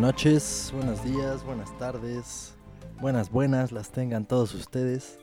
noches, 0.00 0.70
buenos 0.74 1.04
días, 1.04 1.44
buenas 1.44 1.76
tardes, 1.76 2.54
buenas 3.02 3.30
buenas 3.30 3.70
las 3.70 3.90
tengan 3.90 4.24
todos 4.24 4.54
ustedes. 4.54 5.18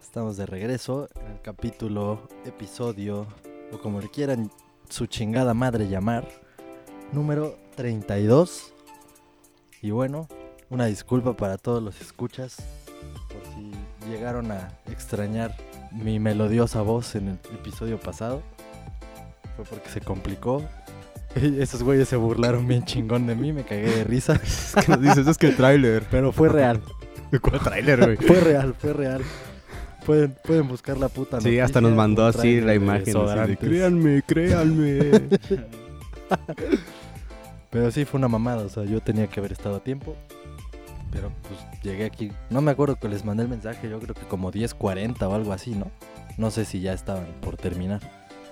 Estamos 0.00 0.36
de 0.36 0.46
regreso 0.46 1.08
en 1.16 1.32
el 1.32 1.40
capítulo, 1.42 2.28
episodio, 2.44 3.26
o 3.72 3.78
como 3.78 4.00
le 4.00 4.08
quieran 4.08 4.52
su 4.88 5.06
chingada 5.06 5.52
madre 5.52 5.88
llamar, 5.88 6.28
número 7.12 7.58
32. 7.74 8.72
Y 9.82 9.90
bueno, 9.90 10.28
una 10.70 10.86
disculpa 10.86 11.36
para 11.36 11.58
todos 11.58 11.82
los 11.82 12.00
escuchas 12.00 12.56
por 13.28 13.42
si 13.52 13.72
llegaron 14.08 14.52
a 14.52 14.78
extrañar 14.86 15.56
mi 15.90 16.20
melodiosa 16.20 16.82
voz 16.82 17.16
en 17.16 17.28
el 17.28 17.38
episodio 17.52 17.98
pasado. 17.98 18.42
Fue 19.56 19.64
porque 19.64 19.88
se 19.90 20.00
complicó, 20.00 20.62
esos 21.60 21.82
güeyes 21.82 22.08
se 22.08 22.16
burlaron 22.16 22.66
bien 22.66 22.84
chingón 22.84 23.26
de 23.26 23.34
mí, 23.34 23.52
me 23.52 23.64
cagué 23.64 23.90
de 23.90 24.04
risa. 24.04 24.34
Es 24.42 24.74
que 24.74 24.92
nos 24.92 25.00
dices, 25.00 25.26
es 25.26 25.38
que 25.38 25.48
el 25.48 25.56
tráiler. 25.56 26.04
Pero 26.10 26.32
fue 26.32 26.48
real. 26.48 26.80
¿Cuál 27.40 27.60
tráiler, 27.60 28.04
güey? 28.04 28.16
Fue 28.16 28.40
real, 28.40 28.74
fue 28.78 28.92
real. 28.92 29.22
Pueden, 30.06 30.34
pueden 30.42 30.66
buscar 30.68 30.96
la 30.96 31.10
puta 31.10 31.38
Sí, 31.40 31.58
hasta 31.58 31.82
nos 31.82 31.92
mandó 31.92 32.24
así 32.24 32.62
la 32.62 32.74
imagen. 32.74 33.02
así 33.02 33.12
de, 33.12 33.18
desodorantes. 33.18 33.58
créanme, 33.58 34.22
créanme. 34.22 35.10
Pero 37.70 37.90
sí 37.90 38.06
fue 38.06 38.16
una 38.16 38.28
mamada, 38.28 38.62
o 38.62 38.68
sea, 38.70 38.84
yo 38.84 39.02
tenía 39.02 39.26
que 39.26 39.40
haber 39.40 39.52
estado 39.52 39.76
a 39.76 39.80
tiempo. 39.80 40.16
Pero 41.12 41.30
pues 41.42 41.60
llegué 41.82 42.06
aquí. 42.06 42.32
No 42.48 42.62
me 42.62 42.70
acuerdo 42.70 42.96
que 42.96 43.08
les 43.08 43.24
mandé 43.24 43.42
el 43.42 43.50
mensaje, 43.50 43.90
yo 43.90 43.98
creo 44.00 44.14
que 44.14 44.26
como 44.26 44.50
10.40 44.50 45.22
o 45.22 45.34
algo 45.34 45.52
así, 45.52 45.74
¿no? 45.74 45.90
No 46.38 46.50
sé 46.50 46.64
si 46.64 46.80
ya 46.80 46.94
estaban 46.94 47.26
por 47.42 47.58
terminar. 47.58 48.00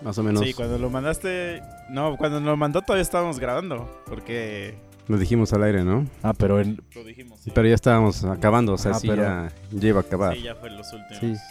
Más 0.03 0.19
o 0.19 0.23
menos. 0.23 0.43
Sí, 0.43 0.53
cuando 0.53 0.79
lo 0.79 0.91
mandaste. 0.91 1.63
No, 1.91 2.17
cuando 2.17 2.41
lo 2.41 2.57
mandó 2.57 2.83
todavía 2.83 3.03
estábamos 3.03 3.39
grabando. 3.39 3.89
Porque 4.07 4.75
Lo 5.09 5.19
dijimos 5.19 5.53
al 5.53 5.63
aire, 5.63 5.85
¿no? 5.85 6.05
Ah, 6.23 6.35
pero 6.37 6.61
en, 6.61 6.81
lo 6.95 7.05
dijimos. 7.05 7.41
Sí, 7.41 7.51
Pero 7.55 7.69
ya 7.69 7.75
estábamos 7.75 8.25
acabando, 8.25 8.75
o 8.75 8.79
sea, 8.79 8.93
Ah, 8.93 8.99
sí, 8.99 9.09
pero- 9.09 9.23
ya, 9.23 9.53
ya 9.73 9.89
iba 9.89 10.01
a 10.01 10.03
acabar. 10.03 10.35
Sí, 10.35 10.43
ya 10.43 10.55
fue 10.57 10.71
los 10.71 10.93
últimos 10.93 11.19
Sí. 11.21 11.27
minutos. 11.27 11.45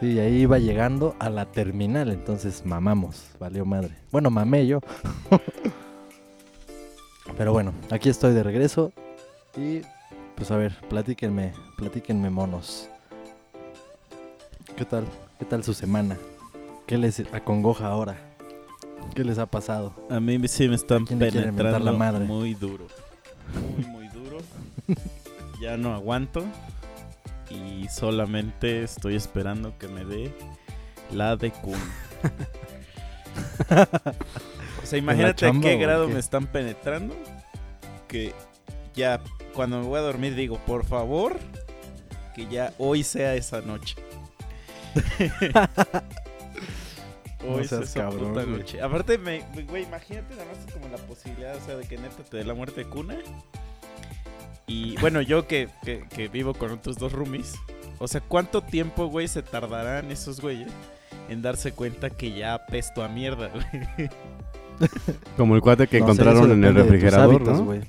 sí, 0.00 0.18
ahí 0.18 0.34
iba 0.42 0.58
llegando 0.58 1.14
a 1.20 1.30
la 1.30 1.46
terminal, 1.46 2.10
entonces 2.10 2.64
mamamos, 2.66 3.24
valió 3.40 3.64
madre. 3.64 3.94
Bueno, 4.10 4.30
mamé 4.30 4.66
yo. 4.66 4.80
pero 7.36 7.52
bueno, 7.52 7.72
aquí 7.90 8.08
estoy 8.08 8.34
de 8.34 8.42
regreso 8.42 8.92
y 9.56 9.82
pues 10.34 10.50
a 10.50 10.56
ver, 10.56 10.74
platíquenme, 10.88 11.52
platíquenme 11.76 12.30
monos. 12.30 12.88
¿Qué 14.76 14.84
tal? 14.84 15.04
¿Qué 15.38 15.44
tal 15.44 15.62
su 15.62 15.74
semana? 15.74 16.16
¿Qué 16.92 16.98
les 16.98 17.20
acongoja 17.32 17.86
ahora? 17.86 18.18
¿Qué 19.14 19.24
les 19.24 19.38
ha 19.38 19.46
pasado? 19.46 19.94
A 20.10 20.20
mí 20.20 20.46
sí 20.46 20.68
me 20.68 20.74
están 20.74 21.06
¿Quién 21.06 21.20
le 21.20 21.30
quiere 21.30 21.46
mentar 21.46 21.68
penetrando 21.68 21.90
la 21.90 21.96
madre? 21.96 22.24
muy 22.26 22.52
duro. 22.52 22.86
Muy, 23.78 23.86
muy 23.86 24.08
duro. 24.08 24.36
ya 25.58 25.78
no 25.78 25.94
aguanto. 25.94 26.44
Y 27.48 27.88
solamente 27.88 28.82
estoy 28.82 29.14
esperando 29.14 29.78
que 29.78 29.88
me 29.88 30.04
dé 30.04 30.34
la 31.10 31.34
de 31.36 31.50
Kun. 31.50 31.80
o 34.82 34.86
sea, 34.86 34.98
imagínate 34.98 35.46
a 35.46 35.52
qué 35.62 35.78
grado 35.78 36.08
qué? 36.08 36.12
me 36.12 36.20
están 36.20 36.46
penetrando. 36.46 37.16
Que 38.06 38.34
ya 38.94 39.18
cuando 39.54 39.80
me 39.80 39.86
voy 39.86 39.98
a 39.98 40.02
dormir 40.02 40.34
digo, 40.34 40.58
por 40.66 40.84
favor, 40.84 41.38
que 42.34 42.46
ya 42.48 42.74
hoy 42.76 43.02
sea 43.02 43.34
esa 43.34 43.62
noche. 43.62 43.96
No 47.44 47.54
Hoy 47.56 47.66
seas 47.66 47.92
cabrón, 47.92 48.28
puta 48.28 48.44
güey. 48.44 48.58
noche. 48.58 48.80
Aparte, 48.80 49.18
me, 49.18 49.42
güey, 49.68 49.82
imagínate 49.84 50.34
nada 50.36 50.46
más 50.46 50.72
como 50.72 50.88
la 50.88 50.96
posibilidad, 50.98 51.56
o 51.56 51.60
sea, 51.60 51.76
de 51.76 51.86
que 51.86 51.96
neta 51.98 52.22
te 52.22 52.36
dé 52.36 52.44
la 52.44 52.54
muerte 52.54 52.84
de 52.84 52.90
cuna. 52.90 53.16
Y 54.66 54.96
bueno, 55.00 55.20
yo 55.20 55.46
que, 55.46 55.68
que, 55.84 56.04
que 56.08 56.28
vivo 56.28 56.54
con 56.54 56.70
otros 56.70 56.96
dos 56.96 57.12
roomies, 57.12 57.54
o 57.98 58.06
sea, 58.08 58.20
¿cuánto 58.20 58.62
tiempo, 58.62 59.06
güey, 59.06 59.28
se 59.28 59.42
tardarán 59.42 60.10
esos 60.10 60.40
güeyes 60.40 60.70
en 61.28 61.42
darse 61.42 61.72
cuenta 61.72 62.10
que 62.10 62.32
ya 62.32 62.54
apesto 62.54 63.02
a 63.02 63.08
mierda, 63.08 63.48
güey? 63.48 64.08
Como 65.36 65.54
el 65.56 65.60
cuate 65.60 65.86
que 65.86 65.98
No 65.98 66.04
encontraron 66.06 66.50
en 66.52 66.64
el 66.64 66.74
refrigerador, 66.74 67.34
hábitos, 67.34 67.58
¿no? 67.58 67.64
güey. 67.64 67.80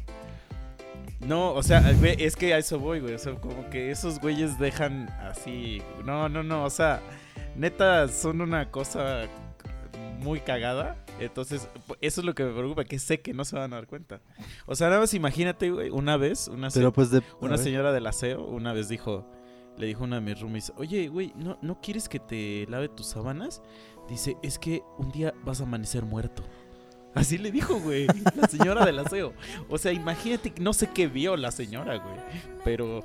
No, 1.21 1.53
o 1.53 1.63
sea, 1.63 1.93
güey, 1.93 2.21
es 2.21 2.35
que 2.35 2.53
a 2.53 2.57
eso 2.57 2.79
voy, 2.79 2.99
güey. 2.99 3.13
O 3.13 3.17
sea, 3.19 3.33
como 3.35 3.69
que 3.69 3.91
esos 3.91 4.19
güeyes 4.19 4.59
dejan 4.59 5.09
así. 5.21 5.81
No, 6.03 6.27
no, 6.27 6.43
no. 6.43 6.65
O 6.65 6.69
sea, 6.69 7.01
neta, 7.55 8.07
son 8.09 8.41
una 8.41 8.69
cosa 8.71 9.27
muy 10.23 10.39
cagada. 10.39 11.03
Entonces, 11.19 11.67
eso 12.01 12.21
es 12.21 12.25
lo 12.25 12.33
que 12.33 12.43
me 12.43 12.53
preocupa, 12.53 12.83
que 12.85 12.97
sé 12.99 13.21
que 13.21 13.33
no 13.33 13.45
se 13.45 13.55
van 13.55 13.71
a 13.73 13.75
dar 13.77 13.87
cuenta. 13.87 14.21
O 14.65 14.75
sea, 14.75 14.87
nada 14.89 15.01
más 15.01 15.13
imagínate, 15.13 15.69
güey, 15.71 15.89
una 15.89 16.17
vez, 16.17 16.47
una, 16.47 16.69
se- 16.69 16.79
pues 16.91 17.11
de... 17.11 17.21
una 17.41 17.57
señora 17.57 17.91
del 17.91 18.07
aseo, 18.07 18.43
una 18.45 18.73
vez 18.73 18.89
dijo, 18.89 19.29
le 19.77 19.87
dijo 19.87 20.03
una 20.03 20.15
de 20.17 20.21
mis 20.21 20.39
roomies, 20.39 20.73
oye, 20.77 21.07
güey, 21.09 21.33
¿no, 21.35 21.57
¿no 21.61 21.79
quieres 21.81 22.09
que 22.09 22.19
te 22.19 22.65
lave 22.69 22.89
tus 22.89 23.07
sábanas? 23.07 23.61
Dice, 24.09 24.37
es 24.43 24.57
que 24.59 24.81
un 24.97 25.11
día 25.11 25.33
vas 25.43 25.61
a 25.61 25.63
amanecer 25.63 26.03
muerto. 26.03 26.43
Así 27.15 27.37
le 27.37 27.51
dijo, 27.51 27.79
güey, 27.79 28.07
la 28.35 28.47
señora 28.47 28.85
del 28.85 28.97
aseo. 28.99 29.33
O 29.69 29.77
sea, 29.77 29.91
imagínate, 29.91 30.53
no 30.59 30.73
sé 30.73 30.89
qué 30.93 31.07
vio 31.07 31.37
la 31.37 31.51
señora, 31.51 31.97
güey. 31.97 32.15
Pero... 32.65 33.01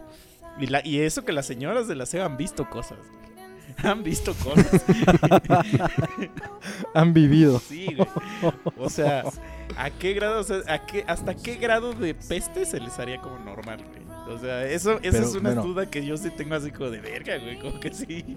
Y, 0.59 0.67
la- 0.67 0.85
y 0.85 0.99
eso 1.01 1.25
que 1.25 1.33
las 1.33 1.47
señoras 1.47 1.87
del 1.89 2.01
aseo 2.01 2.25
han 2.25 2.37
visto 2.37 2.69
cosas. 2.71 2.99
güey. 2.99 3.28
Han 3.83 4.03
visto 4.03 4.35
cosas. 4.35 4.85
Han 6.95 7.13
vivido. 7.13 7.59
Sí, 7.59 7.95
güey. 7.95 8.09
O 8.77 8.89
sea, 8.89 9.25
¿a 9.77 9.91
qué 9.91 10.15
grado, 10.15 10.41
o 10.41 10.45
sea, 10.45 10.59
a 10.67 10.87
qué, 10.87 11.05
hasta 11.07 11.35
qué 11.35 11.57
grado 11.57 11.93
de 11.93 12.15
peste 12.15 12.65
se 12.65 12.81
les 12.81 12.99
haría 12.99 13.21
como 13.21 13.39
normal, 13.39 13.85
güey? 13.85 14.09
O 14.35 14.39
sea, 14.39 14.65
eso, 14.65 14.99
Pero, 15.01 15.19
es 15.19 15.35
una 15.35 15.55
bueno. 15.55 15.63
duda 15.63 15.87
que 15.87 16.05
yo 16.05 16.17
sí 16.17 16.31
tengo 16.31 16.55
así 16.55 16.71
como 16.71 16.91
de 16.91 17.01
verga, 17.01 17.39
güey, 17.39 17.59
como 17.59 17.81
que 17.81 17.95
sí. 17.95 18.37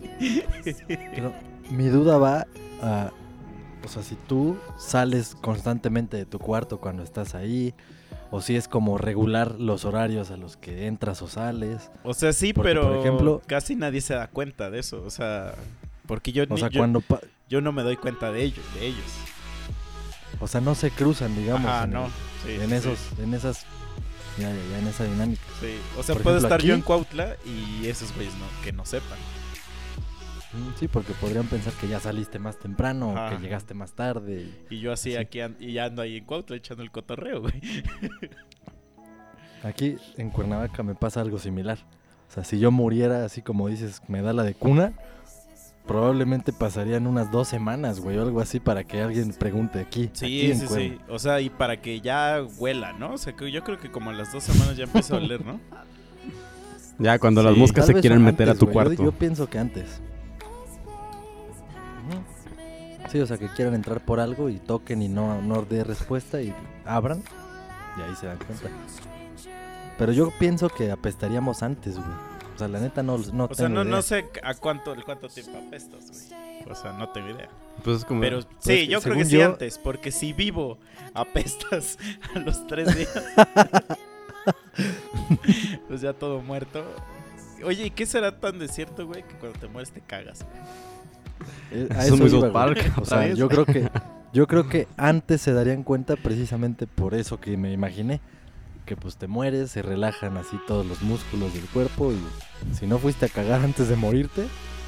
Pero 0.88 1.34
mi 1.70 1.88
duda 1.88 2.18
va 2.18 2.48
a... 2.82 3.12
O 3.84 3.88
sea, 3.88 4.04
si 4.04 4.16
tú 4.16 4.58
sales 4.78 5.36
constantemente 5.42 6.16
de 6.16 6.26
tu 6.26 6.40
cuarto 6.40 6.80
cuando 6.80 7.04
estás 7.04 7.36
ahí, 7.36 7.74
o 8.32 8.42
si 8.42 8.56
es 8.56 8.68
como 8.68 8.98
regular 8.98 9.60
los 9.60 9.84
horarios 9.86 10.32
a 10.32 10.38
los 10.38 10.58
que 10.58 10.88
entras 10.88 11.22
o 11.22 11.28
sales. 11.28 11.92
O 12.04 12.14
sea, 12.14 12.32
sí, 12.34 12.54
Porque, 12.54 12.70
pero 12.70 12.82
por 12.88 12.98
ejemplo- 12.98 13.42
casi 13.46 13.76
nadie 13.76 14.02
se 14.02 14.14
da 14.16 14.28
cuenta 14.28 14.70
de 14.72 14.80
eso, 14.80 15.04
o 15.06 15.10
sea, 15.10 15.54
porque 16.08 16.32
yo, 16.32 16.44
O 16.44 16.54
ni- 16.54 16.60
sea, 16.60 16.70
yo, 16.70 16.80
cuando... 16.80 17.04
yo 17.50 17.62
no 17.62 17.72
me 17.72 17.84
doy 17.84 17.98
cuenta 17.98 18.32
de 18.32 18.44
ellos, 18.44 18.64
de 18.76 18.88
ellos. 18.88 19.06
O 20.40 20.48
sea, 20.48 20.62
no 20.62 20.74
se 20.76 20.90
cruzan, 20.92 21.36
digamos. 21.36 21.84
En, 21.84 21.92
no. 21.92 22.08
Sí, 22.46 22.54
en 22.54 22.70
sí, 22.70 22.76
esos... 22.76 22.98
En 23.20 23.34
esas... 23.34 23.66
Ya, 24.38 24.50
ya, 24.50 24.56
ya, 24.72 24.80
en 24.80 24.88
esa 24.88 25.04
dinámica. 25.04 25.42
sí. 25.60 25.76
O 26.00 26.04
sea, 26.04 26.16
por 26.16 26.24
puedo 26.24 26.38
ejemplo, 26.38 26.56
estar 26.56 26.68
yo 26.68 26.74
en 26.74 26.82
Cuautla 26.82 27.36
y 27.46 27.86
esos 27.88 28.16
güeyes 28.16 28.34
no, 28.36 28.46
que 28.64 28.72
no 28.72 28.86
sepan. 28.86 29.20
Sí, 30.78 30.88
porque 30.90 31.14
podrían 31.14 31.46
pensar 31.48 31.72
que 31.74 31.88
ya 31.88 32.00
saliste 32.00 32.38
más 32.40 32.60
temprano 32.60 33.12
o 33.14 33.18
Ajá. 33.18 33.36
que 33.38 33.42
llegaste 33.44 33.74
más 33.74 33.94
tarde. 33.94 34.48
y- 34.70 34.76
Y 34.76 34.80
yo 34.82 34.92
así 34.92 35.12
Sí. 35.12 35.18
aquí 35.18 35.40
y 35.60 35.78
ando 35.78 36.02
ahí 36.02 36.18
en 36.18 36.26
Cuautla 36.26 36.58
echando 36.58 36.84
el 36.84 36.92
cotorreo, 36.92 37.42
güey. 37.42 37.54
Aquí 39.64 39.96
en 40.18 40.30
Cuernavaca 40.32 40.82
me 40.84 40.96
pasa 40.96 41.22
algo 41.22 41.38
similar. 41.40 41.78
O 42.30 42.34
sea, 42.34 42.44
si 42.44 42.60
yo 42.60 42.72
muriera 42.72 43.26
así 43.26 43.42
como 43.42 43.68
dices, 43.68 44.02
me 44.08 44.22
da 44.22 44.34
la 44.34 44.44
de 44.44 44.56
cuna, 44.56 44.94
probablemente 45.86 46.52
pasarían 46.52 47.06
unas 47.06 47.32
dos 47.32 47.48
semanas, 47.48 48.00
güey, 48.00 48.18
o 48.18 48.24
algo 48.24 48.42
así 48.42 48.60
para 48.60 48.84
que 48.84 49.02
alguien 49.02 49.32
pregunte 49.34 49.80
aquí. 49.80 50.10
Sí, 50.14 50.52
aquí 50.52 50.56
sí, 50.56 50.68
sí. 50.68 50.98
O 51.10 51.20
sea, 51.20 51.42
y 51.42 51.50
para 51.50 51.80
que 51.80 52.02
ya 52.02 52.42
huela, 52.58 52.94
¿no? 52.94 53.14
O 53.14 53.18
sea, 53.18 53.34
que 53.34 53.52
yo 53.52 53.64
creo 53.64 53.78
que 53.78 53.92
como 53.92 54.10
a 54.10 54.14
las 54.14 54.32
dos 54.32 54.44
semanas 54.44 54.76
ya 54.78 54.86
empieza 54.86 55.14
a 55.16 55.18
oler, 55.18 55.46
¿no? 55.46 55.60
Ya 56.98 57.20
cuando 57.20 57.44
las 57.44 57.56
moscas 57.56 57.86
Tal 57.86 57.96
se 57.96 58.02
quieren 58.02 58.24
meter 58.24 58.50
a 58.50 58.56
tu 58.56 58.66
yo- 58.68 58.72
cuarto. 58.72 59.04
Yo, 59.04 59.12
pienso 59.12 59.48
que 59.50 59.60
antes. 59.60 60.02
Sí, 63.12 63.20
o 63.20 63.28
sea, 63.28 63.38
que 63.38 63.50
quieran 63.50 63.74
entrar 63.76 64.04
por 64.06 64.20
algo 64.20 64.50
y 64.50 64.58
toquen 64.58 65.02
y 65.02 65.10
no, 65.10 65.42
no 65.42 65.64
dé 65.64 65.84
respuesta 65.84 66.42
y 66.42 66.54
abran 66.86 67.22
y 67.98 68.02
ahí 68.02 68.16
se 68.16 68.28
dan 68.28 68.38
cuenta. 68.38 68.70
Pero 69.98 70.14
yo 70.14 70.32
pienso 70.40 70.70
que 70.70 70.92
apestaríamos 70.92 71.62
antes, 71.62 71.96
güey. 71.98 72.08
O 72.56 72.58
sea, 72.58 72.68
la 72.68 72.80
neta 72.80 73.04
no, 73.04 73.18
no 73.34 73.46
O 73.46 73.54
sea, 73.54 73.68
tengo 73.68 73.76
no, 73.76 73.82
idea. 73.84 73.96
no 73.98 74.02
sé 74.02 74.30
a 74.44 74.54
cuánto, 74.54 74.96
cuánto 75.04 75.28
tiempo 75.28 75.58
apestas, 75.68 76.10
güey. 76.10 76.72
O 76.72 76.76
sea, 76.76 76.94
no 76.94 77.10
tengo 77.10 77.30
idea. 77.32 77.50
Pues 77.84 77.98
es 77.98 78.06
como... 78.06 78.22
Pero 78.22 78.42
sí, 78.42 78.48
que 78.64 78.88
yo 78.88 79.02
creo 79.02 79.18
que 79.18 79.26
sí 79.26 79.38
yo- 79.38 79.46
antes, 79.46 79.78
porque 79.78 80.12
si 80.12 80.32
vivo 80.32 80.78
apestas 81.14 81.98
a 82.36 82.40
los 82.40 82.66
tres 82.68 82.96
días, 82.96 83.24
pues 85.88 86.02
ya 86.02 86.14
todo 86.14 86.42
muerto. 86.42 86.84
Oye, 87.66 87.88
¿y 87.88 87.92
qué 87.92 88.06
será 88.06 88.40
tan 88.40 88.58
desierto, 88.60 89.06
güey, 89.06 89.24
que 89.24 89.36
cuando 89.36 89.60
te 89.60 89.68
mueres 89.68 89.92
te 89.92 90.02
cagas? 90.02 90.42
Eh, 90.42 90.46
a 91.92 92.06
Es 92.06 92.14
eso 92.14 92.28
iba, 92.28 92.40
güey. 92.40 92.54
Park, 92.54 92.94
O 93.02 93.06
sea, 93.06 93.34
yo 93.34 93.48
creo 93.48 93.66
que 93.66 93.90
yo 94.34 94.48
creo 94.48 94.68
que 94.68 94.88
antes 94.98 95.42
se 95.42 95.54
darían 95.54 95.84
cuenta 95.84 96.16
precisamente 96.16 96.88
por 96.88 97.14
eso 97.14 97.40
que 97.40 97.58
me 97.58 97.72
imaginé 97.72 98.22
que 98.86 98.96
pues 98.96 99.16
te 99.16 99.28
mueres, 99.28 99.72
se 99.72 99.82
relajan 99.82 100.38
así 100.38 100.58
todos 100.68 100.86
los 100.86 101.02
músculos 101.02 101.54
del 101.54 101.66
cuerpo 101.66 102.12
y 102.12 102.76
si 102.76 102.88
no 102.88 102.98
fuiste 102.98 103.28
a 103.28 103.30
cagar 103.30 103.62
antes 103.62 103.88
de 103.88 103.96
morirte, 103.96 104.48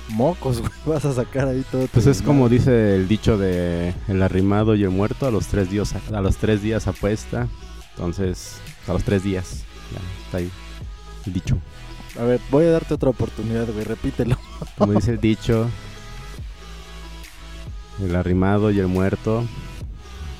mocos, 0.09 0.59
güey, 0.61 0.71
vas 0.85 1.05
a 1.05 1.13
sacar 1.13 1.47
ahí 1.47 1.63
todo. 1.71 1.83
tu 1.83 1.87
Pues 1.89 2.07
es 2.07 2.21
como 2.21 2.49
dice 2.49 2.95
el 2.95 3.07
dicho 3.07 3.37
de 3.37 3.93
el 4.07 4.21
arrimado 4.21 4.75
y 4.75 4.83
el 4.83 4.89
muerto 4.89 5.27
a 5.27 5.31
los 5.31 5.47
tres 5.47 5.69
días 5.69 5.93
a 6.11 6.21
los 6.21 6.37
tres 6.37 6.61
días 6.61 6.87
apuesta. 6.87 7.47
Entonces, 7.95 8.57
a 8.87 8.93
los 8.93 9.03
tres 9.03 9.23
días. 9.23 9.63
Ya, 9.91 10.25
está 10.25 10.37
ahí. 10.37 10.49
El 11.25 11.33
dicho. 11.33 11.57
A 12.19 12.23
ver, 12.23 12.39
voy 12.51 12.65
a 12.65 12.71
darte 12.71 12.93
otra 12.93 13.09
oportunidad, 13.09 13.67
güey, 13.71 13.83
repítelo. 13.85 14.37
Como 14.77 14.93
dice 14.93 15.11
el 15.11 15.19
dicho. 15.19 15.67
El 18.01 18.15
arrimado 18.15 18.71
y 18.71 18.79
el 18.79 18.87
muerto. 18.87 19.41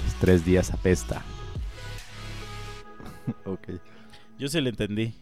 Los 0.04 0.16
tres 0.20 0.46
días 0.46 0.72
apesta. 0.72 1.24
ok. 3.46 3.70
Yo 4.38 4.48
sí 4.48 4.60
le 4.62 4.70
entendí. 4.70 5.14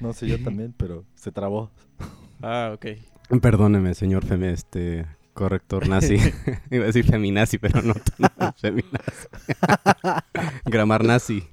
No 0.00 0.12
sé, 0.12 0.26
yo 0.26 0.42
también, 0.42 0.74
pero 0.76 1.04
se 1.14 1.32
trabó. 1.32 1.70
Ah, 2.42 2.70
ok. 2.72 2.86
Perdóneme, 3.42 3.92
señor 3.92 4.24
feme, 4.24 4.50
este 4.50 5.04
corrector 5.34 5.86
nazi. 5.86 6.14
Iba 6.70 6.84
a 6.84 6.86
decir 6.86 7.04
feminazi, 7.04 7.58
pero 7.58 7.82
no, 7.82 7.92
no 8.16 8.54
feminazi. 8.56 9.28
Gramar 10.64 11.04
nazi. 11.04 11.46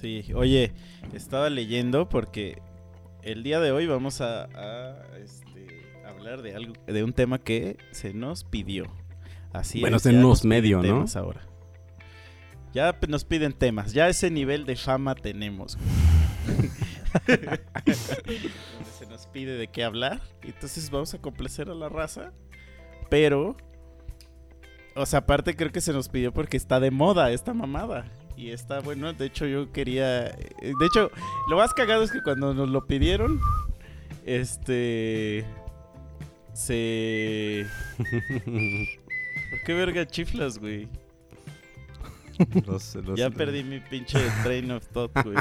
Sí, 0.00 0.24
oye, 0.34 0.72
estaba 1.12 1.48
leyendo 1.50 2.08
porque 2.08 2.60
el 3.24 3.42
día 3.42 3.58
de 3.58 3.72
hoy 3.72 3.86
vamos 3.86 4.20
a, 4.20 4.44
a, 4.44 5.16
este, 5.18 5.66
hablar 6.06 6.42
de 6.42 6.54
algo, 6.54 6.74
de 6.86 7.02
un 7.02 7.12
tema 7.12 7.38
que 7.38 7.78
se 7.90 8.12
nos 8.12 8.44
pidió. 8.44 8.86
Así 9.52 9.80
Bueno, 9.80 9.96
es, 9.96 10.02
se 10.02 10.12
nos 10.12 10.44
medio, 10.44 10.82
¿no? 10.82 11.04
ahora. 11.14 11.40
Ya 12.72 12.98
nos 13.08 13.24
piden 13.24 13.52
temas, 13.52 13.92
ya 13.92 14.08
ese 14.08 14.30
nivel 14.30 14.66
de 14.66 14.76
fama 14.76 15.14
tenemos. 15.14 15.78
Donde 17.26 17.60
se 18.98 19.06
nos 19.06 19.26
pide 19.28 19.56
de 19.56 19.68
qué 19.68 19.84
hablar, 19.84 20.20
entonces 20.42 20.90
vamos 20.90 21.14
a 21.14 21.18
complacer 21.18 21.70
a 21.70 21.74
la 21.74 21.88
raza, 21.88 22.32
pero 23.08 23.56
o 24.96 25.06
sea, 25.06 25.20
aparte 25.20 25.56
creo 25.56 25.72
que 25.72 25.80
se 25.80 25.92
nos 25.92 26.08
pidió 26.08 26.32
porque 26.32 26.56
está 26.56 26.78
de 26.80 26.90
moda 26.90 27.30
esta 27.30 27.54
mamada. 27.54 28.06
Y 28.36 28.50
está 28.50 28.80
bueno, 28.80 29.12
de 29.12 29.26
hecho 29.26 29.46
yo 29.46 29.70
quería... 29.72 30.26
eh, 30.28 30.72
De 30.78 30.86
hecho, 30.86 31.10
lo 31.48 31.56
más 31.56 31.72
cagado 31.72 32.02
es 32.02 32.10
que 32.10 32.20
cuando 32.22 32.52
nos 32.54 32.68
lo 32.68 32.86
pidieron, 32.86 33.40
este... 34.26 35.44
Se... 36.52 37.66
¿Por 38.44 39.62
qué 39.66 39.74
verga 39.74 40.06
chiflas, 40.06 40.58
güey? 40.58 40.88
Los- 42.66 42.94
los- 42.96 43.18
Ya 43.18 43.30
perdí 43.30 43.62
mi 43.64 43.78
pinche 43.80 44.18
train 44.42 44.70
of 44.72 44.86
thought, 44.88 45.12
güey. 45.24 45.36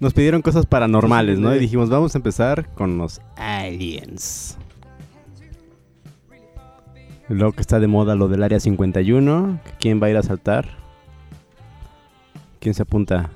Nos 0.00 0.14
pidieron 0.14 0.42
cosas 0.42 0.64
paranormales, 0.66 1.38
¿no? 1.40 1.54
Y 1.54 1.58
dijimos, 1.58 1.90
vamos 1.90 2.14
a 2.14 2.18
empezar 2.18 2.72
con 2.74 2.98
los 2.98 3.20
aliens. 3.36 4.56
Luego 7.28 7.52
que 7.52 7.60
está 7.60 7.78
de 7.78 7.86
moda 7.86 8.14
lo 8.14 8.28
del 8.28 8.42
área 8.42 8.58
51. 8.58 9.60
¿Quién 9.78 10.02
va 10.02 10.06
a 10.06 10.10
ir 10.10 10.16
a 10.16 10.22
saltar? 10.22 10.66
¿Quién 12.58 12.74
se 12.74 12.82
apunta? 12.82 13.30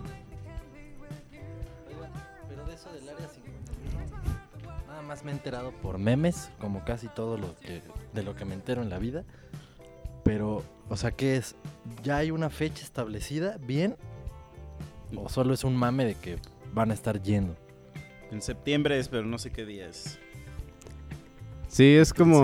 Pero 2.48 2.64
de 2.64 2.74
eso 2.74 2.90
del 2.92 3.08
área 3.08 3.28
51, 3.28 4.86
nada 4.86 5.02
más 5.02 5.24
me 5.24 5.30
he 5.30 5.34
enterado 5.34 5.72
por 5.72 5.98
memes, 5.98 6.50
como 6.58 6.84
casi 6.84 7.08
todo 7.08 7.36
lo 7.36 7.54
que 7.60 7.82
de 8.14 8.22
lo 8.22 8.34
que 8.34 8.46
me 8.46 8.54
entero 8.54 8.82
en 8.82 8.88
la 8.88 8.98
vida. 8.98 9.24
Pero, 10.24 10.62
o 10.88 10.96
sea, 10.96 11.10
¿qué 11.10 11.36
es? 11.36 11.56
¿Ya 12.02 12.16
hay 12.16 12.30
una 12.30 12.48
fecha 12.48 12.84
establecida 12.84 13.58
bien? 13.58 13.96
¿O 15.16 15.28
solo 15.28 15.52
es 15.52 15.64
un 15.64 15.76
mame 15.76 16.06
de 16.06 16.14
que 16.14 16.38
van 16.72 16.90
a 16.90 16.94
estar 16.94 17.20
yendo? 17.20 17.56
En 18.30 18.40
septiembre 18.40 18.98
es, 18.98 19.08
pero 19.08 19.24
no 19.26 19.36
sé 19.38 19.50
qué 19.50 19.66
día 19.66 19.86
es. 19.86 20.18
Sí, 21.72 21.94
es 21.96 22.12
como... 22.12 22.36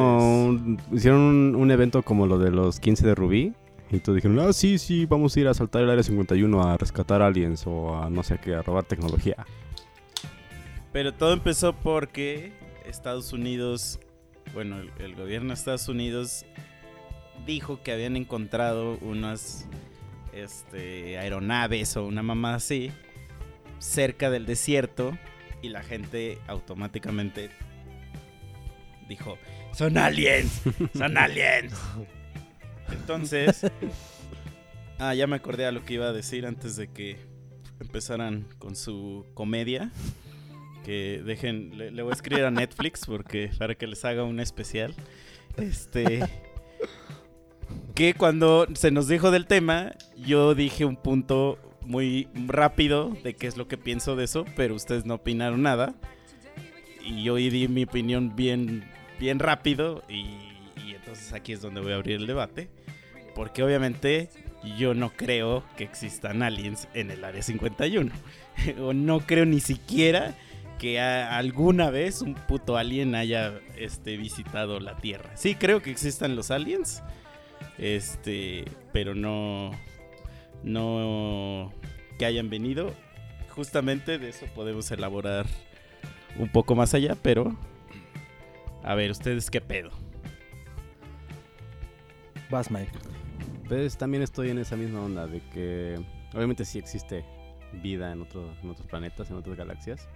Entonces- 0.51 0.83
un- 0.91 0.97
hicieron 0.97 1.21
un, 1.21 1.55
un 1.55 1.71
evento 1.71 2.03
como 2.03 2.27
lo 2.27 2.39
de 2.39 2.51
los 2.51 2.81
15 2.81 3.07
de 3.07 3.15
Rubí. 3.15 3.53
Y 3.91 4.01
todos 4.01 4.17
dijeron, 4.17 4.39
ah, 4.41 4.53
sí, 4.53 4.79
sí, 4.79 5.07
vamos 5.07 5.37
a 5.37 5.41
ir 5.41 5.49
a 5.49 5.55
saltar 5.55 5.83
el 5.83 5.91
área 5.91 6.03
51 6.03 6.63
a 6.63 6.77
rescatar 6.77 7.23
aliens 7.23 7.67
o 7.67 7.97
a 7.97 8.11
no 8.11 8.23
sé 8.23 8.39
qué, 8.43 8.55
a 8.55 8.63
robar 8.63 8.85
tecnología. 8.85 9.47
Pero 10.93 11.13
todo 11.15 11.33
empezó 11.33 11.75
porque 11.75 12.53
Estados 12.87 13.33
Unidos, 13.33 13.99
bueno, 14.55 14.79
el, 14.79 14.91
el 14.99 15.15
gobierno 15.15 15.49
de 15.49 15.55
Estados 15.55 15.89
Unidos 15.89 16.45
dijo 17.47 17.83
que 17.83 17.93
habían 17.93 18.17
encontrado 18.17 18.99
unas 19.01 19.67
este, 20.35 21.19
aeronaves 21.19 21.97
o 21.97 22.05
una 22.07 22.23
mamá 22.23 22.55
así 22.55 22.93
cerca 23.79 24.29
del 24.31 24.45
desierto 24.45 25.17
y 25.63 25.69
la 25.71 25.83
gente 25.83 26.39
automáticamente 26.47 27.51
dijo, 29.09 29.39
son 29.73 29.97
aliens, 29.99 30.63
son 30.95 31.17
aliens. 31.17 31.75
Entonces, 32.91 33.67
ah, 34.99 35.15
ya 35.15 35.27
me 35.27 35.37
acordé 35.37 35.67
a 35.67 35.73
lo 35.73 35.85
que 35.85 35.95
iba 35.95 36.07
a 36.07 36.13
decir 36.13 36.47
antes 36.47 36.77
de 36.77 36.89
que 36.89 37.17
empezaran 37.81 38.47
con 38.59 38.77
su 38.77 39.27
comedia 39.35 39.91
que 40.85 41.23
dejen, 41.25 41.77
le, 41.77 41.91
le 41.91 42.03
voy 42.03 42.13
a 42.13 42.15
escribir 42.15 42.45
a 42.45 42.51
Netflix 42.51 43.05
porque 43.05 43.51
para 43.59 43.75
que 43.75 43.87
les 43.87 44.05
haga 44.05 44.25
un 44.25 44.41
especial. 44.41 44.95
Este 45.57 46.21
que 47.95 48.15
cuando 48.15 48.67
se 48.75 48.91
nos 48.91 49.09
dijo 49.09 49.31
del 49.31 49.47
tema, 49.47 49.93
yo 50.17 50.55
dije 50.55 50.85
un 50.85 50.97
punto 50.97 51.59
muy 51.85 52.29
rápido 52.47 53.17
de 53.25 53.35
qué 53.35 53.47
es 53.47 53.57
lo 53.57 53.67
que 53.67 53.77
pienso 53.77 54.15
de 54.15 54.25
eso, 54.25 54.45
pero 54.57 54.75
ustedes 54.75 55.05
no 55.05 55.15
opinaron 55.15 55.63
nada. 55.63 55.95
Y 57.05 57.25
yo 57.25 57.37
di 57.37 57.67
mi 57.69 57.85
opinión 57.85 58.37
bien 58.37 58.85
bien 59.19 59.39
rápido 59.39 60.03
y, 60.09 60.39
y 60.85 60.95
entonces 60.95 61.33
aquí 61.33 61.53
es 61.53 61.61
donde 61.61 61.81
voy 61.81 61.93
a 61.93 61.97
abrir 61.97 62.17
el 62.17 62.27
debate, 62.27 62.69
porque 63.35 63.63
obviamente 63.63 64.31
yo 64.77 64.95
no 64.95 65.11
creo 65.11 65.63
que 65.77 65.85
existan 65.85 66.43
aliens 66.43 66.89
en 66.95 67.11
el 67.11 67.25
área 67.25 67.43
51 67.43 68.11
o 68.81 68.93
no 68.93 69.21
creo 69.21 69.47
ni 69.47 69.61
siquiera 69.61 70.35
que 70.79 71.01
alguna 71.01 71.91
vez 71.91 72.23
un 72.23 72.35
puto 72.35 72.77
alien 72.77 73.15
haya 73.15 73.61
este, 73.77 74.17
visitado 74.17 74.79
la 74.81 74.97
Tierra. 74.97 75.31
Sí, 75.35 75.55
creo 75.57 75.83
que 75.83 75.91
existan 75.91 76.37
los 76.37 76.51
aliens, 76.51 77.03
este, 77.79 78.65
pero 78.93 79.15
no, 79.15 79.73
no 80.63 81.73
que 82.19 82.27
hayan 82.27 82.49
venido. 82.49 82.95
Justamente 83.51 84.19
de 84.19 84.29
eso 84.29 84.47
podemos 84.55 84.89
elaborar 84.93 85.47
un 86.39 86.49
poco 86.49 86.77
más 86.77 86.95
allá, 86.95 87.17
pero 87.21 87.57
a 88.89 88.95
ver, 88.95 89.11
ustedes 89.11 89.51
qué 89.51 89.61
pedo. 89.61 89.91
Vas, 92.51 92.71
Mike. 92.71 92.91
Pues 93.69 93.99
también 93.99 94.23
estoy 94.23 94.49
en 94.49 94.59
esa 94.59 94.77
misma 94.77 95.03
onda 95.03 95.27
de 95.27 95.41
que 95.51 96.01
obviamente 96.35 96.65
sí 96.65 96.79
existe 96.79 97.23
vida 97.83 98.11
en, 98.13 98.23
otro- 98.23 98.51
en 98.63 98.71
otros 98.71 98.87
planetas, 98.87 99.31
en 99.31 99.37
otras 99.37 99.57
galaxias. 99.57 100.09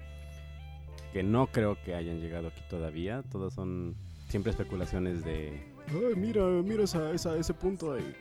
Que 1.12 1.22
no 1.22 1.48
creo 1.48 1.76
que 1.84 1.94
hayan 1.94 2.20
llegado 2.20 2.48
aquí 2.48 2.62
todavía. 2.70 3.22
Todas 3.30 3.52
son 3.52 3.94
siempre 4.28 4.50
especulaciones 4.50 5.22
de... 5.22 5.62
Ay, 5.88 6.14
mira, 6.16 6.42
mira 6.46 6.84
esa, 6.84 7.10
esa- 7.12 7.36
ese 7.36 7.52
punto 7.52 7.92
ahí. 7.92 8.14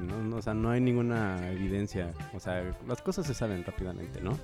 No, 0.00 0.22
no, 0.24 0.36
o 0.38 0.42
sea, 0.42 0.54
no 0.54 0.70
hay 0.70 0.80
ninguna 0.80 1.52
evidencia. 1.52 2.12
O 2.34 2.40
sea, 2.40 2.76
las 2.88 3.00
cosas 3.00 3.26
se 3.28 3.34
saben 3.34 3.62
rápidamente, 3.64 4.20
¿no? 4.20 4.36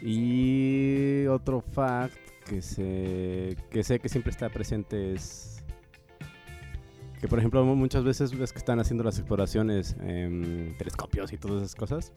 Y 0.00 1.26
otro 1.26 1.60
fact 1.60 2.16
que, 2.44 2.62
se, 2.62 3.56
que 3.70 3.82
sé 3.82 3.98
que 4.00 4.08
siempre 4.08 4.30
está 4.30 4.48
presente 4.50 5.14
es 5.14 5.62
que 7.20 7.28
por 7.28 7.38
ejemplo 7.38 7.64
mu- 7.64 7.76
muchas 7.76 8.02
veces 8.04 8.36
ves 8.36 8.52
que 8.52 8.58
están 8.58 8.80
haciendo 8.80 9.04
las 9.04 9.18
exploraciones 9.18 9.96
en 10.00 10.74
telescopios 10.78 11.32
y 11.32 11.38
todas 11.38 11.58
esas 11.62 11.74
cosas. 11.74 12.12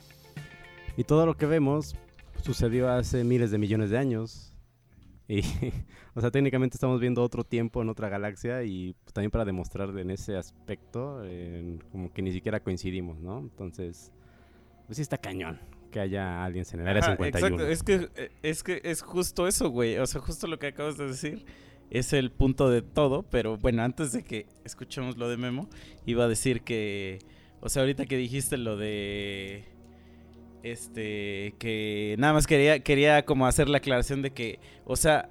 Y 0.98 1.04
todo 1.04 1.26
lo 1.26 1.36
que 1.36 1.46
vemos 1.46 1.96
sucedió 2.42 2.90
hace 2.90 3.24
miles 3.24 3.52
de 3.52 3.58
millones 3.58 3.90
de 3.90 3.98
años. 3.98 4.52
Y, 5.28 5.42
o 6.16 6.22
sea, 6.22 6.32
técnicamente 6.32 6.76
estamos 6.76 7.00
viendo 7.00 7.22
otro 7.24 7.44
tiempo 7.44 7.82
en 7.82 7.90
otra 7.90 8.10
galaxia 8.10 8.64
y 8.64 8.96
también 9.14 9.32
para 9.32 9.46
demostrar 9.46 9.90
en 9.98 10.10
ese 10.10 10.38
aspecto, 10.38 11.22
como 11.92 12.12
que 12.14 12.22
ni 12.22 12.32
siquiera 12.32 12.60
coincidimos, 12.62 13.20
¿no? 13.20 13.40
Entonces, 13.40 14.12
pues 14.88 14.96
sí 14.98 15.02
está 15.02 15.18
cañón 15.18 15.60
que 15.96 16.02
haya 16.02 16.44
aliens 16.44 16.74
en 16.74 16.82
el 16.82 16.88
área 16.90 17.02
Ajá, 17.02 17.12
51. 17.16 17.48
Exacto, 17.64 17.72
es 17.72 17.84
que, 17.84 18.30
es 18.44 18.64
que 18.64 18.82
es 18.84 19.02
justo 19.02 19.48
eso, 19.48 19.70
güey. 19.70 19.98
O 19.98 20.06
sea, 20.06 20.20
justo 20.20 20.46
lo 20.46 20.60
que 20.60 20.68
acabas 20.68 20.98
de 20.98 21.08
decir 21.08 21.46
es 21.90 22.12
el 22.12 22.32
punto 22.32 22.70
de 22.70 22.82
todo. 22.82 23.24
Pero 23.24 23.56
bueno, 23.58 23.82
antes 23.82 24.12
de 24.12 24.22
que 24.22 24.46
escuchemos 24.66 25.16
lo 25.18 25.30
de 25.30 25.38
Memo, 25.38 25.70
iba 26.06 26.26
a 26.26 26.28
decir 26.28 26.64
que, 26.64 27.20
o 27.62 27.70
sea, 27.70 27.84
ahorita 27.84 28.06
que 28.08 28.18
dijiste 28.18 28.58
lo 28.58 28.76
de, 28.76 29.64
este, 30.64 31.54
que 31.60 32.16
nada 32.20 32.34
más 32.34 32.48
quería, 32.48 32.80
quería 32.80 33.24
como 33.26 33.48
hacer 33.48 33.70
la 33.70 33.78
aclaración 33.78 34.22
de 34.22 34.32
que, 34.32 34.60
o 34.84 34.96
sea, 34.96 35.30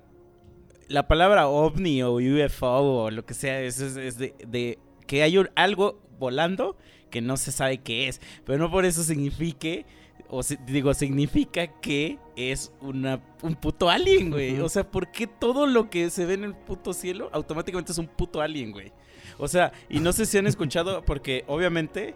la 0.89 1.09
palabra 1.09 1.49
ovni 1.49 2.03
o 2.03 2.13
UFO 2.15 3.05
o 3.05 3.11
lo 3.11 3.25
que 3.27 3.35
sea 3.35 3.61
es, 3.61 3.81
es- 3.81 3.97
es 3.97 4.17
de, 4.19 4.35
de 4.47 4.79
que 5.07 5.23
hay 5.23 5.37
un- 5.39 5.51
algo 5.57 6.01
volando 6.19 6.77
que 7.11 7.21
no 7.21 7.37
se 7.37 7.53
sabe 7.53 7.79
qué 7.79 8.09
es. 8.09 8.21
Pero 8.45 8.59
no 8.59 8.71
por 8.71 8.85
eso 8.85 9.03
signifique, 9.03 9.87
o 10.29 10.41
digo, 10.67 10.95
significa 10.95 11.67
que 11.67 12.19
es 12.37 12.73
una, 12.81 13.21
un 13.43 13.55
puto 13.55 13.91
alien, 13.91 14.31
güey. 14.31 14.61
O 14.61 14.69
sea, 14.69 14.91
¿por 14.91 15.11
qué 15.11 15.27
todo 15.27 15.67
lo 15.67 15.91
que 15.91 16.11
se 16.11 16.27
ve 16.27 16.35
en 16.35 16.45
el 16.45 16.55
puto 16.55 16.93
cielo 16.93 17.31
automáticamente 17.33 17.93
es 17.93 17.99
un 17.99 18.07
puto 18.07 18.41
alien, 18.41 18.73
güey? 18.73 18.93
O 19.39 19.49
sea, 19.49 19.73
y 19.89 20.01
no 20.01 20.13
sé 20.13 20.27
si 20.27 20.39
han 20.39 20.47
escuchado, 20.47 21.03
porque 21.07 21.45
obviamente 21.47 22.15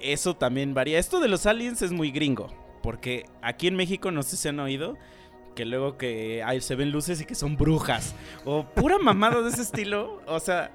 eso 0.00 0.34
también 0.34 0.74
varía. 0.74 0.98
Esto 0.98 1.20
de 1.20 1.28
los 1.28 1.46
aliens 1.46 1.82
es 1.82 1.92
muy 1.92 2.10
gringo, 2.10 2.48
porque 2.82 3.24
aquí 3.42 3.66
en 3.66 3.76
México 3.76 4.10
no 4.10 4.22
sé 4.22 4.36
si 4.36 4.48
han 4.48 4.60
oído 4.60 4.96
que 5.54 5.64
luego 5.64 5.98
que 5.98 6.42
hay, 6.44 6.60
se 6.60 6.76
ven 6.76 6.90
luces 6.90 7.20
y 7.20 7.24
que 7.24 7.34
son 7.34 7.56
brujas. 7.56 8.14
O 8.44 8.64
pura 8.64 8.98
mamada 8.98 9.42
de 9.42 9.50
ese 9.50 9.62
estilo. 9.62 10.22
O 10.26 10.40
sea, 10.40 10.70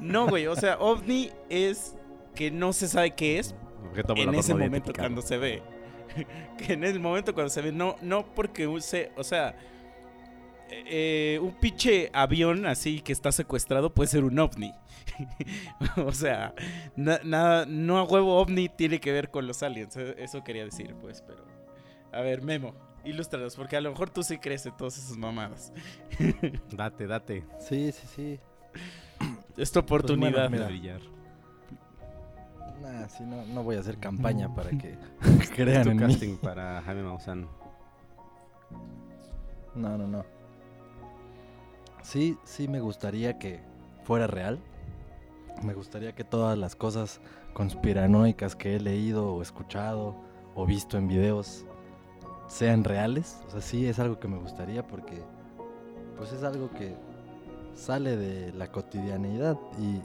no, 0.00 0.28
güey. 0.28 0.46
O 0.46 0.56
sea, 0.56 0.78
ovni 0.78 1.30
es 1.48 1.96
que 2.34 2.50
no 2.50 2.72
se 2.72 2.88
sabe 2.88 3.14
qué 3.14 3.38
es 3.38 3.54
en 4.16 4.34
ese 4.34 4.54
momento 4.54 4.92
cuando 4.96 5.22
se 5.22 5.38
ve. 5.38 5.62
que 6.58 6.72
en 6.72 6.84
el 6.84 7.00
momento 7.00 7.34
cuando 7.34 7.50
se 7.50 7.62
ve, 7.62 7.72
no, 7.72 7.96
no 8.02 8.24
porque 8.34 8.66
use, 8.66 9.10
o 9.16 9.24
sea, 9.24 9.54
eh, 10.70 11.38
un 11.42 11.52
pinche 11.52 12.10
avión 12.12 12.66
así 12.66 13.00
que 13.00 13.12
está 13.12 13.32
secuestrado 13.32 13.92
puede 13.94 14.08
ser 14.08 14.24
un 14.24 14.38
ovni. 14.38 14.72
o 15.96 16.12
sea, 16.12 16.54
na- 16.96 17.20
nada, 17.24 17.64
no 17.66 17.98
a 17.98 18.04
huevo 18.04 18.36
ovni 18.38 18.68
tiene 18.68 19.00
que 19.00 19.12
ver 19.12 19.30
con 19.30 19.46
los 19.46 19.62
aliens. 19.62 19.96
eh, 19.96 20.14
Eso 20.18 20.44
quería 20.44 20.64
decir, 20.64 20.94
pues, 21.00 21.22
pero. 21.26 21.44
A 22.12 22.20
ver, 22.20 22.42
Memo, 22.42 22.74
ilústranos, 23.04 23.56
porque 23.56 23.76
a 23.76 23.80
lo 23.80 23.90
mejor 23.90 24.10
tú 24.10 24.22
sí 24.22 24.38
crees 24.38 24.64
en 24.66 24.76
todas 24.76 24.96
esas 24.98 25.16
mamadas. 25.16 25.72
Date, 26.72 27.06
date. 27.06 27.44
Sí, 27.58 27.92
sí, 27.92 28.06
sí. 28.14 28.40
Es 29.56 29.72
tu 29.72 29.80
oportunidad. 29.80 30.48
de 30.50 30.58
brillar. 30.64 31.00
Nah, 32.82 33.08
sí, 33.08 33.24
no, 33.24 33.44
no 33.46 33.62
voy 33.62 33.76
a 33.76 33.80
hacer 33.80 33.98
campaña 33.98 34.54
para 34.54 34.70
que 34.70 34.96
crean 35.56 35.82
tu 35.82 35.90
en 35.90 35.96
mí. 35.96 36.02
casting 36.06 36.36
para 36.36 36.80
Jaime 36.82 37.02
Maussan. 37.02 37.48
No, 39.74 39.96
no, 39.98 40.06
no. 40.06 40.24
Sí, 42.02 42.38
sí 42.44 42.68
me 42.68 42.80
gustaría 42.80 43.38
que 43.38 43.60
fuera 44.04 44.26
real. 44.26 44.60
Me 45.62 45.74
gustaría 45.74 46.14
que 46.14 46.24
todas 46.24 46.56
las 46.56 46.76
cosas 46.76 47.20
conspiranoicas 47.52 48.54
que 48.54 48.76
he 48.76 48.80
leído 48.80 49.34
o 49.34 49.42
escuchado 49.42 50.14
o 50.54 50.64
visto 50.66 50.96
en 50.96 51.08
videos 51.08 51.64
sean 52.46 52.84
reales. 52.84 53.40
O 53.48 53.50
sea, 53.50 53.60
sí 53.60 53.86
es 53.86 53.98
algo 53.98 54.20
que 54.20 54.28
me 54.28 54.38
gustaría 54.38 54.86
porque 54.86 55.22
pues 56.16 56.32
es 56.32 56.44
algo 56.44 56.70
que 56.70 56.94
sale 57.74 58.16
de 58.16 58.52
la 58.52 58.70
cotidianeidad 58.70 59.56
y, 59.80 60.00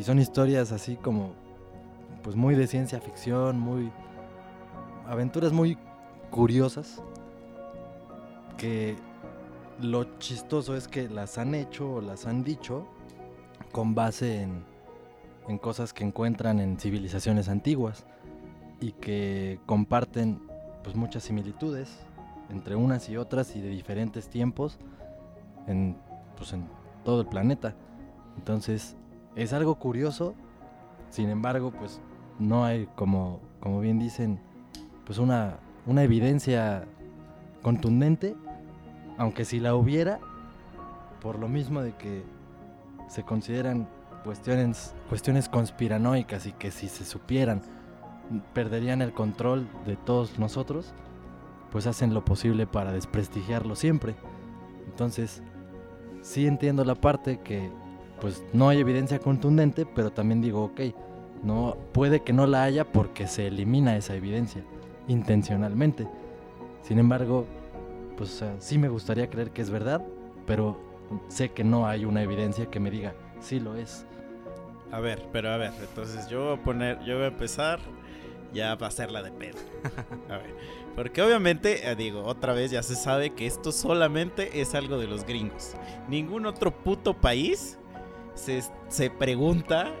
y 0.00 0.04
son 0.04 0.18
historias 0.18 0.72
así 0.72 0.96
como 0.96 1.34
pues 2.22 2.36
muy 2.36 2.54
de 2.54 2.66
ciencia 2.66 3.00
ficción, 3.00 3.58
muy 3.58 3.90
aventuras 5.06 5.52
muy 5.52 5.76
curiosas 6.30 7.02
que 8.56 8.96
lo 9.80 10.18
chistoso 10.18 10.76
es 10.76 10.86
que 10.86 11.08
las 11.08 11.38
han 11.38 11.54
hecho 11.54 11.94
o 11.94 12.00
las 12.00 12.26
han 12.26 12.44
dicho 12.44 12.86
con 13.72 13.94
base 13.94 14.42
en, 14.42 14.64
en 15.48 15.58
cosas 15.58 15.92
que 15.92 16.04
encuentran 16.04 16.60
en 16.60 16.78
civilizaciones 16.78 17.48
antiguas 17.48 18.04
y 18.80 18.92
que 18.92 19.58
comparten 19.66 20.40
pues 20.82 20.96
muchas 20.96 21.24
similitudes 21.24 22.00
entre 22.50 22.76
unas 22.76 23.08
y 23.08 23.16
otras 23.16 23.54
y 23.56 23.60
de 23.60 23.68
diferentes 23.68 24.28
tiempos 24.28 24.78
en, 25.66 25.96
pues, 26.36 26.52
en 26.52 26.66
todo 27.04 27.22
el 27.22 27.26
planeta. 27.28 27.74
Entonces 28.36 28.96
es 29.36 29.52
algo 29.52 29.76
curioso, 29.76 30.34
sin 31.10 31.28
embargo 31.28 31.72
pues 31.72 32.00
no 32.40 32.64
hay 32.64 32.88
como, 32.96 33.38
como 33.60 33.80
bien 33.80 34.00
dicen 34.00 34.40
pues 35.04 35.18
una, 35.18 35.58
una 35.86 36.02
evidencia 36.02 36.84
contundente 37.62 38.34
aunque 39.20 39.44
si 39.44 39.60
la 39.60 39.74
hubiera, 39.74 40.18
por 41.20 41.38
lo 41.38 41.46
mismo 41.46 41.82
de 41.82 41.92
que 41.92 42.22
se 43.06 43.22
consideran 43.22 43.86
cuestiones, 44.24 44.94
cuestiones 45.10 45.46
conspiranoicas 45.50 46.46
y 46.46 46.52
que 46.52 46.70
si 46.70 46.88
se 46.88 47.04
supieran 47.04 47.60
perderían 48.54 49.02
el 49.02 49.12
control 49.12 49.68
de 49.84 49.96
todos 49.96 50.38
nosotros, 50.38 50.94
pues 51.70 51.86
hacen 51.86 52.14
lo 52.14 52.24
posible 52.24 52.66
para 52.66 52.92
desprestigiarlo 52.92 53.76
siempre. 53.76 54.14
Entonces, 54.86 55.42
sí 56.22 56.46
entiendo 56.46 56.82
la 56.86 56.94
parte 56.94 57.40
que 57.40 57.70
pues 58.22 58.42
no 58.54 58.70
hay 58.70 58.78
evidencia 58.78 59.18
contundente, 59.18 59.84
pero 59.84 60.10
también 60.10 60.40
digo, 60.40 60.64
ok, 60.64 60.80
no 61.42 61.76
puede 61.92 62.20
que 62.20 62.32
no 62.32 62.46
la 62.46 62.64
haya 62.64 62.84
porque 62.92 63.26
se 63.26 63.46
elimina 63.46 63.96
esa 63.96 64.14
evidencia 64.14 64.62
intencionalmente. 65.08 66.06
Sin 66.82 66.98
embargo, 66.98 67.46
pues 68.16 68.44
sí 68.58 68.78
me 68.78 68.88
gustaría 68.88 69.28
creer 69.30 69.50
que 69.50 69.62
es 69.62 69.70
verdad, 69.70 70.02
pero 70.46 70.78
sé 71.28 71.50
que 71.50 71.64
no 71.64 71.86
hay 71.86 72.04
una 72.04 72.22
evidencia 72.22 72.66
que 72.66 72.80
me 72.80 72.90
diga, 72.90 73.14
sí 73.40 73.60
lo 73.60 73.76
es. 73.76 74.06
A 74.92 75.00
ver, 75.00 75.26
pero 75.32 75.50
a 75.50 75.56
ver, 75.56 75.72
entonces 75.80 76.28
yo 76.28 76.44
voy 76.44 76.58
a 76.58 76.62
poner, 76.62 76.98
yo 77.04 77.14
voy 77.14 77.24
a 77.24 77.28
empezar 77.28 77.80
ya 78.52 78.74
va 78.74 78.86
a 78.86 78.88
hacerla 78.88 79.22
de 79.22 79.30
pedo. 79.30 79.58
A 80.28 80.38
ver, 80.38 80.54
porque 80.96 81.22
obviamente, 81.22 81.88
eh, 81.88 81.96
digo, 81.96 82.24
otra 82.24 82.52
vez 82.52 82.70
ya 82.70 82.82
se 82.82 82.96
sabe 82.96 83.30
que 83.30 83.46
esto 83.46 83.72
solamente 83.72 84.60
es 84.60 84.74
algo 84.74 84.98
de 84.98 85.06
los 85.06 85.24
gringos. 85.24 85.74
Ningún 86.08 86.46
otro 86.46 86.70
puto 86.72 87.14
país 87.14 87.78
se, 88.34 88.62
se 88.88 89.10
pregunta 89.10 89.92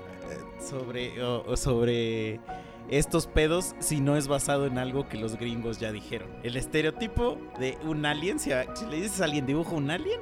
sobre, 0.58 1.14
sobre 1.56 2.40
estos 2.88 3.26
pedos 3.26 3.74
si 3.78 4.00
no 4.00 4.16
es 4.16 4.28
basado 4.28 4.66
en 4.66 4.78
algo 4.78 5.08
que 5.08 5.16
los 5.16 5.36
gringos 5.36 5.78
ya 5.78 5.92
dijeron. 5.92 6.28
El 6.42 6.56
estereotipo 6.56 7.38
de 7.58 7.78
un 7.84 8.04
alien, 8.04 8.38
si, 8.38 8.50
le 8.50 8.96
dices 8.96 9.20
a 9.20 9.24
alguien 9.24 9.46
dibuja 9.46 9.74
un 9.74 9.90
alien, 9.90 10.20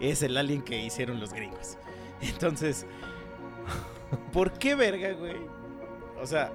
es 0.00 0.22
el 0.22 0.36
alien 0.36 0.62
que 0.62 0.84
hicieron 0.84 1.20
los 1.20 1.32
gringos. 1.32 1.78
Entonces, 2.20 2.86
¿por 4.32 4.52
qué 4.52 4.74
verga, 4.74 5.12
güey? 5.12 5.36
O 6.20 6.26
sea, 6.26 6.52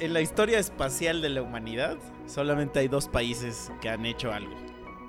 en 0.00 0.12
la 0.12 0.20
historia 0.20 0.58
espacial 0.58 1.22
de 1.22 1.28
la 1.28 1.42
humanidad, 1.42 1.98
solamente 2.26 2.80
hay 2.80 2.88
dos 2.88 3.08
países 3.08 3.70
que 3.80 3.88
han 3.88 4.04
hecho 4.04 4.32
algo. 4.32 4.54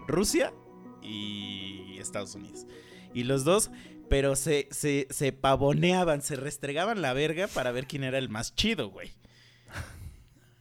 Rusia 0.08 0.54
y 1.02 1.98
Estados 2.00 2.36
Unidos. 2.36 2.66
Y 3.14 3.24
los 3.24 3.44
dos, 3.44 3.72
pero 4.10 4.36
se, 4.36 4.68
se, 4.72 5.08
se 5.10 5.32
pavoneaban, 5.32 6.22
se 6.22 6.36
restregaban 6.36 7.02
la 7.02 7.14
verga 7.14 7.48
para 7.48 7.72
ver 7.72 7.86
quién 7.88 8.04
era 8.04 8.18
el 8.18 8.30
más 8.30 8.56
chido, 8.56 8.90
güey. 8.90 9.12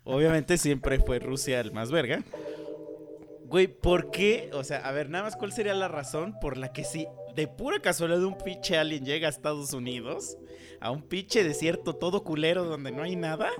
Obviamente 0.05 0.57
siempre 0.59 1.01
fue 1.01 1.19
Rusia 1.19 1.61
el 1.61 1.73
más 1.73 1.91
verga. 1.91 2.23
Güey, 3.45 3.67
¿por 3.67 4.11
qué? 4.11 4.51
O 4.53 4.63
sea, 4.65 4.79
a 4.79 4.93
ver, 4.93 5.09
nada 5.09 5.25
más, 5.25 5.37
¿cuál 5.37 5.53
sería 5.53 5.75
la 5.75 5.89
razón 5.89 6.35
por 6.41 6.59
la 6.59 6.73
que 6.73 6.85
si 6.85 7.07
de 7.35 7.47
pura 7.49 7.81
casualidad 7.81 8.25
un 8.25 8.37
pinche 8.37 8.77
alien 8.77 9.05
llega 9.05 9.27
a 9.27 9.31
Estados 9.31 9.73
Unidos, 9.73 10.37
a 10.81 10.91
un 10.91 11.03
pinche 11.03 11.45
desierto 11.45 11.95
todo 11.95 12.25
culero 12.25 12.65
donde 12.65 12.91
no 12.91 13.03
hay 13.03 13.17
nada, 13.17 13.51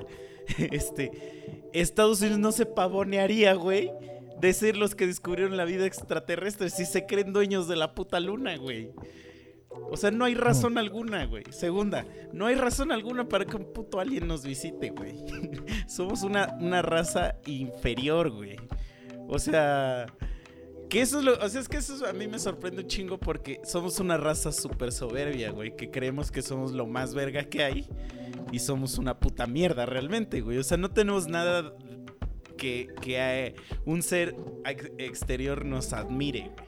este, 0.59 1.63
Estados 1.73 2.21
Unidos 2.21 2.39
no 2.39 2.53
se 2.53 2.67
pavonearía, 2.67 3.55
güey, 3.55 3.91
de 4.41 4.53
ser 4.53 4.77
los 4.77 4.95
que 4.95 5.07
descubrieron 5.07 5.57
la 5.57 5.65
vida 5.65 5.87
extraterrestre 5.87 6.71
si 6.71 6.85
se 6.85 7.07
creen 7.07 7.33
dueños 7.33 7.69
de 7.69 7.77
la 7.77 7.95
puta 7.95 8.21
luna, 8.21 8.57
güey? 8.57 8.91
O 9.71 9.97
sea, 9.97 10.11
no 10.11 10.25
hay 10.25 10.35
razón 10.35 10.79
alguna, 10.79 11.25
güey. 11.27 11.45
Segunda, 11.51 12.05
no 12.33 12.47
hay 12.47 12.55
razón 12.55 12.93
alguna 12.93 13.29
para 13.29 13.45
que 13.45 13.57
un 13.57 13.73
puto 13.73 14.01
alien 14.01 14.27
nos 14.29 14.45
visite, 14.45 14.91
güey. 14.91 15.17
Somos 15.89 16.23
una, 16.23 16.57
una 16.61 16.83
raza 16.83 17.37
inferior, 17.47 18.31
güey. 18.31 18.57
O 19.29 19.39
sea, 19.39 20.07
que 20.89 21.01
eso 21.03 21.19
es 21.19 21.25
lo. 21.25 21.39
O 21.39 21.49
sea, 21.49 21.61
es 21.61 21.69
que 21.69 21.77
eso 21.79 22.07
a 22.07 22.13
mí 22.13 22.27
me 22.27 22.39
sorprende 22.39 22.83
un 22.83 22.89
chingo 22.89 23.19
porque 23.19 23.61
somos 23.65 24.01
una 24.01 24.17
raza 24.17 24.53
súper 24.53 24.91
soberbia, 24.93 25.51
güey. 25.51 25.77
Que 25.77 25.91
creemos 25.91 26.31
que 26.31 26.41
somos 26.43 26.73
lo 26.73 26.87
más 26.87 27.15
verga 27.15 27.45
que 27.45 27.63
hay. 27.65 27.89
Y 28.53 28.59
somos 28.61 28.97
una 28.99 29.19
puta 29.19 29.47
mierda 29.47 29.85
realmente, 29.85 30.41
güey. 30.41 30.57
O 30.59 30.65
sea, 30.65 30.79
no 30.79 30.91
tenemos 30.91 31.29
nada 31.29 31.75
que, 32.57 32.89
que 33.03 33.17
eh, 33.19 33.55
un 33.85 34.03
ser 34.03 34.35
ex- 34.65 34.91
exterior 34.99 35.65
nos 35.67 35.93
admire, 35.93 36.51
güey. 36.57 36.68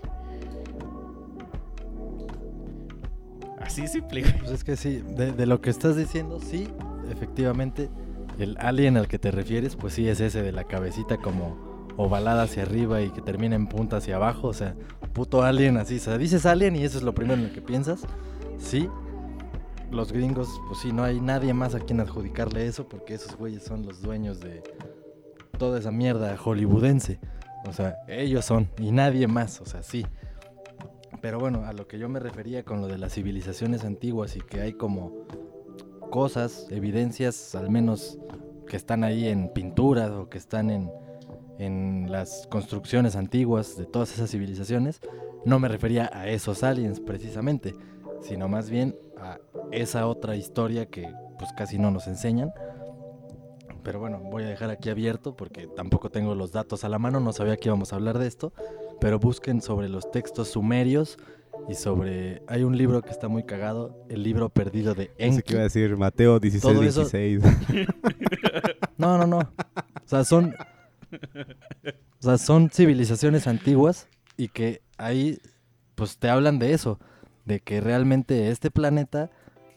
Güey. 4.30 4.38
Pues 4.40 4.50
es 4.52 4.64
que 4.64 4.76
sí, 4.76 5.02
de, 5.16 5.32
de 5.32 5.46
lo 5.46 5.60
que 5.60 5.70
estás 5.70 5.96
diciendo, 5.96 6.40
sí, 6.40 6.68
efectivamente, 7.10 7.88
el 8.38 8.56
alien 8.58 8.96
al 8.96 9.08
que 9.08 9.18
te 9.18 9.30
refieres, 9.30 9.76
pues 9.76 9.94
sí 9.94 10.08
es 10.08 10.20
ese 10.20 10.42
de 10.42 10.52
la 10.52 10.64
cabecita 10.64 11.18
como 11.18 11.70
ovalada 11.96 12.44
hacia 12.44 12.62
arriba 12.62 13.02
y 13.02 13.10
que 13.10 13.20
termina 13.20 13.56
en 13.56 13.66
punta 13.66 13.98
hacia 13.98 14.16
abajo. 14.16 14.48
O 14.48 14.54
sea, 14.54 14.74
puto 15.12 15.42
alien 15.42 15.76
así. 15.76 15.96
O 15.96 16.00
sea, 16.00 16.18
dices 16.18 16.46
alien 16.46 16.76
y 16.76 16.84
eso 16.84 16.98
es 16.98 17.04
lo 17.04 17.14
primero 17.14 17.40
en 17.40 17.48
lo 17.48 17.52
que 17.52 17.62
piensas. 17.62 18.02
Sí. 18.58 18.88
Los 19.90 20.12
gringos, 20.12 20.48
pues 20.68 20.80
sí, 20.80 20.92
no 20.92 21.02
hay 21.02 21.20
nadie 21.20 21.52
más 21.52 21.74
a 21.74 21.80
quien 21.80 22.00
adjudicarle 22.00 22.66
eso 22.66 22.88
porque 22.88 23.14
esos 23.14 23.36
güeyes 23.36 23.64
son 23.64 23.84
los 23.84 24.00
dueños 24.00 24.38
de 24.40 24.62
toda 25.58 25.80
esa 25.80 25.90
mierda 25.90 26.36
hollywoodense. 26.36 27.18
O 27.66 27.72
sea, 27.72 27.96
ellos 28.08 28.44
son 28.44 28.68
y 28.78 28.92
nadie 28.92 29.26
más. 29.26 29.60
O 29.60 29.66
sea, 29.66 29.82
sí. 29.82 30.06
Pero 31.20 31.38
bueno, 31.38 31.64
a 31.66 31.72
lo 31.72 31.86
que 31.86 31.98
yo 31.98 32.08
me 32.08 32.18
refería 32.18 32.64
con 32.64 32.80
lo 32.80 32.88
de 32.88 32.98
las 32.98 33.14
civilizaciones 33.14 33.84
antiguas 33.84 34.36
y 34.36 34.40
que 34.40 34.60
hay 34.60 34.72
como 34.72 35.26
cosas, 36.10 36.66
evidencias, 36.70 37.54
al 37.54 37.70
menos 37.70 38.18
que 38.66 38.76
están 38.76 39.04
ahí 39.04 39.28
en 39.28 39.52
pinturas 39.52 40.10
o 40.10 40.28
que 40.28 40.38
están 40.38 40.70
en, 40.70 40.90
en 41.58 42.10
las 42.10 42.46
construcciones 42.50 43.16
antiguas 43.16 43.76
de 43.76 43.84
todas 43.84 44.12
esas 44.14 44.30
civilizaciones, 44.30 45.00
no 45.44 45.58
me 45.58 45.68
refería 45.68 46.10
a 46.12 46.28
esos 46.28 46.62
aliens 46.62 47.00
precisamente, 47.00 47.74
sino 48.22 48.48
más 48.48 48.70
bien 48.70 48.96
a 49.18 49.38
esa 49.72 50.06
otra 50.06 50.36
historia 50.36 50.86
que 50.86 51.12
pues 51.38 51.52
casi 51.52 51.78
no 51.78 51.90
nos 51.90 52.06
enseñan. 52.06 52.52
Pero 53.82 53.98
bueno, 53.98 54.20
voy 54.20 54.44
a 54.44 54.48
dejar 54.48 54.70
aquí 54.70 54.90
abierto 54.90 55.34
porque 55.34 55.66
tampoco 55.66 56.10
tengo 56.10 56.34
los 56.34 56.52
datos 56.52 56.84
a 56.84 56.88
la 56.88 56.98
mano, 56.98 57.20
no 57.20 57.32
sabía 57.32 57.56
que 57.56 57.68
íbamos 57.68 57.92
a 57.92 57.96
hablar 57.96 58.18
de 58.18 58.26
esto, 58.26 58.52
pero 59.00 59.18
busquen 59.18 59.60
sobre 59.62 59.88
los 59.88 60.10
textos 60.10 60.48
sumerios 60.48 61.16
y 61.68 61.74
sobre... 61.74 62.42
Hay 62.46 62.62
un 62.64 62.76
libro 62.76 63.02
que 63.02 63.10
está 63.10 63.28
muy 63.28 63.44
cagado, 63.44 64.04
el 64.08 64.22
libro 64.22 64.48
perdido 64.48 64.94
de 64.94 65.10
Enki. 65.18 65.42
Que 65.42 65.52
iba 65.54 65.60
a 65.60 65.64
decir 65.64 65.96
Mateo 65.96 66.38
16, 66.40 66.62
Todo 66.74 66.82
eso- 66.84 67.00
16. 67.08 67.42
No, 68.98 69.16
no, 69.16 69.26
no. 69.26 69.38
O 69.38 70.04
sea, 70.04 70.24
son. 70.24 70.54
O 72.20 72.22
sea, 72.22 72.36
son 72.36 72.68
civilizaciones 72.70 73.46
antiguas 73.46 74.08
y 74.36 74.48
que 74.48 74.82
ahí, 74.98 75.38
pues 75.94 76.18
te 76.18 76.28
hablan 76.28 76.58
de 76.58 76.74
eso. 76.74 76.98
De 77.46 77.60
que 77.60 77.80
realmente 77.80 78.50
este 78.50 78.70
planeta, 78.70 79.30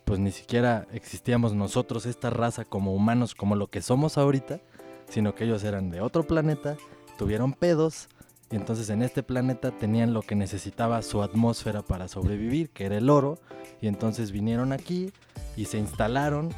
pues 0.03 0.19
ni 0.19 0.31
siquiera 0.31 0.87
existíamos 0.91 1.53
nosotros, 1.55 2.05
esta 2.05 2.29
raza, 2.29 2.65
como 2.65 2.93
humanos, 2.93 3.33
como 3.33 3.55
lo 3.55 3.67
que 3.67 3.81
somos 3.81 4.17
ahorita, 4.17 4.59
sino 5.07 5.33
que 5.35 5.45
ellos 5.45 5.63
eran 5.63 5.89
de 5.89 6.01
otro 6.01 6.23
planeta, 6.27 6.75
tuvieron 7.17 7.53
pedos. 7.53 8.09
Entonces 8.55 8.89
en 8.89 9.01
este 9.01 9.23
planeta 9.23 9.71
tenían 9.71 10.13
lo 10.13 10.21
que 10.21 10.35
necesitaba 10.35 11.01
su 11.01 11.23
atmósfera 11.23 11.81
para 11.81 12.07
sobrevivir, 12.07 12.69
que 12.69 12.85
era 12.85 12.97
el 12.97 13.09
oro. 13.09 13.39
Y 13.81 13.87
entonces 13.87 14.31
vinieron 14.31 14.71
aquí 14.73 15.11
y 15.55 15.65
se 15.65 15.77
instalaron 15.77 16.49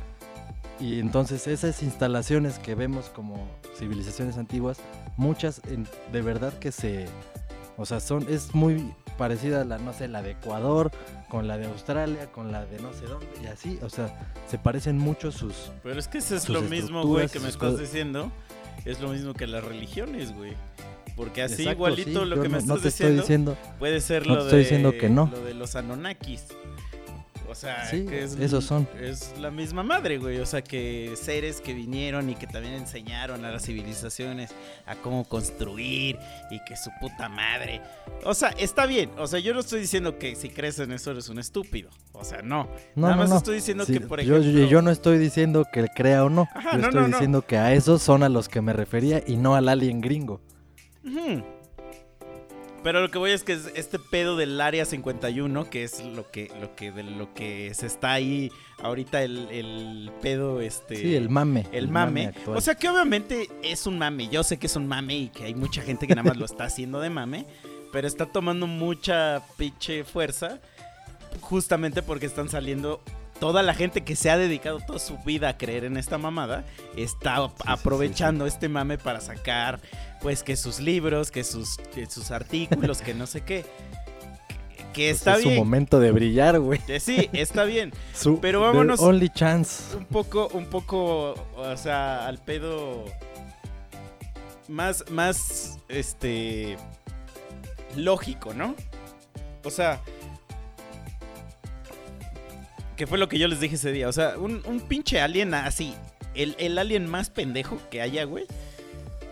y 0.79 0.99
entonces 0.99 1.47
esas 1.47 1.81
instalaciones 1.83 2.59
que 2.59 2.75
vemos 2.75 3.09
como 3.09 3.37
civilizaciones 3.77 4.37
antiguas, 4.37 4.77
muchas 5.15 5.61
en- 5.69 5.87
de 6.11 6.21
verdad 6.21 6.51
que 6.59 6.71
se, 6.73 7.05
o 7.77 7.85
sea, 7.85 7.99
son 8.01 8.25
es 8.29 8.53
muy 8.53 8.93
parecida 9.17 9.61
a 9.61 9.63
la 9.65 9.77
no 9.77 9.93
sé, 9.93 10.09
la 10.09 10.21
de 10.21 10.31
Ecuador 10.31 10.91
con 11.29 11.47
la 11.47 11.57
de 11.57 11.65
Australia, 11.67 12.29
con 12.31 12.51
la 12.51 12.65
de 12.65 12.79
no 12.81 12.91
sé 12.93 13.05
dónde 13.05 13.27
y 13.41 13.47
así, 13.47 13.79
o 13.81 13.89
sea, 13.89 14.33
se 14.49 14.57
parecen 14.57 14.97
mucho 14.97 15.31
sus 15.31 15.71
Pero 15.81 15.97
es 15.97 16.09
que 16.09 16.17
eso 16.17 16.35
es 16.35 16.49
lo 16.49 16.61
mismo, 16.61 17.05
güey, 17.05 17.29
que 17.29 17.39
me 17.39 17.47
estás 17.47 17.79
diciendo. 17.79 18.29
Es 18.83 18.99
lo 18.99 19.07
mismo 19.07 19.33
que 19.33 19.47
las 19.47 19.63
religiones, 19.63 20.33
güey. 20.35 20.53
Porque 21.15 21.41
así 21.43 21.53
Exacto, 21.63 21.71
igualito 21.77 22.23
sí, 22.23 22.29
lo 22.29 22.35
yo 22.35 22.41
que 22.41 22.49
me 22.49 22.57
estás 22.57 22.67
no 22.67 22.77
te 22.77 22.87
diciendo, 22.87 23.21
estoy 23.21 23.21
diciendo, 23.21 23.57
puede 23.79 24.01
ser 24.01 24.27
no 24.27 24.35
lo 24.35 24.41
estoy 24.41 24.57
de 24.57 24.63
diciendo 24.63 24.91
que 24.97 25.09
no. 25.09 25.29
lo 25.31 25.41
de 25.45 25.53
los 25.53 25.75
Anunnakis. 25.75 26.43
O 27.47 27.53
sea, 27.53 27.85
Sí, 27.85 28.05
que 28.05 28.23
es, 28.23 28.33
esos 28.37 28.65
son. 28.65 28.85
es 28.99 29.33
la 29.39 29.49
misma 29.51 29.81
madre, 29.83 30.17
güey. 30.17 30.39
O 30.39 30.45
sea, 30.45 30.61
que 30.63 31.13
seres 31.15 31.61
que 31.61 31.73
vinieron 31.73 32.29
y 32.29 32.35
que 32.35 32.47
también 32.47 32.73
enseñaron 32.73 33.45
a 33.45 33.51
las 33.51 33.63
civilizaciones 33.63 34.49
a 34.85 34.95
cómo 34.95 35.23
construir 35.25 36.17
y 36.49 36.59
que 36.65 36.75
su 36.75 36.89
puta 36.99 37.29
madre. 37.29 37.81
O 38.25 38.33
sea, 38.33 38.49
está 38.57 38.87
bien. 38.87 39.11
O 39.17 39.27
sea, 39.27 39.39
yo 39.39 39.53
no 39.53 39.59
estoy 39.61 39.79
diciendo 39.79 40.17
que 40.17 40.35
si 40.35 40.49
crees 40.49 40.79
en 40.79 40.91
eso 40.91 41.11
eres 41.11 41.29
un 41.29 41.37
estúpido. 41.39 41.91
O 42.13 42.25
sea, 42.25 42.41
no. 42.41 42.63
no, 42.95 43.03
Nada 43.03 43.13
no, 43.15 43.21
más 43.21 43.29
no. 43.29 43.37
estoy 43.37 43.55
diciendo 43.55 43.85
Sí, 43.85 43.93
que, 43.93 44.01
por 44.01 44.19
ejemplo. 44.19 44.41
yo, 44.41 44.65
yo 44.67 44.81
no 44.81 44.89
estoy 44.91 45.17
diciendo 45.19 45.65
que 45.71 45.87
crea 45.95 46.25
o 46.25 46.29
no, 46.29 46.49
Ajá, 46.53 46.77
yo 46.77 46.87
estoy 46.87 47.05
diciendo 47.05 47.43
que 47.43 47.57
a 47.57 47.73
esos 47.73 48.01
son 48.01 48.23
a 48.23 48.27
los 48.29 48.49
que 48.49 48.59
me 48.61 48.73
refería 48.73 49.23
y 49.25 49.37
no 49.37 49.55
al 49.55 49.69
alien 49.69 50.01
gringo. 50.01 50.41
Pero 52.85 53.01
lo 53.01 53.09
que 53.09 53.17
voy 53.17 53.31
es 53.31 53.43
que 53.43 53.53
es 53.53 53.71
este 53.73 53.97
pedo 53.97 54.37
del 54.37 54.61
área 54.61 54.85
51, 54.85 55.69
que 55.71 55.83
es 55.83 56.05
lo 56.05 56.29
que, 56.29 56.51
lo 56.61 56.75
que, 56.75 56.91
de 56.91 57.01
lo 57.01 57.33
que 57.33 57.73
se 57.73 57.87
está 57.87 58.13
ahí 58.13 58.51
ahorita 58.81 59.23
el, 59.23 59.47
el 59.49 60.11
pedo, 60.21 60.61
este. 60.61 60.95
Sí, 60.95 61.15
el 61.15 61.29
mame. 61.29 61.65
el 61.71 61.87
mame. 61.87 62.31
O 62.45 62.61
sea 62.61 62.75
que 62.75 62.87
obviamente 62.87 63.49
es 63.63 63.87
un 63.87 63.97
mame. 63.97 64.27
Yo 64.27 64.43
sé 64.43 64.57
que 64.57 64.67
es 64.67 64.75
un 64.75 64.87
mame 64.87 65.15
y 65.15 65.29
que 65.29 65.45
hay 65.45 65.55
mucha 65.55 65.81
gente 65.81 66.05
que 66.05 66.13
nada 66.13 66.29
más 66.29 66.37
lo 66.37 66.45
está 66.45 66.63
haciendo 66.65 66.99
de 66.99 67.09
mame. 67.09 67.47
Pero 67.91 68.07
está 68.07 68.27
tomando 68.27 68.67
mucha 68.67 69.41
pinche 69.57 70.03
fuerza. 70.03 70.59
Justamente 71.41 72.03
porque 72.03 72.27
están 72.27 72.49
saliendo. 72.49 73.01
Toda 73.39 73.63
la 73.63 73.73
gente 73.73 74.05
que 74.05 74.15
se 74.15 74.29
ha 74.29 74.37
dedicado 74.37 74.79
toda 74.79 74.97
su 74.97 75.17
vida 75.25 75.49
a 75.49 75.57
creer 75.57 75.83
en 75.83 75.97
esta 75.97 76.17
mamada 76.17 76.63
está 76.95 77.47
sí, 77.47 77.53
aprovechando 77.65 78.45
este 78.45 78.69
mame 78.69 78.97
para 78.97 79.19
sacar, 79.19 79.81
pues, 80.25 80.41
que 80.41 80.55
sus 80.55 80.79
libros, 80.79 81.29
que 81.29 81.43
sus, 81.43 81.77
que 81.93 82.07
sus 82.07 82.31
artículos, 82.31 83.03
que 83.03 83.13
no 83.13 83.27
sé 83.27 83.41
qué. 83.41 83.63
Que, 84.75 84.83
que 84.93 85.09
Pues 85.09 85.17
está 85.17 85.35
es 85.35 85.43
su 85.43 85.51
momento 85.51 85.99
de 85.99 86.09
brillar, 86.09 86.59
güey. 86.59 86.79
Que 86.79 86.99
sí, 86.99 87.29
está 87.31 87.63
bien. 87.63 87.93
Su 88.15 88.39
Pero 88.39 88.61
vámonos- 88.61 88.99
Only 89.01 89.29
chance. 89.29 89.95
un 89.95 90.05
poco, 90.05 90.47
un 90.53 90.65
poco, 90.65 91.35
o 91.55 91.77
sea, 91.77 92.25
al 92.25 92.39
pedo 92.39 93.05
más, 94.67 95.03
más, 95.11 95.77
este, 95.89 96.75
lógico, 97.95 98.55
¿no? 98.55 98.73
O 99.63 99.69
sea, 99.69 100.01
que 102.95 103.05
fue 103.05 103.19
lo 103.19 103.29
que 103.29 103.37
yo 103.37 103.47
les 103.47 103.59
dije 103.59 103.75
ese 103.75 103.91
día, 103.91 104.09
o 104.09 104.11
sea, 104.11 104.39
un, 104.39 104.63
un 104.65 104.79
pinche 104.81 105.21
alien 105.21 105.53
así, 105.53 105.93
el, 106.33 106.55
el 106.57 106.79
alien 106.79 107.05
más 107.05 107.29
pendejo 107.29 107.77
que 107.91 108.01
haya, 108.01 108.23
güey, 108.23 108.45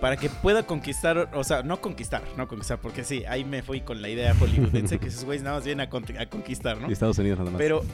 para 0.03 0.17
que 0.17 0.29
pueda 0.29 0.63
conquistar, 0.63 1.29
o 1.33 1.45
sea, 1.45 1.63
no 1.63 1.79
conquistar, 1.79 2.21
no 2.35 2.45
conquistar, 2.49 2.77
porque 2.77 3.05
sí, 3.05 3.23
ahí 3.25 3.45
me 3.45 3.63
fui 3.63 3.79
con 3.79 4.01
la 4.01 4.09
idea 4.09 4.35
hollywoodense 4.35 4.99
que 4.99 5.07
esos 5.07 5.23
güeyes 5.23 5.43
nada 5.43 5.55
más 5.55 5.63
vienen 5.63 5.87
a, 5.87 5.89
con- 5.89 6.03
a 6.17 6.25
conquistar, 6.25 6.77
¿no? 6.81 6.89
Y 6.89 6.91
Estados 6.91 7.17
Unidos 7.19 7.39
nada 7.39 7.51
más. 7.51 7.57
Pero. 7.57 7.85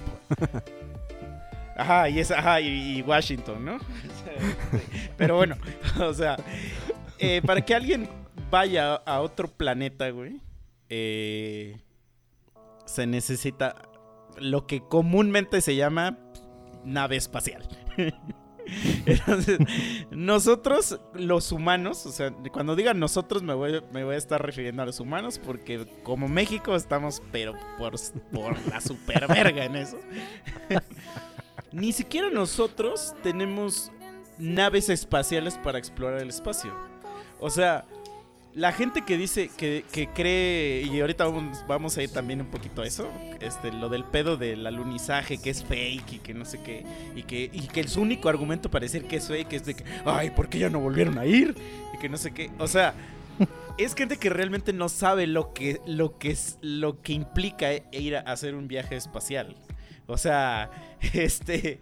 Ajá, 1.77 2.09
y 2.09 2.19
es, 2.19 2.31
ajá, 2.31 2.61
y, 2.61 2.97
y 2.97 3.01
Washington, 3.03 3.63
¿no? 3.63 3.77
Pero 5.17 5.35
bueno, 5.37 5.55
o 6.01 6.11
sea, 6.15 6.35
eh, 7.19 7.43
para 7.45 7.61
que 7.61 7.75
alguien 7.75 8.09
vaya 8.49 8.95
a 8.95 9.21
otro 9.21 9.47
planeta, 9.47 10.09
güey, 10.09 10.41
eh, 10.89 11.77
se 12.85 13.05
necesita 13.05 13.75
lo 14.39 14.65
que 14.65 14.81
comúnmente 14.81 15.61
se 15.61 15.75
llama 15.75 16.17
nave 16.83 17.17
espacial. 17.17 17.67
Entonces, 19.05 19.59
nosotros, 20.11 20.99
los 21.13 21.51
humanos, 21.51 22.05
o 22.05 22.11
sea, 22.11 22.31
cuando 22.51 22.75
diga 22.75 22.93
nosotros 22.93 23.43
me 23.43 23.53
voy, 23.53 23.81
me 23.91 24.03
voy 24.03 24.15
a 24.15 24.17
estar 24.17 24.43
refiriendo 24.43 24.81
a 24.83 24.85
los 24.85 24.99
humanos 24.99 25.39
porque 25.43 25.85
como 26.03 26.27
México 26.27 26.75
estamos, 26.75 27.21
pero 27.31 27.53
por, 27.77 27.93
por 28.31 28.67
la 28.67 28.81
super 28.81 29.27
verga 29.27 29.65
en 29.65 29.75
eso. 29.75 29.97
Ni 31.71 31.91
siquiera 31.93 32.29
nosotros 32.29 33.13
tenemos 33.21 33.91
naves 34.37 34.89
espaciales 34.89 35.57
para 35.57 35.77
explorar 35.77 36.21
el 36.21 36.29
espacio. 36.29 36.73
O 37.39 37.49
sea, 37.49 37.85
la 38.59 38.73
gente 38.73 39.03
que 39.03 39.15
dice, 39.15 39.49
que, 39.55 39.85
que 39.89 40.09
cree, 40.09 40.81
y 40.81 40.99
ahorita 40.99 41.25
vamos, 41.25 41.63
vamos 41.65 41.97
a 41.97 42.03
ir 42.03 42.11
también 42.11 42.41
un 42.41 42.47
poquito 42.47 42.81
a 42.81 42.85
eso, 42.85 43.09
este, 43.39 43.71
lo 43.71 43.87
del 43.87 44.03
pedo 44.03 44.35
del 44.35 44.67
alunizaje, 44.67 45.37
que 45.37 45.49
es 45.49 45.63
fake 45.63 46.13
y 46.13 46.19
que 46.19 46.33
no 46.33 46.43
sé 46.43 46.61
qué, 46.61 46.85
y 47.15 47.23
que, 47.23 47.49
y 47.53 47.67
que 47.67 47.87
su 47.87 48.01
único 48.01 48.27
argumento 48.27 48.69
para 48.69 48.83
decir 48.83 49.05
que 49.05 49.15
es 49.15 49.29
fake 49.29 49.53
es 49.53 49.65
de 49.65 49.75
que, 49.75 49.85
ay, 50.03 50.31
¿por 50.31 50.49
qué 50.49 50.59
ya 50.59 50.69
no 50.69 50.81
volvieron 50.81 51.17
a 51.17 51.25
ir? 51.25 51.55
Y 51.95 51.99
que 51.99 52.09
no 52.09 52.17
sé 52.17 52.33
qué. 52.33 52.51
O 52.59 52.67
sea, 52.67 52.95
es 53.77 53.95
gente 53.95 54.17
que 54.17 54.29
realmente 54.29 54.73
no 54.73 54.89
sabe 54.89 55.25
lo 55.25 55.53
que, 55.53 55.79
lo 55.85 56.17
que, 56.17 56.31
es, 56.31 56.57
lo 56.61 57.01
que 57.01 57.13
implica 57.13 57.69
ir 57.93 58.17
a 58.17 58.19
hacer 58.19 58.55
un 58.55 58.67
viaje 58.67 58.97
espacial. 58.97 59.55
O 60.05 60.17
sea, 60.17 60.69
este... 61.13 61.79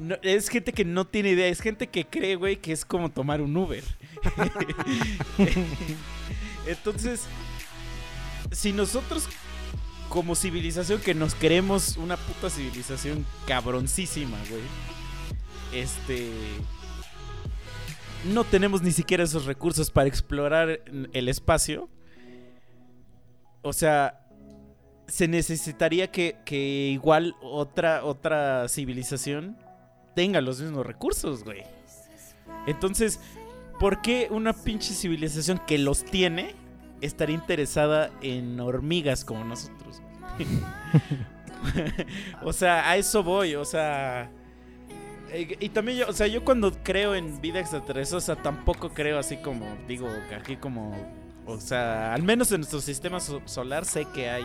no- 0.00 0.16
es 0.22 0.48
gente 0.48 0.72
que 0.72 0.84
no 0.84 1.06
tiene 1.06 1.30
idea, 1.30 1.46
es 1.46 1.60
gente 1.60 1.86
que 1.88 2.06
cree, 2.06 2.34
güey, 2.36 2.56
que 2.56 2.72
es 2.72 2.84
como 2.84 3.10
tomar 3.10 3.40
un 3.40 3.56
Uber. 3.56 3.84
Entonces, 6.66 7.26
si 8.50 8.72
nosotros 8.72 9.28
como 10.10 10.34
civilización 10.34 11.00
que 11.00 11.14
nos 11.14 11.34
creemos 11.36 11.96
una 11.96 12.16
puta 12.16 12.50
civilización 12.50 13.24
cabroncísima, 13.46 14.36
güey. 14.50 14.62
Este 15.72 16.28
no 18.24 18.44
tenemos 18.44 18.82
ni 18.82 18.90
siquiera 18.90 19.22
esos 19.24 19.46
recursos 19.46 19.90
para 19.90 20.08
explorar 20.08 20.82
el 21.12 21.28
espacio. 21.28 21.88
O 23.62 23.72
sea, 23.72 24.26
se 25.06 25.28
necesitaría 25.28 26.10
que, 26.10 26.36
que 26.44 26.90
igual 26.92 27.36
otra, 27.40 28.04
otra 28.04 28.68
civilización 28.68 29.56
tenga 30.14 30.40
los 30.40 30.60
mismos 30.60 30.86
recursos, 30.86 31.44
güey. 31.44 31.62
Entonces, 32.66 33.20
¿por 33.78 34.02
qué 34.02 34.28
una 34.30 34.52
pinche 34.52 34.92
civilización 34.94 35.58
que 35.66 35.78
los 35.78 36.04
tiene 36.04 36.54
estaría 37.00 37.34
interesada 37.36 38.10
en 38.20 38.58
hormigas 38.60 39.24
como 39.24 39.44
nosotros? 39.44 40.02
o 42.42 42.52
sea, 42.52 42.90
a 42.90 42.96
eso 42.96 43.22
voy, 43.22 43.54
o 43.54 43.64
sea... 43.64 44.30
eh, 45.30 45.56
Y 45.60 45.68
también 45.70 45.98
yo, 45.98 46.08
o 46.08 46.12
sea, 46.12 46.26
yo 46.26 46.44
cuando 46.44 46.72
creo 46.82 47.14
en 47.14 47.40
vida 47.40 47.60
extraterrestre, 47.60 48.18
o 48.18 48.20
sea, 48.20 48.36
tampoco 48.36 48.90
creo 48.90 49.18
así 49.18 49.36
como, 49.38 49.66
digo, 49.86 50.08
aquí 50.36 50.56
como, 50.56 50.94
o 51.46 51.60
sea, 51.60 52.14
al 52.14 52.22
menos 52.22 52.50
en 52.52 52.60
nuestro 52.60 52.80
sistema 52.80 53.20
so- 53.20 53.42
solar 53.44 53.84
sé 53.84 54.06
que 54.14 54.30
hay, 54.30 54.44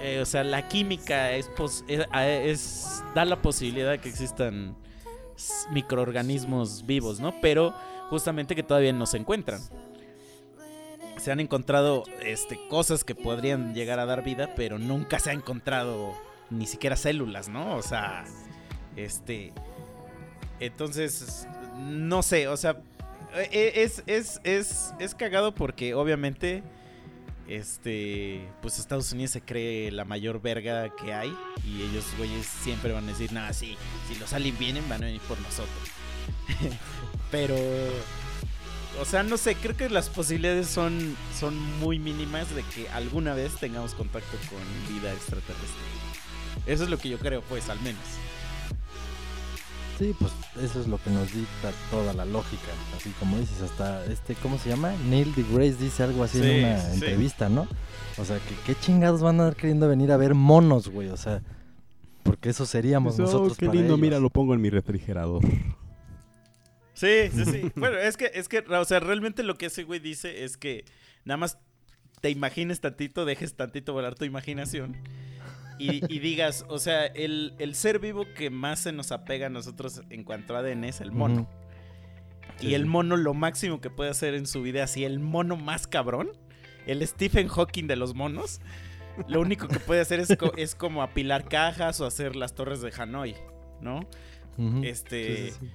eh, 0.00 0.20
o 0.20 0.26
sea, 0.26 0.44
la 0.44 0.68
química 0.68 1.32
es, 1.32 1.48
pos- 1.48 1.84
es- 1.88 3.02
da 3.14 3.24
la 3.24 3.40
posibilidad 3.42 3.90
de 3.92 3.98
que 3.98 4.08
existan 4.08 4.76
microorganismos 5.70 6.86
vivos, 6.86 7.20
¿no? 7.20 7.34
Pero 7.40 7.74
justamente 8.10 8.54
que 8.54 8.62
todavía 8.62 8.92
no 8.92 9.06
se 9.06 9.18
encuentran. 9.18 9.60
Se 11.18 11.32
han 11.32 11.40
encontrado 11.40 12.04
este, 12.22 12.58
cosas 12.68 13.02
que 13.04 13.14
podrían 13.14 13.74
llegar 13.74 13.98
a 13.98 14.06
dar 14.06 14.22
vida, 14.22 14.50
pero 14.54 14.78
nunca 14.78 15.18
se 15.18 15.30
ha 15.30 15.32
encontrado 15.32 16.12
ni 16.50 16.66
siquiera 16.66 16.94
células, 16.96 17.48
¿no? 17.48 17.76
O 17.76 17.82
sea, 17.82 18.24
este. 18.96 19.52
Entonces, 20.60 21.46
no 21.78 22.22
sé, 22.22 22.48
o 22.48 22.56
sea, 22.56 22.76
e- 23.50 23.72
es, 23.82 24.02
es, 24.06 24.40
es, 24.44 24.94
es 24.98 25.14
cagado 25.14 25.54
porque 25.54 25.94
obviamente, 25.94 26.62
este, 27.48 28.48
pues 28.60 28.78
Estados 28.78 29.12
Unidos 29.12 29.32
se 29.32 29.40
cree 29.40 29.90
la 29.92 30.04
mayor 30.04 30.40
verga 30.40 30.94
que 30.96 31.14
hay 31.14 31.36
y 31.64 31.82
ellos, 31.82 32.04
güeyes, 32.18 32.46
siempre 32.46 32.92
van 32.92 33.04
a 33.04 33.12
decir, 33.12 33.32
nada, 33.32 33.52
sí, 33.52 33.76
si 34.08 34.16
los 34.16 34.32
aliens 34.32 34.58
vienen, 34.58 34.88
van 34.88 35.02
a 35.02 35.06
venir 35.06 35.20
por 35.22 35.40
nosotros. 35.40 35.90
Pero, 37.30 37.56
o 39.00 39.04
sea, 39.04 39.22
no 39.22 39.36
sé, 39.36 39.54
creo 39.54 39.76
que 39.76 39.88
las 39.88 40.08
posibilidades 40.08 40.68
son, 40.68 41.16
son 41.38 41.56
muy 41.78 41.98
mínimas 41.98 42.54
de 42.54 42.62
que 42.62 42.88
alguna 42.90 43.34
vez 43.34 43.56
tengamos 43.56 43.94
contacto 43.94 44.36
con 44.48 44.94
vida 44.94 45.12
extraterrestre. 45.12 45.66
Eso 46.66 46.84
es 46.84 46.90
lo 46.90 46.98
que 46.98 47.08
yo 47.08 47.18
creo, 47.18 47.42
pues, 47.42 47.68
al 47.68 47.80
menos. 47.80 48.02
Sí, 49.98 50.14
pues 50.18 50.30
eso 50.62 50.80
es 50.80 50.86
lo 50.88 50.98
que 51.02 51.08
nos 51.10 51.32
dicta 51.32 51.72
toda 51.90 52.12
la 52.12 52.24
lógica. 52.26 52.68
Así 52.96 53.10
como 53.18 53.38
dices, 53.38 53.62
hasta 53.62 54.04
este, 54.06 54.34
¿cómo 54.34 54.58
se 54.58 54.68
llama? 54.68 54.92
Neil 55.08 55.34
deGrasse 55.34 55.76
dice 55.82 56.02
algo 56.02 56.22
así 56.22 56.38
Sí, 56.40 56.50
en 56.50 56.64
una 56.66 56.80
sí. 56.80 56.94
entrevista, 56.94 57.48
¿no? 57.48 57.66
O 58.18 58.24
sea, 58.24 58.38
que 58.38 58.54
qué 58.66 58.78
chingados 58.78 59.22
van 59.22 59.40
a 59.40 59.44
andar 59.44 59.56
queriendo 59.56 59.88
venir 59.88 60.12
a 60.12 60.16
ver 60.18 60.34
monos, 60.34 60.88
güey. 60.88 61.08
O 61.08 61.16
sea, 61.16 61.42
porque 62.24 62.50
eso 62.50 62.66
seríamos 62.66 63.18
"Oh, 63.18 63.22
nosotros 63.22 63.56
qué 63.56 63.66
para 63.66 63.76
lindo, 63.78 63.94
ellos". 63.94 64.00
mira, 64.00 64.18
lo 64.20 64.28
pongo 64.30 64.52
en 64.54 64.60
mi 64.60 64.68
refrigerador. 64.70 65.42
Sí, 66.94 67.28
sí, 67.34 67.44
sí. 67.44 67.72
bueno, 67.76 67.98
es 67.98 68.16
que, 68.16 68.30
es 68.34 68.48
que, 68.48 68.58
o 68.60 68.84
sea, 68.84 69.00
realmente 69.00 69.42
lo 69.42 69.56
que 69.56 69.66
ese 69.66 69.84
güey 69.84 70.00
dice 70.00 70.44
es 70.44 70.56
que 70.56 70.84
nada 71.24 71.36
más 71.38 71.58
te 72.20 72.30
imagines 72.30 72.80
tantito, 72.80 73.24
dejes 73.24 73.54
tantito 73.54 73.92
volar 73.92 74.14
tu 74.14 74.24
imaginación 74.24 74.96
y, 75.78 76.02
y 76.14 76.18
digas, 76.20 76.64
o 76.68 76.78
sea, 76.78 77.06
el, 77.06 77.54
el 77.58 77.74
ser 77.74 77.98
vivo 77.98 78.24
que 78.36 78.50
más 78.50 78.80
se 78.80 78.92
nos 78.92 79.12
apega 79.12 79.46
a 79.46 79.50
nosotros 79.50 80.02
en 80.10 80.24
cuanto 80.24 80.56
a 80.56 80.60
ADN 80.60 80.84
es 80.84 81.00
el 81.00 81.12
mono. 81.12 81.48
Y 82.60 82.66
Sí, 82.68 82.74
el 82.74 82.86
mono 82.86 83.16
lo 83.16 83.34
máximo 83.34 83.80
que 83.80 83.90
puede 83.90 84.10
hacer 84.10 84.34
en 84.34 84.46
su 84.46 84.62
vida, 84.62 84.84
así 84.84 85.04
el 85.04 85.18
mono 85.18 85.56
más 85.56 85.86
cabrón, 85.86 86.30
el 86.86 87.06
Stephen 87.06 87.48
Hawking 87.48 87.86
de 87.86 87.96
los 87.96 88.14
monos, 88.14 88.60
lo 89.28 89.40
único 89.40 89.68
que 89.68 89.78
puede 89.80 90.00
hacer 90.00 90.20
es, 90.20 90.34
co- 90.38 90.52
es 90.56 90.74
como 90.74 91.02
apilar 91.02 91.48
cajas 91.48 92.00
o 92.00 92.06
hacer 92.06 92.34
las 92.36 92.54
torres 92.54 92.80
de 92.80 92.92
Hanoi, 92.96 93.34
¿no? 93.82 94.00
Este, 94.82 95.50
Sí, 95.50 95.50
sí, 95.52 95.58
sí. 95.60 95.70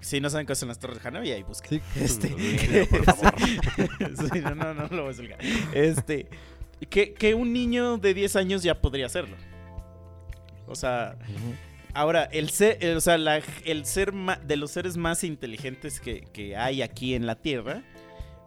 si 0.00 0.20
no 0.20 0.30
saben 0.30 0.46
qué 0.46 0.54
son 0.54 0.68
las 0.68 0.78
torres 0.78 1.02
de 1.02 1.06
Hanoi, 1.08 1.30
ahí 1.32 1.42
busquen. 1.42 1.82
Sí, 1.94 2.00
Este, 2.00 2.86
Por 2.90 3.04
favor. 3.04 3.34
Sí, 4.32 4.40
no, 4.40 4.54
no, 4.54 4.72
no 4.74 4.88
lo 4.88 5.02
voy 5.02 5.08
a 5.08 5.10
explicar. 5.10 5.38
Este, 5.74 6.26
que, 6.90 7.14
que 7.14 7.34
un 7.34 7.52
niño 7.52 7.98
de 7.98 8.14
10 8.14 8.36
años 8.36 8.62
ya 8.62 8.80
podría 8.80 9.06
hacerlo. 9.06 9.36
O 10.66 10.74
sea, 10.74 11.16
ahora, 11.92 12.24
el 12.24 12.50
ser, 12.50 12.78
el- 12.80 12.96
o 12.96 13.00
sea, 13.00 13.18
la- 13.18 13.42
el 13.64 13.84
ser 13.86 14.12
ma- 14.12 14.36
de 14.36 14.56
los 14.56 14.70
seres 14.70 14.96
más 14.96 15.24
inteligentes 15.24 16.00
que, 16.00 16.22
que 16.32 16.56
hay 16.56 16.82
aquí 16.82 17.14
en 17.14 17.26
la 17.26 17.34
Tierra, 17.36 17.82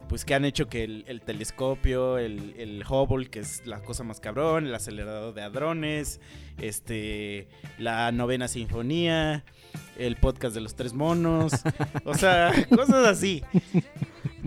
pues 0.08 0.24
que 0.24 0.34
han 0.34 0.44
hecho 0.46 0.68
que 0.68 0.84
el, 0.84 1.04
el 1.06 1.20
telescopio, 1.20 2.16
el, 2.16 2.54
el 2.58 2.82
Hubble, 2.88 3.26
que 3.28 3.40
es 3.40 3.66
la 3.66 3.80
cosa 3.80 4.04
más 4.04 4.20
cabrón, 4.20 4.66
el 4.66 4.74
acelerador 4.74 5.34
de 5.34 5.42
hadrones, 5.42 6.18
este, 6.58 7.46
la 7.78 8.10
novena 8.10 8.48
sinfonía, 8.48 9.44
el 9.98 10.16
podcast 10.16 10.54
de 10.54 10.62
los 10.62 10.74
tres 10.76 10.94
monos, 10.94 11.52
o 12.04 12.14
sea, 12.14 12.52
cosas 12.74 13.06
así. 13.06 13.42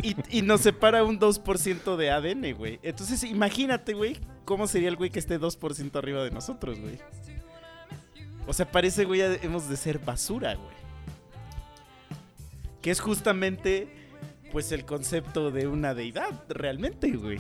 Y, 0.03 0.15
y 0.29 0.41
nos 0.41 0.61
separa 0.61 1.03
un 1.03 1.19
2% 1.19 1.95
de 1.95 2.11
ADN, 2.11 2.53
güey. 2.57 2.79
Entonces, 2.83 3.23
imagínate, 3.23 3.93
güey, 3.93 4.17
cómo 4.45 4.67
sería 4.67 4.89
el 4.89 4.95
güey 4.95 5.09
que 5.09 5.19
esté 5.19 5.39
2% 5.39 5.95
arriba 5.95 6.23
de 6.23 6.31
nosotros, 6.31 6.79
güey. 6.79 6.99
O 8.47 8.53
sea, 8.53 8.69
parece, 8.71 9.05
güey, 9.05 9.21
hemos 9.21 9.69
de 9.69 9.77
ser 9.77 9.99
basura, 9.99 10.55
güey. 10.55 10.75
Que 12.81 12.91
es 12.91 12.99
justamente, 12.99 13.87
pues, 14.51 14.71
el 14.71 14.85
concepto 14.85 15.51
de 15.51 15.67
una 15.67 15.93
deidad, 15.93 16.43
realmente, 16.49 17.11
güey. 17.11 17.39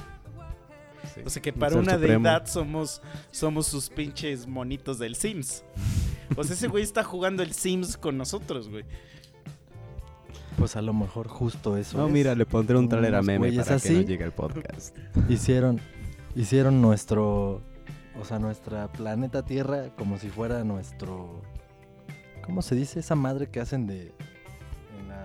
Sí. 1.15 1.21
O 1.25 1.29
sea, 1.29 1.41
que 1.41 1.51
para 1.51 1.77
una 1.77 1.93
supremo. 1.93 2.23
deidad 2.23 2.45
somos, 2.45 3.01
somos 3.31 3.65
sus 3.67 3.89
pinches 3.89 4.45
monitos 4.45 4.99
del 4.99 5.15
Sims. 5.15 5.63
O 6.35 6.43
sea, 6.43 6.53
ese 6.53 6.67
güey 6.67 6.83
está 6.83 7.03
jugando 7.03 7.41
el 7.43 7.53
Sims 7.53 7.97
con 7.97 8.17
nosotros, 8.17 8.69
güey. 8.69 8.85
Pues 10.61 10.75
a 10.75 10.81
lo 10.81 10.93
mejor 10.93 11.27
justo 11.27 11.75
eso. 11.75 11.97
No, 11.97 12.05
es. 12.07 12.13
mira, 12.13 12.35
le 12.35 12.45
pondré 12.45 12.77
un 12.77 12.87
trailer 12.87 13.15
a 13.15 13.21
meme 13.21 13.51
para 13.51 13.79
que 13.79 13.89
no 13.91 14.01
llegue 14.01 14.23
el 14.23 14.31
podcast. 14.31 14.95
Hicieron, 15.27 15.81
hicieron 16.35 16.81
nuestro, 16.81 17.61
o 18.19 18.23
sea, 18.25 18.37
nuestra 18.39 18.91
planeta 18.91 19.43
Tierra 19.43 19.89
como 19.97 20.17
si 20.19 20.29
fuera 20.29 20.63
nuestro, 20.63 21.41
¿cómo 22.45 22.61
se 22.61 22.75
dice 22.75 22.99
esa 22.99 23.15
madre 23.15 23.47
que 23.49 23.59
hacen 23.59 23.87
de 23.87 24.13
en 24.99 25.07
la, 25.09 25.23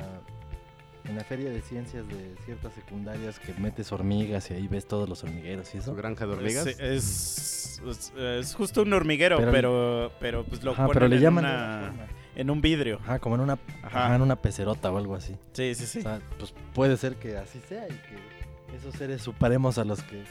en 1.04 1.16
la 1.16 1.22
feria 1.24 1.50
de 1.50 1.60
ciencias 1.60 2.08
de 2.08 2.34
ciertas 2.46 2.72
secundarias 2.72 3.38
que 3.38 3.52
metes 3.60 3.92
hormigas 3.92 4.50
y 4.50 4.54
ahí 4.54 4.68
ves 4.68 4.86
todos 4.88 5.06
los 5.08 5.22
hormigueros 5.22 5.68
y 5.68 5.72
¿Su 5.72 5.78
eso? 5.90 5.94
granja 5.94 6.26
de 6.26 6.32
hormigas? 6.32 6.66
Es, 6.66 6.80
es, 6.80 7.82
es- 7.86 8.12
es 8.16 8.54
justo 8.54 8.82
un 8.82 8.92
hormiguero, 8.94 9.36
Pero- 9.36 9.52
pero, 9.52 10.12
pero, 10.18 10.44
pues 10.44 10.64
lo 10.64 10.70
Ajá, 10.72 10.86
ponen 10.86 10.94
pero 10.94 11.08
le 11.08 11.16
en, 11.16 11.22
llaman 11.22 11.44
una-. 11.44 12.06
En 12.36 12.50
un 12.50 12.60
vidrio. 12.60 13.00
Ajá, 13.02 13.18
como 13.18 13.34
en 13.34 13.40
una, 13.40 13.54
Ajá. 13.82 14.06
ajá, 14.06 14.14
en 14.16 14.22
una 14.22 14.36
pecerota 14.36 14.90
o 14.92 14.98
algo 14.98 15.14
así. 15.16 15.36
Sí, 15.52 15.74
sí, 15.74 15.86
sí. 15.86 15.98
O 16.00 16.02
sea, 16.02 16.20
pues 16.38 16.54
puede 16.74 16.96
ser 16.96 17.16
que 17.16 17.36
así 17.36 17.60
sea 17.68 17.86
y 17.86 17.90
que 17.92 18.76
esos 18.76 18.94
seres 18.94 19.22
supremos 19.22 19.78
a 19.78 19.84
los 19.84 20.02
que 20.02 20.22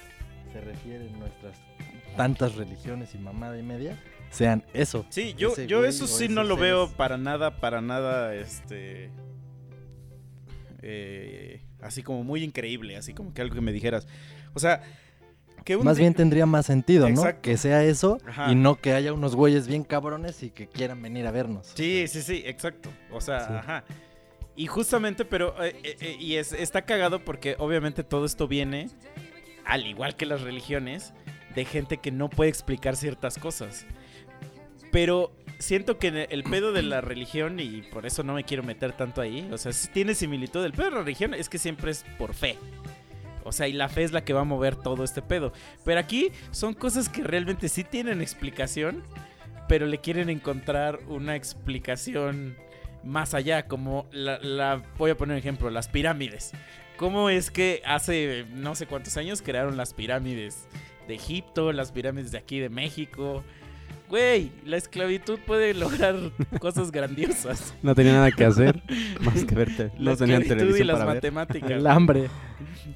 se 0.53 0.61
refieren 0.61 1.17
nuestras 1.19 1.57
tantas 2.15 2.55
religiones 2.55 3.13
y 3.13 3.17
mamada 3.17 3.57
y 3.59 3.63
media 3.63 4.01
sean 4.29 4.63
eso. 4.73 5.05
Sí, 5.09 5.33
yo, 5.37 5.55
yo 5.65 5.83
eso 5.85 6.07
sí 6.07 6.29
no 6.29 6.43
lo 6.43 6.55
veo 6.55 6.89
para 6.89 7.17
nada, 7.17 7.57
para 7.57 7.81
nada, 7.81 8.33
este... 8.35 9.09
eh, 10.81 11.61
así 11.81 12.03
como 12.03 12.23
muy 12.23 12.43
increíble, 12.43 12.95
así 12.97 13.13
como 13.13 13.33
que 13.33 13.41
algo 13.41 13.55
que 13.55 13.61
me 13.61 13.71
dijeras. 13.71 14.07
O 14.53 14.59
sea, 14.59 14.81
que 15.65 15.75
Más 15.77 15.97
bien 15.97 16.13
tendría 16.13 16.45
más 16.45 16.67
sentido, 16.67 17.09
¿no? 17.09 17.23
Que 17.41 17.57
sea 17.57 17.83
eso 17.83 18.19
Ajá. 18.25 18.51
y 18.51 18.55
no 18.55 18.75
que 18.75 18.93
haya 18.93 19.11
unos 19.11 19.35
güeyes 19.35 19.67
bien 19.67 19.83
cabrones 19.83 20.43
y 20.43 20.51
que 20.51 20.67
quieran 20.67 21.01
venir 21.01 21.25
a 21.27 21.31
vernos. 21.31 21.71
Sí, 21.75 22.07
sí, 22.07 22.21
sí, 22.21 22.43
exacto. 22.45 22.89
O 23.11 23.19
sea, 23.19 23.39
Sí. 23.47 23.53
ajá. 23.53 23.83
Y 24.55 24.67
justamente, 24.67 25.25
pero, 25.25 25.61
eh, 25.61 25.75
eh, 25.83 25.97
eh, 25.99 26.17
y 26.17 26.35
es, 26.35 26.53
está 26.53 26.83
cagado 26.83 27.25
porque 27.25 27.55
obviamente 27.59 28.03
todo 28.03 28.25
esto 28.25 28.47
viene, 28.47 28.89
al 29.65 29.85
igual 29.85 30.15
que 30.15 30.25
las 30.25 30.41
religiones, 30.41 31.13
de 31.55 31.65
gente 31.65 31.97
que 31.97 32.11
no 32.11 32.29
puede 32.29 32.49
explicar 32.51 32.95
ciertas 32.95 33.37
cosas. 33.37 33.85
Pero 34.91 35.33
siento 35.59 35.97
que 35.97 36.27
el 36.29 36.43
pedo 36.43 36.71
de 36.71 36.83
la 36.83 37.01
religión, 37.01 37.59
y 37.59 37.81
por 37.81 38.05
eso 38.05 38.23
no 38.23 38.33
me 38.33 38.43
quiero 38.43 38.63
meter 38.63 38.93
tanto 38.93 39.19
ahí, 39.19 39.49
o 39.51 39.57
sea, 39.57 39.71
tiene 39.91 40.15
similitud. 40.15 40.63
El 40.63 40.71
pedo 40.71 40.85
de 40.85 40.91
la 40.91 40.99
religión 40.99 41.33
es 41.33 41.49
que 41.49 41.57
siempre 41.57 41.91
es 41.91 42.05
por 42.17 42.33
fe. 42.33 42.57
O 43.45 43.51
sea, 43.53 43.67
y 43.69 43.73
la 43.73 43.87
fe 43.87 44.03
es 44.03 44.11
la 44.11 44.25
que 44.25 44.33
va 44.33 44.41
a 44.41 44.45
mover 44.45 44.75
todo 44.75 45.03
este 45.05 45.21
pedo. 45.21 45.53
Pero 45.85 45.99
aquí 45.99 46.31
son 46.51 46.73
cosas 46.73 47.07
que 47.07 47.23
realmente 47.23 47.69
sí 47.69 47.83
tienen 47.85 48.21
explicación, 48.21 49.03
pero 49.69 49.85
le 49.85 49.99
quieren 49.99 50.29
encontrar 50.29 50.99
una 51.07 51.35
explicación 51.35 52.57
más 53.03 53.33
allá, 53.33 53.67
como 53.67 54.07
la, 54.11 54.39
la- 54.39 54.81
voy 54.97 55.11
a 55.11 55.15
poner 55.17 55.35
un 55.35 55.39
ejemplo, 55.39 55.69
las 55.69 55.87
pirámides. 55.87 56.51
¿Cómo 56.97 57.29
es 57.29 57.51
que 57.51 57.81
hace 57.85 58.45
no 58.51 58.73
sé 58.73 58.87
cuántos 58.87 59.15
años 59.17 59.41
crearon 59.41 59.77
las 59.77 59.93
pirámides 59.93 60.67
de 61.07 61.15
Egipto, 61.15 61.71
las 61.71 61.91
pirámides 61.91 62.31
de 62.31 62.37
aquí 62.39 62.59
de 62.59 62.69
México? 62.69 63.43
Güey, 64.09 64.51
la 64.65 64.77
esclavitud 64.77 65.39
puede 65.47 65.73
lograr 65.73 66.15
cosas 66.59 66.91
grandiosas. 66.91 67.73
No 67.81 67.95
tenía 67.95 68.13
nada 68.13 68.31
que 68.31 68.45
hacer 68.45 68.83
más 69.21 69.43
que 69.43 69.55
verte. 69.55 69.91
La 69.97 70.11
No 70.11 70.17
tenían 70.17 70.43
esclavitud 70.43 70.75
y 70.77 70.83
las 70.83 70.97
para 70.99 71.05
ver. 71.07 71.15
matemáticas. 71.15 71.71
El 71.71 71.87
hambre. 71.87 72.29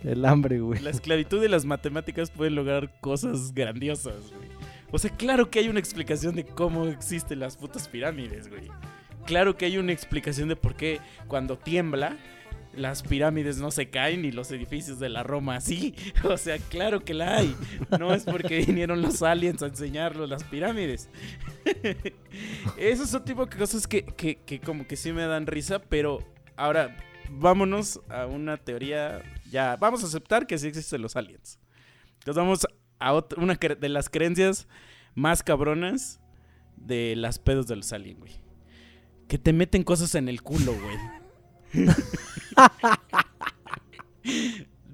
El 0.04 0.24
hambre, 0.26 0.60
güey. 0.60 0.80
La 0.82 0.92
esclavitud 0.92 1.44
y 1.44 1.48
las 1.48 1.66
matemáticas 1.66 2.30
pueden 2.30 2.54
lograr 2.56 2.92
cosas 3.02 3.54
grandiosas, 3.54 4.32
güey. 4.36 4.50
O 4.92 5.00
sea, 5.00 5.10
claro 5.12 5.50
que 5.50 5.60
hay 5.60 5.70
una 5.70 5.80
explicación 5.80 6.36
de 6.36 6.46
cómo 6.46 6.86
existen 6.88 7.40
las 7.40 7.58
putas 7.58 7.88
pirámides, 7.88 8.48
güey. 8.48 8.64
claro 9.26 9.58
que 9.58 9.66
hay 9.66 9.78
una 9.78 9.92
explicación 9.92 10.48
de 10.50 10.56
por 10.56 10.76
qué 10.76 11.00
cuando 11.28 11.58
tiembla 11.58 12.18
las 12.80 13.04
pirámides 13.04 13.58
no 13.58 13.72
se 13.72 13.90
caen 13.90 14.26
y 14.26 14.32
los 14.32 14.52
edificios 14.52 15.00
de 15.00 15.10
la 15.10 15.24
Roma 15.24 15.60
sí. 15.62 15.94
O 16.24 16.38
sea, 16.38 16.58
claro 16.58 17.04
que 17.04 17.14
la 17.14 17.38
hay. 17.38 17.56
No 18.00 18.14
es 18.14 18.24
porque 18.24 18.60
vinieron 18.68 19.02
los 19.02 19.22
aliens 19.22 19.62
a 19.62 19.68
enseñarnos 19.68 20.30
las 20.30 20.44
pirámides. 20.46 21.10
Esos 22.78 23.10
son 23.10 23.26
tipo 23.26 23.46
de 23.46 23.58
cosas 23.58 23.88
que, 23.88 24.04
que, 24.04 24.38
que 24.46 24.60
como 24.60 24.88
que 24.88 24.96
sí 24.96 25.12
me 25.12 25.26
dan 25.26 25.46
risa, 25.48 25.80
pero 25.80 26.20
ahora 26.56 26.96
vámonos 27.30 28.02
a 28.10 28.26
una 28.26 28.58
teoría. 28.58 29.22
Ya, 29.52 29.76
vamos 29.76 30.04
a 30.04 30.08
aceptar 30.08 30.48
que 30.48 30.58
sí 30.58 30.68
existen 30.68 31.02
los 31.02 31.16
aliens. 31.16 31.60
Entonces 32.20 32.36
vamos 32.36 32.68
a 33.00 33.14
ot- 33.14 33.38
una 33.38 33.56
de 33.56 33.90
las 33.90 34.10
creencias 34.10 34.68
más 35.16 35.44
cabronas 35.44 36.20
de 36.78 37.16
las 37.16 37.40
pedos 37.40 37.68
de 37.68 37.76
los 37.76 37.92
aliens, 37.94 38.20
güey. 38.20 38.34
Que 39.28 39.38
te 39.38 39.54
meten 39.54 39.84
cosas 39.84 40.16
en 40.16 40.28
el 40.30 40.42
culo, 40.42 40.74
güey. 40.74 41.88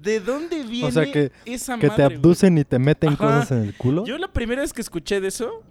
¿De 0.00 0.20
dónde 0.20 0.62
viene 0.68 0.92
sea, 0.92 1.10
que- 1.10 1.32
esa 1.44 1.78
Que 1.78 1.88
madre, 1.88 1.96
te 1.96 2.04
güey? 2.04 2.16
abducen 2.16 2.58
y 2.58 2.64
te 2.64 2.78
meten 2.78 3.10
Ajá. 3.10 3.16
cosas 3.18 3.52
en 3.52 3.58
el 3.64 3.74
culo. 3.76 4.04
Yo 4.04 4.18
la 4.18 4.32
primera 4.32 4.62
vez 4.62 4.72
que 4.72 4.80
escuché 4.80 5.20
de 5.20 5.28
eso 5.28 5.62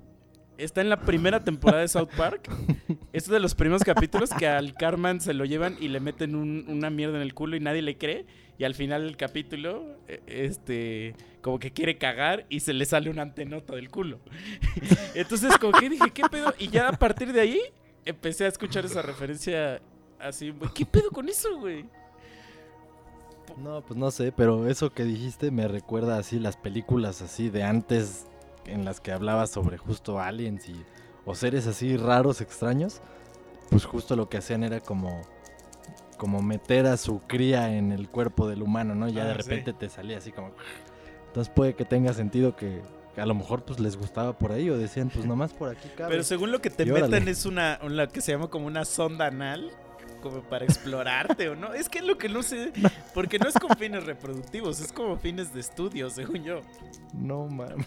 está 0.57 0.81
en 0.81 0.89
la 0.89 1.01
primera 1.01 1.43
temporada 1.43 1.81
de 1.81 1.87
South 1.87 2.09
Park. 2.17 2.49
Es 3.13 3.27
de 3.29 3.39
los 3.39 3.55
primeros 3.55 3.81
capítulos 3.83 4.29
que 4.37 4.45
al 4.45 4.73
Carman 4.73 5.21
se 5.21 5.33
lo 5.33 5.45
llevan 5.45 5.77
y 5.79 5.87
le 5.87 6.01
meten 6.01 6.35
un- 6.35 6.65
una 6.67 6.89
mierda 6.89 7.15
en 7.15 7.21
el 7.21 7.33
culo 7.33 7.55
y 7.55 7.61
nadie 7.61 7.81
le 7.81 7.97
cree. 7.97 8.25
Y 8.57 8.65
al 8.65 8.73
final 8.75 9.03
del 9.03 9.15
capítulo, 9.15 9.97
eh, 10.09 10.21
este, 10.27 11.15
como 11.41 11.59
que 11.59 11.71
quiere 11.71 11.97
cagar 11.97 12.45
y 12.49 12.59
se 12.61 12.73
le 12.73 12.85
sale 12.85 13.09
una 13.09 13.21
antenota 13.21 13.73
del 13.75 13.89
culo. 13.89 14.19
Entonces, 15.15 15.57
como 15.59 15.77
que 15.79 15.89
dije, 15.89 16.11
¿qué 16.13 16.23
pedo? 16.29 16.53
Y 16.59 16.67
ya 16.69 16.89
a 16.89 16.93
partir 16.93 17.31
de 17.31 17.39
ahí 17.41 17.59
empecé 18.05 18.43
a 18.45 18.47
escuchar 18.49 18.83
esa 18.85 19.01
referencia 19.01 19.81
así, 20.19 20.51
güey, 20.51 20.71
¿qué 20.73 20.85
pedo 20.85 21.09
con 21.11 21.27
eso, 21.29 21.57
güey? 21.59 21.85
No, 23.57 23.81
pues 23.81 23.97
no 23.97 24.11
sé, 24.11 24.31
pero 24.31 24.67
eso 24.67 24.91
que 24.91 25.03
dijiste 25.03 25.51
me 25.51 25.67
recuerda 25.67 26.17
así 26.17 26.39
las 26.39 26.57
películas 26.57 27.21
así 27.21 27.49
de 27.49 27.63
antes 27.63 28.25
en 28.65 28.83
las 28.85 28.99
que 28.99 29.11
hablaba 29.11 29.47
sobre 29.47 29.77
justo 29.77 30.19
aliens 30.19 30.67
y 30.67 30.83
o 31.25 31.35
seres 31.35 31.67
así 31.67 31.95
raros, 31.97 32.41
extraños. 32.41 33.01
Pues 33.69 33.85
justo 33.85 34.15
lo 34.15 34.29
que 34.29 34.37
hacían 34.37 34.63
era 34.63 34.79
como 34.79 35.21
como 36.17 36.41
meter 36.41 36.85
a 36.87 36.97
su 36.97 37.19
cría 37.19 37.75
en 37.75 37.91
el 37.91 38.09
cuerpo 38.09 38.47
del 38.47 38.61
humano, 38.63 38.95
¿no? 38.95 39.09
Ya 39.09 39.23
Ah, 39.23 39.27
de 39.27 39.43
sí. 39.43 39.49
repente 39.49 39.73
te 39.73 39.89
salía 39.89 40.17
así 40.17 40.31
como 40.31 40.51
Entonces 41.27 41.53
puede 41.53 41.75
que 41.75 41.85
tenga 41.85 42.13
sentido 42.13 42.55
que, 42.55 42.81
a 43.17 43.25
lo 43.25 43.35
mejor 43.35 43.63
pues 43.63 43.79
les 43.79 43.97
gustaba 43.97 44.37
por 44.37 44.51
ahí 44.53 44.69
o 44.69 44.77
decían, 44.77 45.09
pues 45.09 45.25
nomás 45.25 45.53
por 45.53 45.69
aquí 45.69 45.89
cabe. 45.95 46.09
Pero 46.11 46.23
según 46.23 46.51
lo 46.51 46.61
que 46.61 46.69
te 46.69 46.83
Y 46.83 46.91
meten 46.91 47.27
es 47.27 47.45
una, 47.45 47.79
una 47.83 48.07
que 48.07 48.21
se 48.21 48.31
llama 48.31 48.49
como 48.49 48.67
una 48.67 48.85
sonda 48.85 49.27
anal, 49.27 49.71
como 50.29 50.41
para 50.41 50.65
explorarte 50.65 51.49
o 51.49 51.55
no. 51.55 51.73
Es 51.73 51.87
que 51.89 51.99
es 51.99 52.03
lo 52.05 52.17
que 52.17 52.27
no 52.29 52.41
sé, 52.43 52.71
porque 53.13 53.37
no 53.39 53.47
es 53.47 53.53
con 53.55 53.77
fines 53.77 54.03
reproductivos, 54.05 54.79
es 54.79 54.91
como 54.91 55.17
fines 55.17 55.53
de 55.53 55.59
estudio, 55.59 56.09
según 56.09 56.43
yo. 56.43 56.61
No 57.13 57.45
mames. 57.47 57.85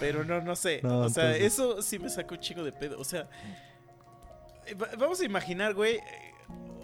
Pero 0.00 0.24
no, 0.24 0.40
no 0.40 0.54
sé. 0.56 0.80
No, 0.82 1.00
o 1.00 1.08
sea, 1.08 1.28
entonces- 1.36 1.52
eso 1.52 1.82
sí 1.82 1.98
me 1.98 2.08
sacó 2.08 2.34
un 2.34 2.40
chico 2.40 2.62
de 2.64 2.72
pedo. 2.72 2.98
O 2.98 3.04
sea, 3.04 3.28
eh, 4.66 4.74
va- 4.74 4.88
vamos 4.98 5.20
a 5.20 5.24
imaginar, 5.24 5.74
güey. 5.74 5.96
eh, 5.96 6.02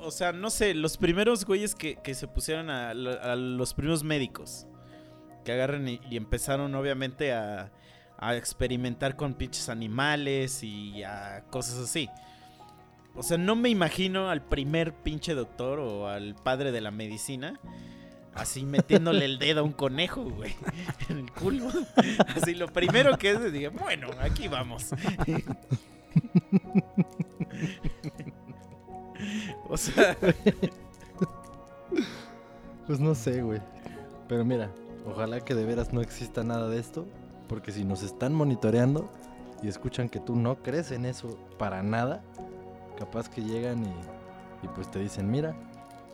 O 0.00 0.10
sea, 0.12 0.32
no 0.32 0.48
sé, 0.50 0.74
los 0.74 0.96
primeros 0.96 1.44
güeyes 1.44 1.74
que, 1.74 1.96
que 1.96 2.14
se 2.14 2.28
pusieron 2.28 2.70
a, 2.70 2.94
lo- 2.94 3.20
a 3.22 3.34
los 3.36 3.74
primeros 3.74 4.04
médicos. 4.04 4.66
Que 5.44 5.52
agarran 5.52 5.88
y, 5.88 6.00
y 6.10 6.16
empezaron, 6.16 6.74
obviamente, 6.74 7.32
a, 7.32 7.72
a 8.16 8.36
experimentar 8.36 9.16
con 9.16 9.34
pinches 9.34 9.68
animales 9.68 10.62
y 10.62 11.02
a 11.02 11.44
cosas 11.50 11.78
así. 11.78 12.08
O 13.18 13.22
sea, 13.22 13.36
no 13.36 13.56
me 13.56 13.68
imagino 13.68 14.30
al 14.30 14.42
primer 14.42 14.94
pinche 14.94 15.34
doctor 15.34 15.80
o 15.80 16.08
al 16.08 16.34
padre 16.36 16.72
de 16.72 16.80
la 16.80 16.90
medicina 16.90 17.58
así 18.34 18.64
metiéndole 18.64 19.24
el 19.24 19.38
dedo 19.38 19.60
a 19.60 19.62
un 19.64 19.72
conejo, 19.72 20.22
güey, 20.22 20.54
en 21.08 21.18
el 21.18 21.32
culo. 21.32 21.68
Así 22.36 22.54
lo 22.54 22.68
primero 22.68 23.18
que 23.18 23.32
es, 23.32 23.52
dije, 23.52 23.68
bueno, 23.68 24.08
aquí 24.20 24.48
vamos. 24.48 24.86
O 29.68 29.76
sea, 29.76 30.16
Pues 32.86 33.00
no 33.00 33.14
sé, 33.14 33.42
güey. 33.42 33.60
Pero 34.28 34.46
mira, 34.46 34.70
ojalá 35.06 35.40
que 35.40 35.54
de 35.54 35.66
veras 35.66 35.92
no 35.92 36.00
exista 36.00 36.42
nada 36.42 36.68
de 36.70 36.78
esto. 36.78 37.06
Porque 37.46 37.70
si 37.70 37.84
nos 37.84 38.02
están 38.02 38.32
monitoreando 38.32 39.10
y 39.62 39.68
escuchan 39.68 40.08
que 40.08 40.20
tú 40.20 40.36
no 40.36 40.62
crees 40.62 40.90
en 40.90 41.04
eso 41.04 41.38
para 41.58 41.82
nada, 41.82 42.22
capaz 42.98 43.28
que 43.28 43.42
llegan 43.42 43.84
y, 43.84 44.66
y 44.66 44.68
pues 44.74 44.90
te 44.90 44.98
dicen, 44.98 45.30
mira, 45.30 45.54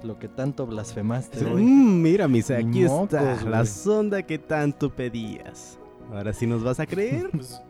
lo 0.03 0.19
que 0.19 0.29
tanto 0.29 0.67
blasfemaste 0.67 1.45
hoy. 1.47 1.63
Mm, 1.63 2.03
mira, 2.03 2.29
Misa, 2.29 2.59
Ni 2.59 2.69
aquí 2.69 2.85
está 2.85 3.43
la 3.45 3.65
sonda 3.65 4.23
que 4.23 4.39
tanto 4.39 4.91
pedías. 4.91 5.79
Ahora 6.13 6.33
sí 6.33 6.47
nos 6.47 6.63
vas 6.63 6.79
a 6.79 6.87
creer. 6.87 7.31
pues, 7.33 7.63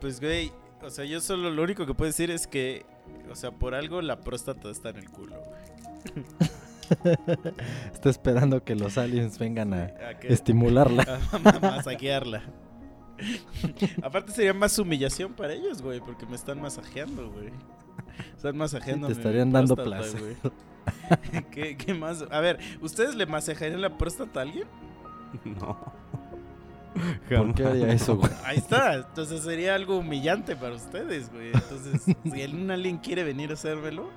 pues, 0.00 0.20
güey, 0.20 0.52
o 0.82 0.90
sea, 0.90 1.04
yo 1.04 1.20
solo 1.20 1.50
lo 1.50 1.62
único 1.62 1.84
que 1.84 1.94
puedo 1.94 2.08
decir 2.08 2.30
es 2.30 2.46
que, 2.46 2.84
o 3.30 3.34
sea, 3.34 3.50
por 3.50 3.74
algo 3.74 4.00
la 4.00 4.20
próstata 4.20 4.70
está 4.70 4.90
en 4.90 4.96
el 4.96 5.10
culo, 5.10 5.36
güey. 5.36 6.24
Está 7.94 8.10
esperando 8.10 8.64
que 8.64 8.74
los 8.74 8.98
aliens 8.98 9.38
vengan 9.38 9.72
a 9.74 9.82
A 9.84 10.10
estimularla. 10.22 11.20
a 11.32 11.38
masajearla. 11.60 12.42
Aparte 14.02 14.32
sería 14.32 14.54
más 14.54 14.76
humillación 14.76 15.34
para 15.34 15.52
ellos, 15.52 15.82
güey, 15.82 16.00
porque 16.00 16.26
me 16.26 16.34
están 16.34 16.60
masajeando, 16.60 17.30
güey. 17.30 17.50
Están 18.36 18.56
masajeando. 18.56 19.08
te 19.08 19.14
mi 19.14 19.18
estarían 19.18 19.52
dando 19.52 19.76
güey. 19.76 20.36
¿Qué, 21.50 21.76
qué 21.76 21.94
más? 21.94 22.24
A 22.30 22.40
ver, 22.40 22.58
¿ustedes 22.80 23.14
le 23.14 23.26
masajarían 23.26 23.80
la 23.80 23.96
próstata 23.96 24.40
a 24.40 24.42
alguien? 24.42 24.66
No. 25.44 25.78
¿Por 27.28 27.54
qué 27.54 27.64
haría 27.64 27.92
eso, 27.92 28.16
güey? 28.16 28.32
Ahí 28.44 28.58
está. 28.58 28.94
Entonces 28.94 29.42
sería 29.42 29.76
algo 29.76 29.98
humillante 29.98 30.56
para 30.56 30.74
ustedes, 30.74 31.30
güey. 31.32 31.52
Entonces, 31.54 32.02
si 32.02 32.42
alien 32.42 32.98
quiere 32.98 33.22
venir 33.22 33.50
a 33.50 33.54
hacérmelo, 33.54 34.08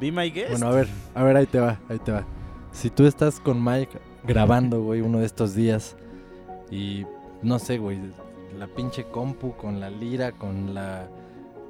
be 0.00 0.10
my 0.10 0.30
guest. 0.30 0.52
Bueno, 0.52 0.68
a 0.68 0.72
ver, 0.72 0.88
a 1.14 1.22
ver, 1.22 1.36
ahí 1.36 1.46
te 1.46 1.60
va, 1.60 1.78
ahí 1.88 1.98
te 1.98 2.12
va. 2.12 2.24
Si 2.72 2.88
tú 2.88 3.06
estás 3.06 3.40
con 3.40 3.62
Mike 3.62 3.98
grabando, 4.24 4.82
güey, 4.82 5.02
uno 5.02 5.18
de 5.18 5.26
estos 5.26 5.54
días 5.54 5.96
y 6.70 7.04
no 7.42 7.58
sé, 7.58 7.78
güey, 7.78 7.98
la 8.58 8.66
pinche 8.68 9.04
compu 9.04 9.54
con 9.56 9.78
la 9.80 9.90
lira, 9.90 10.32
con 10.32 10.74
la 10.74 11.08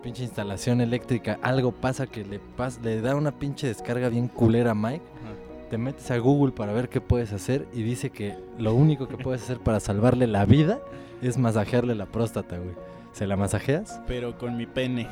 pinche 0.09 0.23
instalación 0.23 0.81
eléctrica, 0.81 1.39
algo 1.43 1.71
pasa 1.71 2.07
que 2.07 2.25
le 2.25 2.39
pas 2.39 2.81
le 2.83 3.03
da 3.03 3.15
una 3.15 3.31
pinche 3.31 3.67
descarga 3.67 4.09
bien 4.09 4.29
culera 4.29 4.71
a 4.71 4.75
Mike. 4.75 5.05
Ajá. 5.05 5.69
Te 5.69 5.77
metes 5.77 6.11
a 6.11 6.17
Google 6.17 6.53
para 6.53 6.73
ver 6.73 6.89
qué 6.89 7.03
puedes 7.03 7.31
hacer 7.35 7.67
y 7.75 7.83
dice 7.83 8.09
que 8.09 8.35
lo 8.59 8.73
único 8.73 9.07
que 9.07 9.19
puedes 9.19 9.43
hacer 9.43 9.59
para 9.59 9.81
salvarle 9.81 10.27
la 10.27 10.47
vida 10.47 10.79
es 11.21 11.37
masajearle 11.37 11.95
la 11.95 12.07
próstata, 12.07 12.57
güey. 12.57 12.75
¿Se 13.13 13.27
la 13.27 13.37
masajeas? 13.37 14.01
Pero 14.07 14.39
con 14.39 14.57
mi 14.57 14.65
pene. 14.65 15.09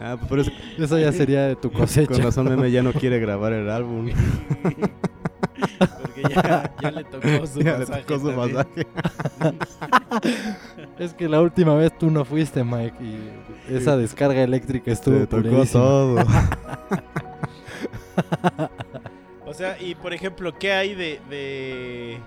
Ah, 0.00 0.16
por 0.28 0.38
eso, 0.38 0.52
Eso 0.78 0.98
ya 0.98 1.10
sería 1.10 1.48
de 1.48 1.56
tu 1.56 1.70
con 1.72 1.80
cosecha. 1.82 2.22
razón 2.22 2.48
Meme 2.48 2.70
ya 2.70 2.82
no 2.84 2.92
quiere 2.92 3.18
grabar 3.18 3.52
el 3.52 3.70
álbum. 3.70 4.10
Porque 5.78 6.22
ya, 6.34 6.74
ya 6.82 6.90
le 6.90 7.04
tocó 7.04 7.46
su 7.52 7.60
Ya 7.60 7.78
le 7.78 7.86
tocó 7.86 8.18
su. 8.18 8.30
Es 10.98 11.14
que 11.14 11.28
la 11.28 11.40
última 11.40 11.74
vez 11.74 11.96
tú 11.98 12.10
no 12.10 12.24
fuiste, 12.24 12.64
Mike, 12.64 12.96
y 13.02 13.18
esa 13.74 13.96
descarga 13.96 14.42
eléctrica 14.42 14.90
estuvo 14.92 15.18
Te 15.18 15.26
tocó 15.26 15.64
todo. 15.66 16.24
O 19.46 19.52
sea, 19.56 19.80
y 19.80 19.94
por 19.94 20.12
ejemplo, 20.12 20.58
¿qué 20.58 20.72
hay 20.72 20.96
de, 20.96 21.20
de 21.30 22.18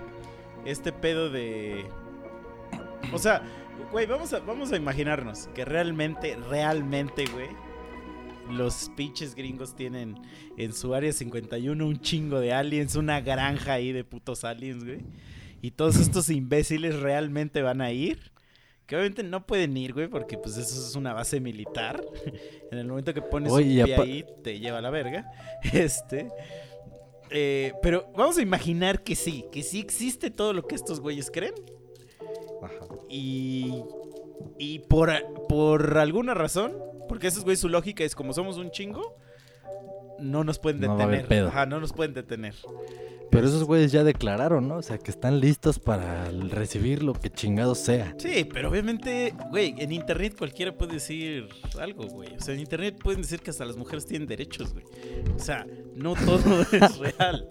este 0.64 0.92
pedo 0.92 1.28
de... 1.28 1.84
O 3.12 3.18
sea, 3.18 3.42
güey, 3.92 4.06
vamos 4.06 4.32
a, 4.32 4.40
vamos 4.40 4.72
a 4.72 4.76
imaginarnos 4.76 5.50
que 5.54 5.66
realmente, 5.66 6.38
realmente, 6.48 7.26
güey, 7.26 7.48
los 8.50 8.90
pinches 8.96 9.34
gringos 9.34 9.74
tienen 9.74 10.20
en 10.56 10.72
su 10.72 10.94
área 10.94 11.12
51 11.12 11.86
un 11.86 12.00
chingo 12.00 12.40
de 12.40 12.52
aliens, 12.52 12.96
una 12.96 13.20
granja 13.20 13.74
ahí 13.74 13.92
de 13.92 14.04
putos 14.04 14.44
aliens, 14.44 14.84
güey. 14.84 15.00
Y 15.62 15.72
todos 15.72 15.96
estos 16.00 16.30
imbéciles 16.30 17.00
realmente 17.00 17.62
van 17.62 17.80
a 17.80 17.92
ir. 17.92 18.32
Que 18.86 18.96
obviamente 18.96 19.22
no 19.22 19.46
pueden 19.46 19.76
ir, 19.76 19.92
güey, 19.92 20.08
porque 20.08 20.38
pues 20.38 20.56
eso 20.56 20.80
es 20.80 20.96
una 20.96 21.12
base 21.12 21.40
militar. 21.40 22.02
En 22.70 22.78
el 22.78 22.86
momento 22.86 23.14
que 23.14 23.22
pones 23.22 23.50
Oye, 23.50 23.80
un 23.80 23.84
pie 23.86 23.94
ahí, 23.96 24.24
te 24.42 24.60
lleva 24.60 24.78
a 24.78 24.82
la 24.82 24.90
verga. 24.90 25.30
Este. 25.72 26.28
eh, 27.30 27.72
pero 27.82 28.10
vamos 28.14 28.36
a 28.36 28.42
imaginar 28.42 29.02
que 29.02 29.14
sí, 29.14 29.46
que 29.50 29.62
sí 29.62 29.80
existe 29.80 30.30
todo 30.30 30.52
lo 30.52 30.66
que 30.66 30.74
estos 30.74 31.00
güeyes 31.00 31.30
creen. 31.30 31.54
Y. 33.08 33.82
Y 34.58 34.80
por, 34.80 35.10
por 35.48 35.98
alguna 35.98 36.34
razón, 36.34 36.76
porque 37.08 37.28
esos 37.28 37.44
güeyes 37.44 37.60
su 37.60 37.68
lógica 37.68 38.04
es 38.04 38.14
como 38.14 38.32
somos 38.32 38.58
un 38.58 38.70
chingo, 38.70 39.16
no 40.18 40.44
nos 40.44 40.58
pueden 40.58 40.80
No 40.80 40.88
va 40.88 40.94
a 40.94 40.96
detener. 40.98 41.14
haber 41.16 41.28
pedo. 41.28 41.48
Ajá, 41.48 41.66
no 41.66 41.80
nos 41.80 41.92
pueden 41.92 42.14
detener. 42.14 42.54
Pero 43.30 43.46
esos 43.46 43.64
güeyes 43.64 43.92
ya 43.92 44.04
declararon, 44.04 44.68
¿no? 44.68 44.76
O 44.76 44.82
sea, 44.82 44.96
que 44.96 45.10
están 45.10 45.38
listos 45.38 45.78
para 45.78 46.30
recibir 46.30 47.02
lo 47.02 47.12
que 47.12 47.28
chingado 47.28 47.74
sea. 47.74 48.14
Sí, 48.18 48.48
pero 48.50 48.70
obviamente, 48.70 49.34
güey, 49.50 49.74
en 49.76 49.92
internet 49.92 50.34
cualquiera 50.38 50.74
puede 50.76 50.94
decir 50.94 51.46
algo, 51.78 52.06
güey. 52.06 52.34
O 52.34 52.40
sea, 52.40 52.54
en 52.54 52.60
internet 52.60 52.96
pueden 53.02 53.20
decir 53.20 53.40
que 53.40 53.50
hasta 53.50 53.66
las 53.66 53.76
mujeres 53.76 54.06
tienen 54.06 54.26
derechos, 54.26 54.72
güey. 54.72 54.86
O 55.36 55.38
sea, 55.38 55.66
no 55.94 56.14
todo 56.14 56.62
es 56.72 56.98
real. 56.98 57.46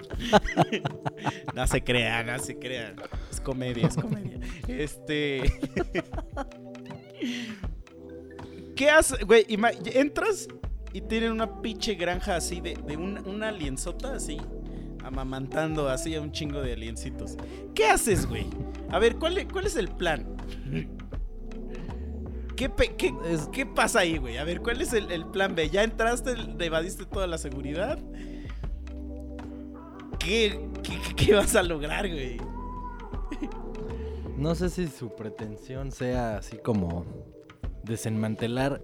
no 1.55 1.67
se 1.67 1.83
crean, 1.83 2.25
no 2.25 2.39
se 2.39 2.57
crean. 2.57 2.95
Es 3.31 3.39
comedia, 3.39 3.87
es 3.87 3.95
comedia. 3.95 4.39
Este. 4.67 5.43
¿Qué 8.77 8.89
haces, 8.89 9.25
güey? 9.25 9.45
Entras 9.93 10.47
y 10.93 11.01
tienen 11.01 11.31
una 11.33 11.61
pinche 11.61 11.95
granja 11.95 12.37
así 12.37 12.61
de, 12.61 12.75
de 12.75 12.95
una, 12.95 13.21
una 13.21 13.49
alienzota 13.49 14.13
así. 14.13 14.37
Amamantando 15.03 15.89
así 15.89 16.15
a 16.15 16.21
un 16.21 16.31
chingo 16.31 16.61
de 16.61 16.73
aliencitos. 16.73 17.35
¿Qué 17.73 17.85
haces, 17.87 18.25
güey? 18.27 18.45
A 18.89 18.99
ver, 18.99 19.15
¿cuál, 19.17 19.47
cuál 19.51 19.65
es 19.65 19.75
el 19.77 19.87
plan? 19.89 20.25
¿Qué, 22.55 22.69
qué- 22.97 23.13
qué 23.51 23.65
pasa 23.65 23.99
ahí, 23.99 24.17
güey? 24.17 24.37
A 24.37 24.43
ver, 24.43 24.61
¿cuál 24.61 24.81
es 24.81 24.93
el, 24.93 25.11
el 25.11 25.25
plan 25.27 25.55
B? 25.55 25.69
¿Ya 25.69 25.83
entraste, 25.83 26.35
evadiste 26.59 27.05
toda 27.05 27.25
la 27.27 27.37
seguridad? 27.37 27.99
¿Qué, 30.19 30.59
qué, 30.83 30.99
qué- 31.07 31.25
qué 31.25 31.33
vas 31.35 31.55
a 31.55 31.63
lograr, 31.63 32.07
güey? 32.09 32.37
No 34.35 34.53
sé 34.55 34.69
si 34.69 34.87
su 34.87 35.15
pretensión 35.15 35.91
sea 35.91 36.37
así 36.37 36.57
como 36.57 37.05
desenmantelar 37.87 38.81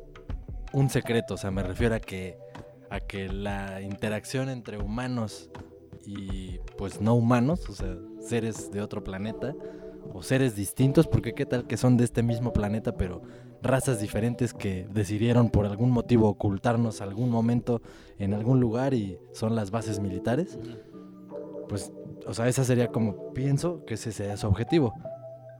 un 0.72 0.90
secreto. 0.90 1.36
O 1.36 1.38
sea, 1.38 1.52
me 1.52 1.64
refiero 1.64 1.96
a 1.96 2.00
que, 2.00 2.38
a 2.90 3.00
que 3.00 3.28
la 3.30 3.82
interacción 3.82 4.50
entre 4.50 4.78
humanos 4.78 5.50
y 6.06 6.60
pues 6.78 7.02
no 7.02 7.16
humanos, 7.16 7.70
o 7.70 7.74
sea, 7.74 7.96
seres 8.20 8.72
de 8.72 8.82
otro 8.82 9.04
planeta 9.04 9.56
o 10.14 10.22
seres 10.22 10.56
distintos, 10.56 11.08
porque 11.08 11.34
qué 11.34 11.46
tal 11.46 11.66
que 11.66 11.78
son 11.78 11.98
de 11.98 12.04
este 12.04 12.24
mismo 12.24 12.52
planeta, 12.52 12.98
pero 12.98 13.22
razas 13.62 14.02
diferentes 14.02 14.54
que 14.54 14.88
decidieron 14.92 15.50
por 15.50 15.66
algún 15.66 15.92
motivo 15.92 16.28
ocultarnos 16.28 17.02
algún 17.02 17.30
momento 17.30 17.82
en 18.20 18.34
algún 18.34 18.60
lugar 18.60 18.94
y 18.94 19.18
son 19.32 19.56
las 19.56 19.72
bases 19.72 20.00
militares. 20.00 20.60
Pues, 21.70 21.92
o 22.28 22.34
sea, 22.34 22.48
esa 22.48 22.66
sería 22.66 22.88
como, 22.90 23.34
pienso 23.34 23.86
que 23.86 23.94
ese 23.94 24.12
sería 24.12 24.36
su 24.36 24.48
objetivo. 24.48 24.94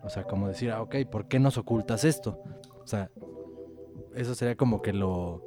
O 0.04 0.10
sea, 0.10 0.24
como 0.24 0.50
decir, 0.50 0.72
ah, 0.72 0.82
ok, 0.82 0.96
¿por 1.10 1.28
qué 1.28 1.40
nos 1.40 1.58
ocultas 1.58 2.04
esto? 2.04 2.44
O 2.84 2.88
sea, 2.88 3.10
eso 4.16 4.36
sería 4.36 4.56
como 4.56 4.82
que 4.82 4.94
lo. 4.94 5.42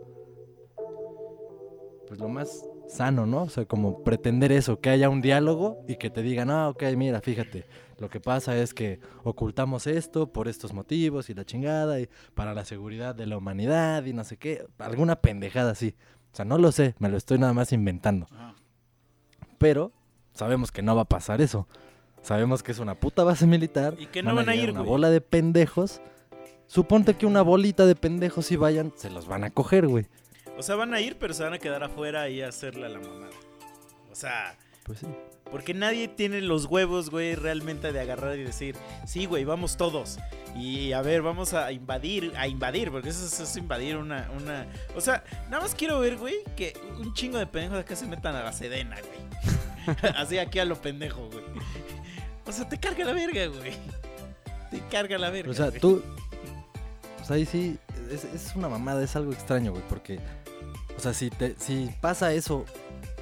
Pues 2.09 2.20
lo 2.20 2.29
más 2.29 2.64
sano, 2.88 3.27
¿no? 3.27 3.42
O 3.42 3.49
sea, 3.49 3.64
como 3.64 4.05
pretender 4.05 4.53
eso, 4.53 4.81
que 4.81 4.90
haya 4.90 5.09
un 5.09 5.20
diálogo 5.20 5.85
y 5.88 5.96
que 5.96 6.11
te 6.11 6.22
digan, 6.22 6.51
ah, 6.51 6.68
ok, 6.68 6.85
mira, 6.96 7.20
fíjate, 7.20 7.66
lo 7.99 8.09
que 8.09 8.20
pasa 8.20 8.57
es 8.57 8.75
que 8.75 9.01
ocultamos 9.25 9.87
esto 9.87 10.33
por 10.33 10.49
estos 10.49 10.72
motivos 10.72 11.29
y 11.31 11.35
la 11.35 11.44
chingada 11.44 12.01
y 12.01 12.09
para 12.35 12.55
la 12.55 12.64
seguridad 12.64 13.14
de 13.14 13.27
la 13.27 13.37
humanidad 13.37 14.05
y 14.05 14.12
no 14.12 14.22
sé 14.25 14.37
qué, 14.37 14.66
alguna 14.79 15.16
pendejada 15.16 15.72
así. 15.72 15.96
O 16.33 16.37
sea, 16.37 16.44
no 16.44 16.59
lo 16.59 16.70
sé, 16.70 16.94
me 16.99 17.09
lo 17.09 17.16
estoy 17.16 17.38
nada 17.38 17.53
más 17.53 17.72
inventando. 17.72 18.27
Pero 19.59 19.92
sabemos 20.33 20.70
que 20.70 20.83
no 20.83 20.94
va 20.94 21.03
a 21.03 21.09
pasar 21.09 21.40
eso. 21.40 21.66
Sabemos 22.22 22.62
que 22.62 22.72
es 22.72 22.79
una 22.79 22.94
puta 22.94 23.25
base 23.25 23.46
militar. 23.46 23.94
Y 23.99 24.07
que 24.07 24.22
no 24.22 24.35
van 24.35 24.49
a 24.49 24.55
ir, 24.55 24.70
Una 24.70 24.83
bola 24.83 25.11
de 25.11 25.20
pendejos. 25.20 26.01
Suponte 26.66 27.14
que 27.14 27.26
una 27.26 27.42
bolita 27.42 27.87
de 27.87 27.94
pendejos 27.94 28.46
si 28.46 28.57
vayan, 28.57 28.92
se 28.96 29.11
los 29.11 29.26
van 29.26 29.44
a 29.44 29.50
coger, 29.50 29.87
güey. 29.87 30.07
O 30.59 30.62
sea, 30.62 30.74
van 30.74 30.94
a 30.94 31.00
ir, 31.00 31.16
pero 31.18 31.35
se 31.35 31.42
van 31.44 31.52
a 31.52 31.59
quedar 31.59 31.83
afuera 31.85 32.29
y 32.29 32.42
a 32.42 32.48
hacerle 32.48 32.87
a 32.87 32.88
la 32.88 32.98
mamada. 32.98 33.31
O 34.11 34.14
sea, 34.14 34.57
Pues 34.85 35.00
sí. 35.00 35.07
porque 35.50 35.74
nadie 35.74 36.09
tiene 36.09 36.40
los 36.40 36.64
huevos, 36.64 37.11
güey, 37.11 37.35
realmente 37.35 37.92
de 37.92 38.00
agarrar 38.00 38.38
y 38.38 38.42
decir, 38.44 38.74
sí, 39.07 39.26
güey, 39.26 39.44
vamos 39.44 39.76
todos. 39.76 40.18
Y 40.57 40.92
a 40.92 41.02
ver, 41.02 41.20
vamos 41.22 41.52
a 41.52 41.70
invadir, 41.72 42.33
a 42.37 42.48
invadir, 42.48 42.90
porque 42.90 43.11
eso 43.11 43.26
es, 43.26 43.38
es 43.38 43.57
invadir 43.59 43.96
una, 43.98 44.31
una... 44.37 44.66
O 44.96 45.00
sea, 45.02 45.22
nada 45.50 45.62
más 45.62 45.74
quiero 45.74 46.00
ver, 46.00 46.16
güey, 46.16 46.37
que 46.57 46.72
un 46.98 47.12
chingo 47.12 47.37
de 47.38 47.46
pendejos 47.46 47.79
acá 47.81 47.94
se 47.94 48.07
metan 48.07 48.35
a 48.35 48.42
la 48.42 48.52
sedena, 48.52 48.96
güey. 49.00 49.96
Así 50.16 50.38
aquí 50.38 50.59
a 50.59 50.64
lo 50.64 50.74
pendejo, 50.81 51.29
güey. 51.31 51.44
O 52.46 52.52
sea, 52.52 52.66
te 52.68 52.79
carga 52.79 53.05
la 53.05 53.12
verga, 53.12 53.46
güey. 53.46 53.72
Te 54.70 54.81
carga 54.90 55.18
la 55.18 55.29
verga. 55.31 55.50
O 55.50 55.55
sea, 55.55 55.68
güey. 55.68 55.81
tú. 55.81 56.02
Sea, 57.27 57.37
ahí 57.37 57.47
sí. 57.47 57.79
Es, 58.11 58.25
es 58.25 58.55
una 58.55 58.69
mamada, 58.69 59.03
es 59.03 59.17
algo 59.17 59.33
extraño, 59.33 59.73
güey. 59.73 59.83
Porque. 59.89 60.19
O 60.97 61.01
sea, 61.01 61.12
si, 61.12 61.31
te, 61.31 61.57
si 61.59 61.91
pasa 62.01 62.33
eso. 62.33 62.65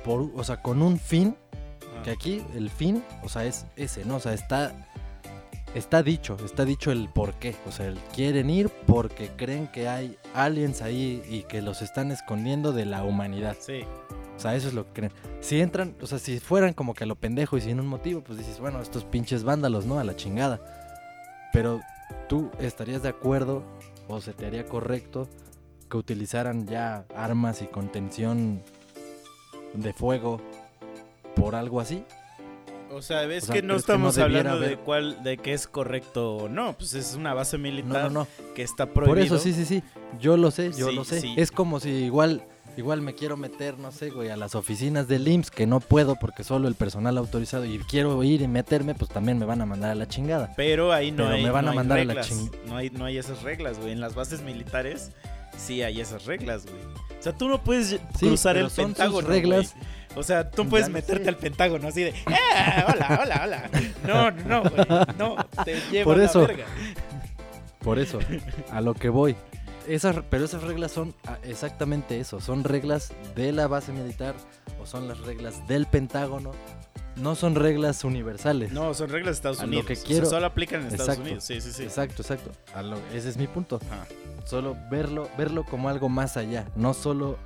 Por, 0.04 0.30
o 0.34 0.44
sea, 0.44 0.60
con 0.60 0.82
un 0.82 0.98
fin. 0.98 1.36
Ah. 1.82 2.02
Que 2.02 2.10
aquí 2.10 2.44
el 2.54 2.70
fin. 2.70 3.02
O 3.22 3.28
sea, 3.28 3.44
es 3.44 3.66
ese, 3.76 4.04
¿no? 4.04 4.16
O 4.16 4.20
sea, 4.20 4.34
está. 4.34 4.88
Está 5.74 6.04
dicho, 6.04 6.36
está 6.44 6.64
dicho 6.64 6.92
el 6.92 7.08
por 7.08 7.34
qué. 7.34 7.56
O 7.66 7.72
sea, 7.72 7.86
el 7.86 7.98
quieren 8.14 8.48
ir 8.48 8.68
porque 8.86 9.30
creen 9.36 9.66
que 9.66 9.88
hay 9.88 10.16
aliens 10.32 10.82
ahí 10.82 11.20
y 11.28 11.42
que 11.42 11.62
los 11.62 11.82
están 11.82 12.12
escondiendo 12.12 12.72
de 12.72 12.84
la 12.86 13.02
humanidad. 13.02 13.56
Sí. 13.58 13.80
O 14.36 14.38
sea, 14.38 14.54
eso 14.54 14.68
es 14.68 14.74
lo 14.74 14.86
que 14.86 14.92
creen. 14.92 15.12
Si 15.40 15.60
entran, 15.60 15.96
o 16.00 16.06
sea, 16.06 16.20
si 16.20 16.38
fueran 16.38 16.74
como 16.74 16.94
que 16.94 17.04
a 17.04 17.06
lo 17.08 17.16
pendejo 17.16 17.56
y 17.56 17.60
sin 17.60 17.80
un 17.80 17.88
motivo, 17.88 18.22
pues 18.22 18.38
dices, 18.38 18.60
bueno, 18.60 18.80
estos 18.80 19.04
pinches 19.04 19.42
vándalos, 19.42 19.84
¿no? 19.84 19.98
A 19.98 20.04
la 20.04 20.14
chingada. 20.14 20.60
Pero 21.52 21.80
tú 22.28 22.50
estarías 22.58 23.02
de 23.02 23.08
acuerdo 23.08 23.64
o 24.08 24.20
se 24.20 24.32
te 24.32 24.46
haría 24.46 24.66
correcto 24.66 25.28
que 25.90 25.96
utilizaran 25.96 26.66
ya 26.66 27.04
armas 27.14 27.62
y 27.62 27.66
contención 27.66 28.62
de 29.74 29.92
fuego 29.92 30.40
por 31.34 31.54
algo 31.54 31.80
así. 31.80 32.04
O 32.90 33.02
sea, 33.02 33.26
ves 33.26 33.44
O 33.44 33.46
sea, 33.46 33.54
que 33.56 33.62
no 33.62 33.74
¿crees 33.74 33.86
que 33.86 33.92
no 33.92 34.08
estamos 34.08 34.18
hablando 34.18 34.60
de 34.60 34.76
cuál, 34.76 35.22
de 35.24 35.36
qué 35.38 35.52
es 35.52 35.66
correcto 35.66 36.36
o 36.36 36.48
no. 36.48 36.74
Pues 36.78 36.94
es 36.94 37.16
una 37.16 37.34
base 37.34 37.58
militar 37.58 38.04
no, 38.12 38.20
no. 38.20 38.28
que 38.54 38.62
está 38.62 38.86
prohibido. 38.86 39.14
Por 39.16 39.18
eso, 39.18 39.38
sí, 39.38 39.52
sí, 39.52 39.64
sí. 39.64 39.82
Yo 40.20 40.36
lo 40.36 40.50
sé, 40.52 40.70
yo 40.72 40.90
Sí, 40.90 40.94
lo 40.94 41.04
sé. 41.04 41.20
sí. 41.20 41.34
Es 41.36 41.50
como 41.50 41.80
si 41.80 41.90
igual, 41.90 42.44
igual 42.76 43.00
me 43.02 43.14
quiero 43.14 43.36
meter, 43.36 43.78
no 43.78 43.92
sé, 43.92 44.10
güey, 44.10 44.30
a 44.30 44.36
las 44.36 44.54
oficinas 44.54 45.06
del 45.08 45.26
IMSS, 45.28 45.50
que 45.50 45.66
no 45.66 45.80
puedo 45.80 46.16
porque 46.16 46.44
solo 46.44 46.68
el 46.68 46.74
personal 46.74 47.16
autorizado 47.18 47.64
y 47.64 47.78
quiero 47.80 48.22
ir 48.24 48.42
y 48.42 48.48
meterme, 48.48 48.94
pues 48.94 49.10
también 49.10 49.38
me 49.38 49.46
van 49.46 49.60
a 49.60 49.66
mandar 49.66 49.90
a 49.90 49.94
la 49.94 50.08
chingada. 50.08 50.52
Pero 50.56 50.92
ahí 50.92 51.10
no 51.10 51.24
Pero 51.24 51.34
hay, 51.36 51.42
me 51.44 51.50
van 51.50 51.64
no 51.64 51.70
a 51.70 51.72
hay 51.72 51.76
mandar 51.76 51.98
a 51.98 52.04
la 52.04 52.14
reglas. 52.14 52.30
ching- 52.30 52.50
no, 52.66 52.76
hay, 52.76 52.90
no 52.90 53.04
hay 53.04 53.18
esas 53.18 53.42
reglas, 53.42 53.78
güey. 53.78 53.92
En 53.92 54.00
las 54.00 54.14
bases 54.14 54.42
militares 54.42 55.12
sí 55.56 55.82
hay 55.82 56.00
esas 56.00 56.24
reglas, 56.26 56.64
güey. 56.66 56.76
O 57.18 57.22
sea, 57.24 57.32
tú 57.32 57.48
no 57.48 57.62
puedes 57.62 57.88
Sí, 57.88 57.98
cruzar 58.26 58.56
el 58.56 58.64
son 58.70 58.86
sus 58.90 58.96
Pentágono. 58.96 59.28
reglas. 59.28 59.74
güey. 59.74 59.86
O 60.16 60.22
sea, 60.22 60.48
tú 60.50 60.68
puedes 60.68 60.88
meterte 60.90 61.24
sé. 61.24 61.28
al 61.30 61.36
Pentágono 61.36 61.88
así 61.88 62.02
de. 62.02 62.10
¡Eh! 62.10 62.14
Hola, 62.86 63.18
hola, 63.22 63.40
hola. 63.44 63.70
No, 64.06 64.30
no, 64.30 64.62
güey. 64.62 64.86
No, 65.18 65.36
te 65.64 65.80
lleva 65.90 66.04
Por 66.04 66.20
a 66.20 66.24
la 66.24 66.32
verga. 66.46 66.64
Por 67.80 67.98
eso, 67.98 68.18
a 68.70 68.80
lo 68.80 68.94
que 68.94 69.08
voy. 69.08 69.34
Esas, 69.86 70.16
pero 70.30 70.44
esas 70.44 70.62
reglas 70.62 70.92
son 70.92 71.14
ah, 71.26 71.38
exactamente 71.42 72.18
eso. 72.20 72.40
Son 72.40 72.64
reglas 72.64 73.12
de 73.34 73.52
la 73.52 73.66
base 73.66 73.92
militar 73.92 74.34
o 74.80 74.86
son 74.86 75.08
las 75.08 75.18
reglas 75.20 75.66
del 75.68 75.86
Pentágono. 75.86 76.52
No 77.16 77.36
son 77.36 77.54
reglas 77.54 78.02
universales. 78.02 78.72
No, 78.72 78.92
son 78.92 79.08
reglas 79.10 79.34
de 79.34 79.36
Estados 79.36 79.60
A 79.60 79.62
lo 79.62 79.68
Unidos. 79.68 79.86
que 79.86 79.92
O 79.92 79.96
sea, 79.96 80.06
quiero- 80.06 80.26
solo 80.26 80.46
aplican 80.46 80.80
en 80.80 80.86
Estados 80.88 81.02
Exacto. 81.08 81.22
Unidos. 81.22 81.44
Sí, 81.44 81.60
sí, 81.60 81.72
sí. 81.72 81.82
Exacto, 81.84 82.22
exacto. 82.22 82.50
A 82.74 82.82
lo- 82.82 82.98
ese 83.14 83.28
es 83.28 83.36
mi 83.36 83.46
punto. 83.46 83.78
Solo 84.46 84.76
verlo, 84.90 85.28
verlo 85.38 85.64
como 85.64 85.88
algo 85.88 86.08
más 86.08 86.36
allá. 86.36 86.66
No 86.74 86.92
solo 86.92 87.38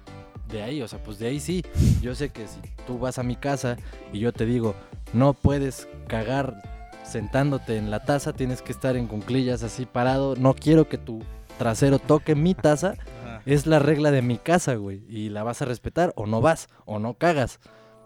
de 0.48 0.62
ahí. 0.62 0.80
O 0.80 0.88
sea, 0.88 1.02
pues 1.02 1.18
de 1.18 1.26
ahí 1.28 1.38
sí. 1.40 1.62
Yo 2.00 2.14
sé 2.14 2.30
que 2.30 2.46
si 2.48 2.58
tú 2.86 2.98
vas 2.98 3.18
a 3.18 3.22
mi 3.22 3.36
casa 3.36 3.76
y 4.12 4.20
yo 4.20 4.32
te 4.32 4.46
digo, 4.46 4.74
no 5.12 5.34
puedes 5.34 5.86
cagar 6.06 6.62
sentándote 7.04 7.76
en 7.76 7.90
la 7.90 8.04
taza, 8.04 8.32
tienes 8.32 8.62
que 8.62 8.72
estar 8.72 8.96
en 8.96 9.06
cunclillas 9.06 9.62
así 9.62 9.86
parado. 9.86 10.34
No 10.36 10.54
quiero 10.54 10.88
que 10.88 10.96
tu 10.98 11.20
trasero 11.58 11.98
toque 11.98 12.34
mi 12.34 12.54
taza. 12.54 12.94
Es 13.46 13.66
la 13.66 13.78
regla 13.78 14.10
de 14.10 14.22
mi 14.22 14.38
casa, 14.38 14.74
güey. 14.74 15.04
Y 15.08 15.28
la 15.30 15.42
vas 15.42 15.62
a 15.62 15.64
respetar 15.64 16.12
o 16.16 16.26
no 16.26 16.40
vas 16.40 16.68
o 16.84 16.98
no 16.98 17.14
cagas. 17.14 17.60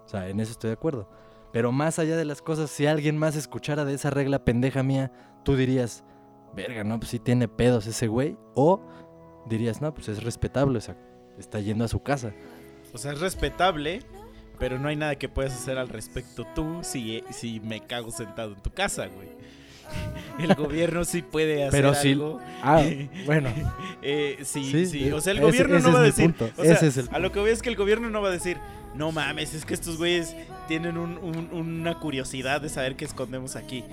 O 0.05 0.09
sea, 0.09 0.29
en 0.29 0.39
eso 0.39 0.51
estoy 0.51 0.69
de 0.69 0.75
acuerdo. 0.75 1.09
Pero 1.51 1.71
más 1.71 1.99
allá 1.99 2.17
de 2.17 2.25
las 2.25 2.41
cosas, 2.41 2.71
si 2.71 2.87
alguien 2.87 3.17
más 3.17 3.35
escuchara 3.35 3.85
de 3.85 3.93
esa 3.93 4.09
regla 4.09 4.43
pendeja 4.43 4.83
mía, 4.83 5.11
tú 5.43 5.55
dirías, 5.55 6.03
verga, 6.55 6.83
no, 6.83 6.99
pues 6.99 7.11
sí 7.11 7.19
tiene 7.19 7.47
pedos 7.47 7.87
ese 7.87 8.07
güey. 8.07 8.37
O 8.55 8.81
dirías, 9.45 9.81
no, 9.81 9.93
pues 9.93 10.09
es 10.09 10.23
respetable, 10.23 10.77
o 10.77 10.81
sea, 10.81 10.97
está 11.37 11.59
yendo 11.59 11.85
a 11.85 11.89
su 11.89 12.01
casa. 12.01 12.33
O 12.93 12.97
sea, 12.97 13.11
es 13.11 13.19
respetable, 13.19 13.99
pero 14.59 14.79
no 14.79 14.87
hay 14.87 14.95
nada 14.95 15.15
que 15.15 15.29
puedas 15.29 15.53
hacer 15.53 15.77
al 15.77 15.89
respecto 15.89 16.45
tú 16.55 16.79
si, 16.81 17.23
si 17.31 17.59
me 17.59 17.81
cago 17.81 18.11
sentado 18.11 18.53
en 18.53 18.61
tu 18.61 18.71
casa, 18.71 19.07
güey. 19.07 19.29
El 20.39 20.55
gobierno 20.55 21.05
sí 21.05 21.21
puede 21.21 21.63
hacer 21.65 21.71
Pero 21.81 21.93
sí- 21.93 22.11
algo. 22.13 22.39
Ah, 22.63 22.83
bueno. 23.25 23.49
Eh, 24.01 24.39
sí, 24.43 24.63
Sí, 24.71 24.85
sí, 24.87 25.11
O 25.11 25.21
sea, 25.21 25.33
el 25.33 25.41
gobierno 25.41 25.77
ese 25.77 25.87
no 25.87 25.93
va 25.93 25.99
a 25.99 26.03
decir. 26.03 26.25
punto, 26.33 26.49
O 26.57 26.63
sea, 26.63 26.73
ese 26.73 26.87
es 26.87 26.97
el 26.97 27.09
a 27.11 27.19
lo 27.19 27.31
que 27.31 27.39
voy 27.39 27.51
es 27.51 27.61
que 27.61 27.69
el 27.69 27.75
gobierno 27.75 28.09
no 28.09 28.21
va 28.21 28.29
a 28.29 28.31
decir, 28.31 28.57
no 28.95 29.11
mames, 29.11 29.53
es 29.53 29.65
que 29.65 29.73
estos 29.73 29.97
güeyes 29.97 30.35
tienen 30.67 30.97
un- 30.97 31.17
un- 31.19 31.49
una 31.53 31.99
curiosidad 31.99 32.61
de 32.61 32.69
saber 32.69 32.95
qué 32.95 33.05
escondemos 33.05 33.55
aquí. 33.55 33.83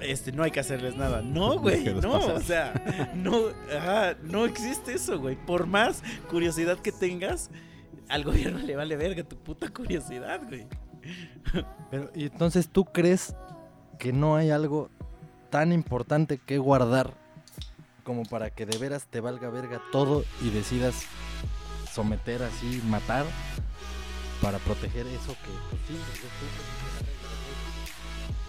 Este, 0.00 0.32
no 0.32 0.42
hay 0.42 0.50
que 0.50 0.60
hacerles 0.60 0.96
nada. 0.96 1.20
No, 1.20 1.58
güey, 1.58 1.84
no, 1.84 2.12
pasar. 2.12 2.34
o 2.36 2.40
sea, 2.40 3.12
no, 3.14 3.42
ajá, 3.76 4.16
no 4.22 4.46
existe 4.46 4.94
eso, 4.94 5.18
güey. 5.18 5.36
Por 5.36 5.66
más 5.66 6.02
curiosidad 6.30 6.78
que 6.78 6.90
tengas, 6.92 7.50
al 8.08 8.24
gobierno 8.24 8.58
le 8.60 8.76
vale 8.76 8.96
verga 8.96 9.22
tu 9.24 9.36
puta 9.36 9.68
curiosidad, 9.68 10.40
güey. 10.48 10.66
Pero, 11.90 12.10
y 12.14 12.24
entonces, 12.24 12.68
¿tú 12.70 12.84
crees 12.86 13.34
que 13.98 14.12
no 14.12 14.36
hay 14.36 14.50
algo 14.50 14.90
tan 15.50 15.72
importante 15.72 16.38
que 16.38 16.58
guardar 16.58 17.14
como 18.04 18.24
para 18.24 18.50
que 18.50 18.66
de 18.66 18.78
veras 18.78 19.06
te 19.06 19.20
valga 19.20 19.50
verga 19.50 19.82
todo 19.92 20.24
y 20.42 20.50
decidas 20.50 21.04
someter 21.92 22.42
así, 22.42 22.80
matar 22.86 23.26
para 24.40 24.58
proteger 24.58 25.06
eso 25.06 25.34
que, 25.34 25.50
pues 25.68 25.82
sí, 25.86 25.94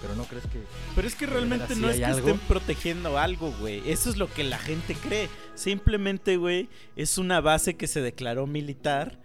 pero 0.01 0.15
no 0.15 0.23
crees 0.23 0.45
que 0.47 0.63
Pero 0.95 1.07
es 1.07 1.15
que 1.15 1.27
realmente 1.27 1.75
no 1.75 1.89
es 1.89 1.97
que 1.97 2.05
algo. 2.05 2.19
estén 2.19 2.39
protegiendo 2.47 3.19
algo, 3.19 3.53
güey. 3.59 3.87
Eso 3.87 4.09
es 4.09 4.17
lo 4.17 4.27
que 4.33 4.43
la 4.43 4.57
gente 4.57 4.95
cree. 4.95 5.29
Simplemente, 5.53 6.37
güey, 6.37 6.69
es 6.95 7.19
una 7.19 7.39
base 7.39 7.75
que 7.75 7.85
se 7.85 8.01
declaró 8.01 8.47
militar, 8.47 9.19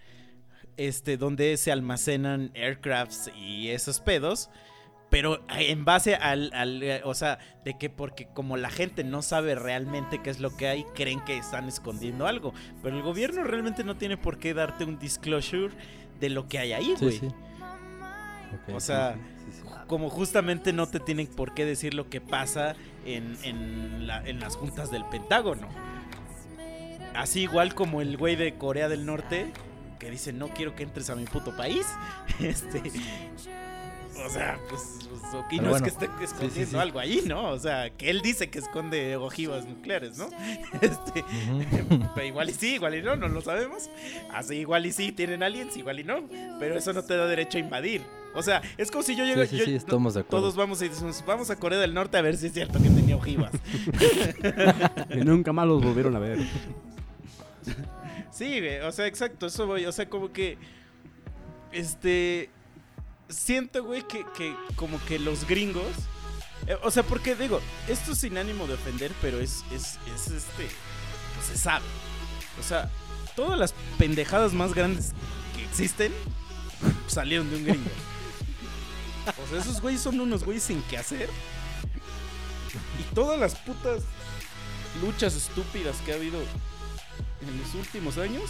este, 0.77 1.17
donde 1.17 1.57
se 1.57 1.73
almacenan 1.73 2.53
aircrafts 2.55 3.31
y 3.35 3.71
esos 3.71 4.01
pedos. 4.01 4.51
Pero 5.09 5.45
en 5.51 5.85
base 5.85 6.17
al, 6.17 6.51
al, 6.53 6.83
eh, 6.83 7.01
o 7.05 7.15
sea, 7.15 7.39
de 7.65 7.79
que 7.79 7.89
porque 7.91 8.27
como 8.35 8.57
la 8.57 8.71
gente 8.71 9.05
no 9.05 9.23
sabe 9.23 9.55
realmente 9.55 10.21
qué 10.21 10.31
es 10.31 10.41
lo 10.41 10.57
que 10.57 10.67
hay, 10.69 10.85
creen 10.95 11.21
que 11.25 11.37
están 11.39 11.69
escondiendo 11.69 12.27
algo. 12.27 12.53
Pero 12.83 12.97
el 12.97 13.03
gobierno 13.03 13.45
realmente 13.45 13.85
no 13.85 13.97
tiene 13.97 14.17
por 14.17 14.39
qué 14.39 14.53
darte 14.53 14.85
un 14.85 14.99
disclosure 14.99 15.73
de 16.19 16.31
lo 16.31 16.49
que 16.49 16.59
hay 16.59 16.73
ahí, 16.73 16.95
Sí, 16.99 17.05
güey. 17.05 17.19
sí. 17.21 17.27
Ok, 17.27 18.75
O 18.75 18.81
sí, 18.81 18.87
sea, 18.89 19.15
sí, 19.15 19.53
sí, 19.53 19.61
sí. 19.63 19.69
como 19.87 20.11
justamente 20.11 20.73
no 20.73 20.89
te 20.89 20.99
tienen 20.99 21.27
por 21.29 21.55
qué 21.55 21.65
decir 21.65 21.95
lo 21.95 22.09
que 22.11 22.21
pasa 22.21 22.75
en, 23.05 23.37
en 23.45 24.07
la- 24.09 24.27
en 24.27 24.41
las 24.41 24.57
juntas 24.57 24.91
del 24.91 25.05
Pentágono. 25.05 25.69
Así 27.15 27.43
igual 27.43 27.75
como 27.75 28.01
el 28.01 28.17
güey 28.17 28.35
de 28.37 28.55
Corea 28.57 28.89
del 28.89 29.07
Norte 29.07 29.53
que 29.99 30.11
dice 30.11 30.33
no 30.33 30.49
quiero 30.49 30.75
que 30.75 30.83
entres 30.83 31.09
a 31.11 31.15
mi 31.17 31.25
puto 31.25 31.57
país. 31.57 31.87
Este, 32.41 32.83
o 34.25 34.31
sea, 34.31 34.59
pues, 34.69 34.83
pues, 35.09 35.23
ok, 35.35 35.47
Pero 35.51 35.63
no 35.63 35.71
bueno, 35.71 35.87
es 35.87 35.93
que 35.95 36.05
esté 36.05 36.25
escondiendo 36.25 36.71
sí. 36.73 36.77
algo 36.77 36.99
ahí, 36.99 37.23
¿no? 37.27 37.51
O 37.51 37.59
sea, 37.59 37.91
que 37.91 38.11
él 38.11 38.21
dice 38.23 38.49
que 38.51 38.59
esconde 38.59 39.17
ojivas 39.17 39.67
nucleares, 39.67 40.17
¿no? 40.19 40.29
Este, 40.81 41.25
pero 42.15 42.27
igual 42.27 42.51
y 42.51 42.53
sí, 42.55 42.75
igual 42.75 42.95
y 42.95 43.03
no, 43.03 43.17
no 43.17 43.29
lo 43.29 43.41
sabemos. 43.41 43.91
Así 44.33 44.57
igual 44.57 44.87
y 44.87 44.93
sí 44.93 45.13
tienen 45.13 45.43
aliens, 45.43 45.77
igual 45.77 46.01
y 46.01 46.05
no. 46.05 46.21
Pero 46.59 46.77
eso 46.77 46.93
no 46.93 47.03
te 47.03 47.17
da 47.17 47.27
derecho 47.27 47.59
a 47.59 47.61
invadir. 47.61 48.03
O 48.35 48.43
sea, 48.43 48.61
es 48.77 48.91
como 48.91 49.03
si 49.03 49.17
yo 49.17 49.25
llego 49.25 49.43
Sí, 49.43 49.49
sí, 49.49 49.57
yo- 49.59 49.65
sí, 49.65 49.75
estamos 49.75 50.15
de 50.15 50.21
acuerdo. 50.21 50.41
Todos 50.43 50.57
vamos 50.57 50.83
y 50.83 50.89
decimos, 50.89 51.25
vamos 51.27 51.49
a 51.51 51.57
Corea 51.57 51.79
del 51.79 51.95
Norte 51.95 52.19
a 52.19 52.23
ver 52.23 52.37
si 52.37 52.47
es 52.49 52.53
cierto 52.53 52.75
que 52.83 52.89
tenía 52.91 53.17
ojivas. 53.17 53.53
Y 55.11 55.19
nunca 55.25 55.53
más 55.53 55.67
los 55.67 55.83
volvieron 55.83 56.15
a 56.17 56.19
ver. 56.19 56.39
sí, 58.31 58.59
güey, 58.61 58.81
o 58.81 58.93
sea, 58.93 59.07
exacto, 59.07 59.47
eso 59.47 59.67
voy. 59.67 59.87
O 59.87 59.93
sea, 59.93 60.09
como 60.09 60.33
que. 60.33 60.59
Este. 61.73 62.51
Siento, 63.29 63.83
güey, 63.85 64.07
que, 64.07 64.25
que 64.37 64.55
como 64.77 65.03
que 65.07 65.19
los 65.19 65.47
gringos. 65.47 65.93
eh, 66.67 66.77
o 66.83 66.91
sea, 66.91 67.03
porque 67.03 67.35
digo, 67.35 67.61
esto 67.89 68.13
es 68.13 68.19
sin 68.19 68.39
ánimo 68.39 68.67
de 68.67 68.75
ofender, 68.75 69.13
pero 69.21 69.41
es, 69.41 69.65
es, 69.73 69.99
es 70.15 70.29
este. 70.29 70.69
Pues 71.35 71.47
se 71.49 71.59
sabe. 71.59 71.85
O 72.61 72.63
sea, 72.63 72.91
todas 73.35 73.59
las 73.59 73.75
pendejadas 73.99 74.53
más 74.53 74.75
grandes 74.75 75.13
que 75.55 75.65
existen 75.65 76.13
salieron 77.07 77.51
de 77.51 77.57
un 77.57 77.65
gringo. 77.65 77.91
O 79.45 79.51
sea, 79.51 79.59
esos 79.59 79.81
güeyes 79.81 80.01
son 80.01 80.21
unos 80.21 80.45
güeyes 80.45 80.63
sin 80.63 80.81
qué 80.83 80.99
hacer. 80.99 81.29
Y 83.01 83.15
todas 83.15 83.39
las 83.39 83.55
putas 83.57 84.03
luchas 85.03 85.35
estúpidas 85.35 85.97
que 86.05 86.13
ha 86.13 86.15
habido 86.15 86.39
en 87.41 87.61
los 87.61 87.75
últimos 87.75 88.19
años, 88.19 88.45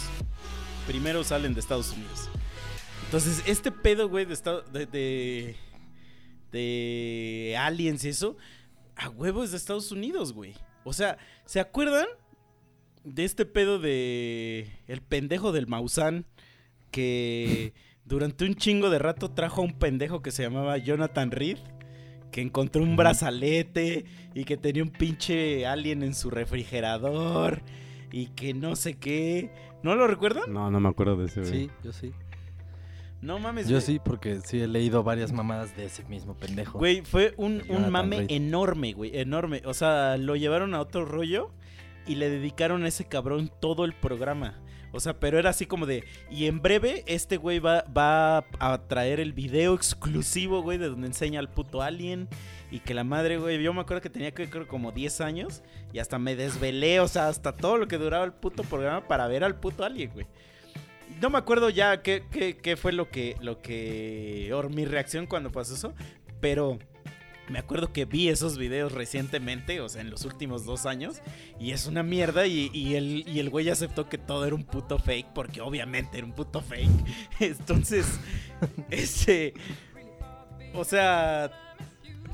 primero 0.85 1.23
salen 1.23 1.53
de 1.53 1.59
Estados 1.59 1.91
Unidos. 1.91 2.29
Entonces, 3.07 3.41
este 3.47 3.71
pedo, 3.71 4.09
güey, 4.09 4.25
de, 4.25 4.33
estado- 4.33 4.63
de, 4.63 4.85
de, 4.85 5.55
de 6.51 7.55
aliens 7.57 8.03
y 8.03 8.09
eso, 8.09 8.35
a 8.95 9.09
huevo 9.09 9.43
es 9.43 9.51
de 9.51 9.57
Estados 9.57 9.91
Unidos, 9.91 10.33
güey. 10.33 10.53
O 10.83 10.91
sea, 10.93 11.17
¿se 11.45 11.59
acuerdan 11.59 12.05
de 13.03 13.23
este 13.23 13.45
pedo 13.45 13.79
de 13.79 14.69
el 14.87 15.01
pendejo 15.01 15.51
del 15.53 15.67
Maussan 15.67 16.25
que 16.91 17.73
durante 18.03 18.45
un 18.45 18.55
chingo 18.55 18.89
de 18.89 18.99
rato 18.99 19.31
trajo 19.31 19.61
a 19.61 19.65
un 19.65 19.77
pendejo 19.79 20.21
que 20.21 20.31
se 20.31 20.43
llamaba 20.43 20.77
Jonathan 20.77 21.31
Reed? 21.31 21.57
Que 22.31 22.41
encontró 22.41 22.83
un 22.83 22.97
brazalete 22.97 24.03
y 24.35 24.43
que 24.43 24.57
tenía 24.57 24.83
un 24.83 24.89
pinche 24.89 25.65
alien 25.65 26.03
en 26.03 26.13
su 26.13 26.29
refrigerador 26.29 27.63
y 28.11 28.27
que 28.27 28.53
no 28.53 28.75
sé 28.75 28.95
qué. 28.95 29.49
¿No 29.81 29.95
lo 29.95 30.07
recuerdan? 30.07 30.51
No, 30.51 30.69
no 30.69 30.79
me 30.81 30.89
acuerdo 30.89 31.15
de 31.15 31.25
ese. 31.27 31.39
güey. 31.39 31.51
Sí, 31.53 31.69
yo 31.83 31.93
sí. 31.93 32.11
No 33.21 33.39
mames, 33.39 33.67
Yo 33.67 33.77
güey. 33.77 33.85
sí, 33.85 33.99
porque 34.03 34.41
sí 34.41 34.61
he 34.61 34.67
leído 34.67 35.03
varias 35.03 35.31
mamadas 35.31 35.75
de 35.75 35.85
ese 35.85 36.03
mismo 36.05 36.35
pendejo. 36.35 36.77
Güey, 36.77 37.01
fue 37.01 37.33
un, 37.37 37.63
un 37.69 37.89
mame 37.89 38.17
Reed. 38.19 38.31
enorme, 38.31 38.93
güey, 38.93 39.17
enorme. 39.17 39.61
O 39.65 39.73
sea, 39.73 40.17
lo 40.17 40.35
llevaron 40.35 40.75
a 40.75 40.81
otro 40.81 41.03
rollo 41.05 41.51
y 42.05 42.15
le 42.15 42.29
dedicaron 42.29 42.83
a 42.83 42.87
ese 42.87 43.05
cabrón 43.05 43.51
todo 43.59 43.85
el 43.85 43.93
programa. 43.93 44.59
O 44.93 44.99
sea, 44.99 45.19
pero 45.19 45.37
era 45.37 45.49
así 45.49 45.65
como 45.65 45.85
de. 45.85 46.03
Y 46.31 46.45
en 46.45 46.61
breve, 46.61 47.03
este 47.07 47.37
güey 47.37 47.59
va, 47.59 47.83
va 47.95 48.45
a 48.59 48.77
traer 48.87 49.19
el 49.19 49.33
video 49.33 49.73
exclusivo, 49.75 50.61
güey, 50.61 50.77
de 50.77 50.87
donde 50.89 51.07
enseña 51.07 51.39
al 51.39 51.49
puto 51.49 51.81
alien. 51.81 52.27
Y 52.71 52.79
que 52.79 52.93
la 52.93 53.03
madre, 53.03 53.37
güey, 53.37 53.61
yo 53.61 53.73
me 53.73 53.81
acuerdo 53.81 54.01
que 54.01 54.09
tenía 54.09 54.31
que 54.31 54.49
creo 54.49 54.67
como 54.67 54.91
10 54.91 55.21
años. 55.21 55.63
Y 55.91 55.99
hasta 55.99 56.19
me 56.19 56.35
desvelé, 56.35 56.99
o 56.99 57.07
sea, 57.07 57.27
hasta 57.27 57.53
todo 57.55 57.77
lo 57.77 57.87
que 57.87 57.97
duraba 57.97 58.25
el 58.25 58.31
puto 58.33 58.63
programa 58.63 59.07
para 59.07 59.27
ver 59.27 59.43
al 59.43 59.55
puto 59.59 59.83
alien, 59.83 60.11
güey. 60.13 60.27
No 61.21 61.29
me 61.29 61.37
acuerdo 61.37 61.69
ya 61.69 62.01
qué, 62.03 62.23
qué- 62.31 62.57
qué 62.57 62.77
fue 62.77 62.91
lo 62.93 63.09
que, 63.09 63.35
lo 63.41 63.61
que. 63.61 64.51
o 64.53 64.69
mi 64.69 64.85
reacción 64.85 65.25
cuando 65.25 65.51
pasó 65.51 65.73
eso. 65.73 65.93
Pero 66.39 66.77
me 67.49 67.59
acuerdo 67.59 67.91
que 67.93 68.05
vi 68.05 68.27
esos 68.29 68.57
videos 68.57 68.91
recientemente, 68.91 69.79
o 69.81 69.89
sea, 69.89 70.01
en 70.01 70.09
los 70.09 70.25
últimos 70.25 70.65
dos 70.65 70.85
años, 70.85 71.21
y 71.59 71.71
es 71.71 71.87
una 71.87 72.03
mierda. 72.03 72.45
Y, 72.45 72.69
y 72.73 72.95
el, 72.95 73.27
y 73.27 73.39
el 73.39 73.49
güey 73.49 73.69
aceptó 73.69 74.07
que 74.09 74.17
todo 74.17 74.45
era 74.45 74.53
un 74.55 74.63
puto 74.63 74.99
fake, 74.99 75.27
porque 75.33 75.61
obviamente 75.61 76.17
era 76.17 76.27
un 76.27 76.33
puto 76.33 76.61
fake. 76.61 76.89
Entonces, 77.39 78.19
ese. 78.91 79.53
O 80.73 80.83
sea. 80.83 81.51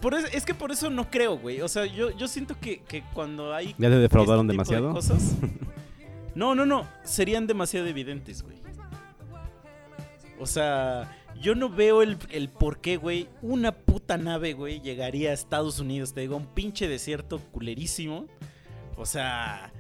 Por 0.02 0.14
es 0.16 0.46
que 0.46 0.54
por 0.54 0.70
eso 0.74 0.90
no 0.90 1.10
creo, 1.10 1.38
güey. 1.38 1.62
O 1.62 1.70
sea, 1.70 1.86
yo, 1.86 2.10
yo 2.18 2.28
siento 2.28 2.60
que, 2.60 2.82
que 2.82 3.04
cuando 3.14 3.54
hay. 3.54 3.74
¿Ya 3.78 3.88
te 3.90 3.96
defraudaron 3.96 4.46
este 4.46 4.52
de 4.52 4.54
demasiado? 4.54 4.94
cosas- 4.94 5.36
No, 6.36 6.56
no, 6.56 6.66
no. 6.66 6.90
Serían 7.04 7.46
demasiado 7.48 7.86
evidentes, 7.88 8.42
güey. 8.42 8.58
O 10.44 10.46
sea, 10.46 11.18
yo 11.42 11.56
no 11.56 11.70
veo 11.70 12.02
el, 12.02 12.18
el 12.30 12.50
por 12.50 12.82
qué, 12.82 12.98
güey. 12.98 13.28
Una 13.42 13.72
puta 13.72 14.18
nave, 14.18 14.54
güey, 14.54 14.82
llegaría 14.82 15.32
a 15.32 15.34
Estados 15.34 15.80
Unidos. 15.80 16.14
Te 16.14 16.22
digo, 16.22 16.36
un 16.38 16.48
pinche 16.48 16.88
desierto 16.88 17.40
culerísimo. 17.52 18.28
O 18.98 19.06
sea, 19.06 19.72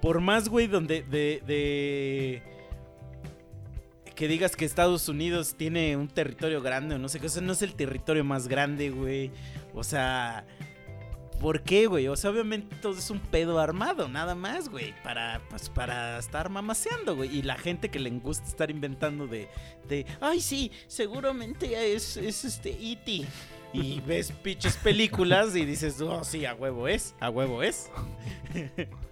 por 0.00 0.20
más, 0.20 0.48
güey, 0.48 0.66
donde 0.66 1.02
de, 1.02 1.42
de- 1.46 2.42
que 4.14 4.26
digas 4.28 4.56
que 4.56 4.64
Estados 4.64 5.08
Unidos 5.08 5.54
tiene 5.56 5.96
un 5.96 6.08
territorio 6.08 6.60
grande 6.60 6.94
o 6.94 6.98
no 6.98 7.08
sé 7.08 7.20
qué, 7.20 7.26
o 7.26 7.30
sea, 7.30 7.40
no 7.42 7.52
es 7.52 7.62
el 7.62 7.74
territorio 7.74 8.24
más 8.24 8.48
grande, 8.48 8.90
güey. 8.90 9.30
O 9.74 9.84
sea, 9.84 10.44
¿por 11.40 11.62
qué, 11.62 11.86
güey? 11.86 12.06
O 12.06 12.16
sea, 12.16 12.30
obviamente 12.30 12.76
todo 12.76 12.96
es 12.96 13.10
un 13.10 13.18
pedo 13.18 13.58
armado, 13.58 14.08
nada 14.08 14.34
más, 14.34 14.68
güey, 14.68 14.94
para 15.02 15.40
pues 15.48 15.68
para 15.68 16.18
estar 16.18 16.50
mamaseando, 16.50 17.16
güey, 17.16 17.36
y 17.36 17.42
la 17.42 17.56
gente 17.56 17.88
que 17.88 17.98
le 17.98 18.10
gusta 18.10 18.46
estar 18.46 18.70
inventando 18.70 19.26
de 19.26 19.48
de, 19.88 20.06
ay, 20.20 20.40
sí, 20.40 20.70
seguramente 20.86 21.94
es 21.94 22.16
es 22.16 22.44
este 22.44 22.70
E.T. 22.70 23.26
Y 23.72 24.00
ves 24.00 24.32
pinches 24.32 24.76
películas 24.76 25.54
y 25.54 25.64
dices, 25.64 26.00
oh, 26.00 26.24
sí, 26.24 26.44
a 26.44 26.54
huevo 26.54 26.88
es, 26.88 27.14
a 27.20 27.30
huevo 27.30 27.62
es. 27.62 27.88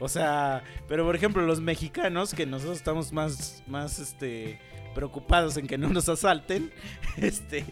O 0.00 0.08
sea, 0.08 0.62
pero 0.86 1.04
por 1.04 1.16
ejemplo, 1.16 1.42
los 1.42 1.60
mexicanos, 1.60 2.32
que 2.32 2.46
nosotros 2.46 2.78
estamos 2.78 3.12
más, 3.12 3.64
más, 3.66 3.98
este, 3.98 4.60
preocupados 4.94 5.56
en 5.56 5.66
que 5.66 5.76
no 5.76 5.88
nos 5.88 6.08
asalten, 6.08 6.70
este, 7.16 7.64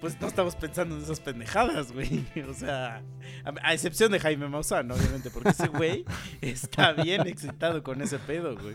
pues 0.00 0.20
no 0.20 0.26
estamos 0.28 0.54
pensando 0.56 0.96
en 0.96 1.02
esas 1.02 1.20
pendejadas, 1.20 1.92
güey. 1.92 2.24
O 2.48 2.54
sea, 2.54 3.02
a, 3.44 3.52
a 3.62 3.74
excepción 3.74 4.12
de 4.12 4.20
Jaime 4.20 4.48
Maussan, 4.48 4.90
obviamente, 4.90 5.30
porque 5.30 5.50
ese 5.50 5.68
güey 5.68 6.04
está 6.40 6.92
bien 6.92 7.26
excitado 7.26 7.82
con 7.82 8.00
ese 8.02 8.18
pedo, 8.18 8.56
güey. 8.56 8.74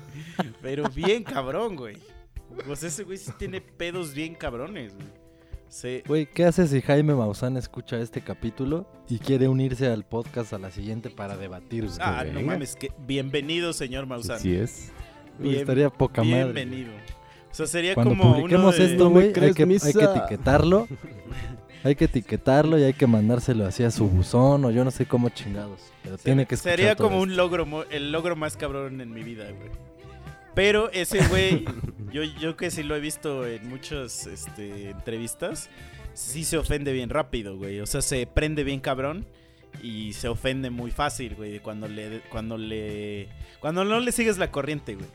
Pero 0.61 0.89
bien 0.89 1.24
cabrón, 1.24 1.76
güey. 1.76 1.97
Pues 2.65 2.84
ese 2.84 3.03
güey 3.03 3.17
sí 3.17 3.32
tiene 3.39 3.61
pedos 3.61 4.13
bien 4.13 4.36
cabrones, 4.36 4.93
güey. 4.95 5.07
Sí. 5.69 6.03
Güey, 6.05 6.28
¿qué 6.28 6.45
hace 6.45 6.67
si 6.67 6.82
Jaime 6.82 7.15
Maussan 7.15 7.57
escucha 7.57 7.97
este 7.97 8.21
capítulo 8.21 8.88
y 9.09 9.17
quiere 9.17 9.47
unirse 9.47 9.88
al 9.88 10.05
podcast 10.05 10.53
a 10.53 10.59
la 10.59 10.69
siguiente 10.69 11.09
para 11.09 11.36
debatir? 11.36 11.88
Ah, 11.99 12.24
no 12.32 12.41
mames, 12.41 12.76
que 12.76 12.91
bienvenido, 13.07 13.74
señor 13.74 14.05
Maussan. 14.05 14.39
Sí 14.39 14.53
es. 14.53 14.91
Bien- 15.39 15.55
estaría 15.55 15.89
poca 15.89 16.21
madre. 16.24 16.43
Bienvenido. 16.53 16.91
O 17.54 17.56
sea, 17.56 17.68
sería 17.68 17.93
Cuando 17.93 18.16
como 18.16 18.34
publiquemos 18.34 18.76
uno 18.76 18.84
de... 18.84 18.91
esto, 18.91 19.10
güey, 19.12 19.28
hay 19.28 19.43
hay 19.43 19.54
que 19.54 20.04
etiquetarlo. 20.04 20.88
hay 21.84 21.93
que 21.95 22.06
etiquetarlo 22.06 22.80
y 22.80 22.84
hay 22.84 22.93
que 22.93 23.06
mandárselo 23.06 23.68
así 23.68 23.84
a 23.84 23.91
su 23.91 24.10
buzón 24.10 24.66
o 24.66 24.72
yo 24.72 24.84
no 24.84 24.89
sé 24.89 25.06
cómo 25.06 25.30
chingados. 25.30 25.80
Pero 26.01 26.18
tiene 26.18 26.47
que 26.47 26.56
escuchar 26.56 26.78
Sería 26.78 26.95
todo 26.95 27.10
como 27.10 27.20
esto. 27.20 27.30
un 27.30 27.36
logro, 27.36 27.86
el 27.91 28.12
logro 28.12 28.36
más 28.36 28.58
cabrón 28.58 29.01
en 29.01 29.14
mi 29.14 29.22
vida, 29.22 29.45
güey. 29.51 29.70
Pero 30.56 30.89
ese 30.93 31.28
güey 31.28 31.64
yo, 32.12 32.24
yo 32.24 32.58
que 32.58 32.72
sí 32.72 32.82
lo 32.82 32.95
he 32.95 32.99
visto 32.99 33.45
en 33.45 33.70
muchas 33.70 34.26
este, 34.26 34.89
entrevistas, 34.89 35.70
sí 36.16 36.45
se 36.45 36.58
ofende 36.58 36.91
bien 36.91 37.12
rápido, 37.12 37.56
güey. 37.56 37.82
O 37.82 37.86
sea, 37.86 38.01
se 38.01 38.26
prende 38.26 38.64
bien 38.64 38.80
cabrón 38.80 39.28
y 39.84 40.14
se 40.14 40.28
ofende 40.28 40.72
muy 40.72 40.89
fácil, 40.89 41.36
güey, 41.36 41.60
cuando 41.60 41.88
le 41.88 42.22
cuando 42.32 42.58
le 42.58 43.30
cuando 43.60 43.86
no 43.86 43.99
le 43.99 44.12
sigues 44.12 44.39
la 44.39 44.49
corriente, 44.49 44.95
güey. 44.95 45.08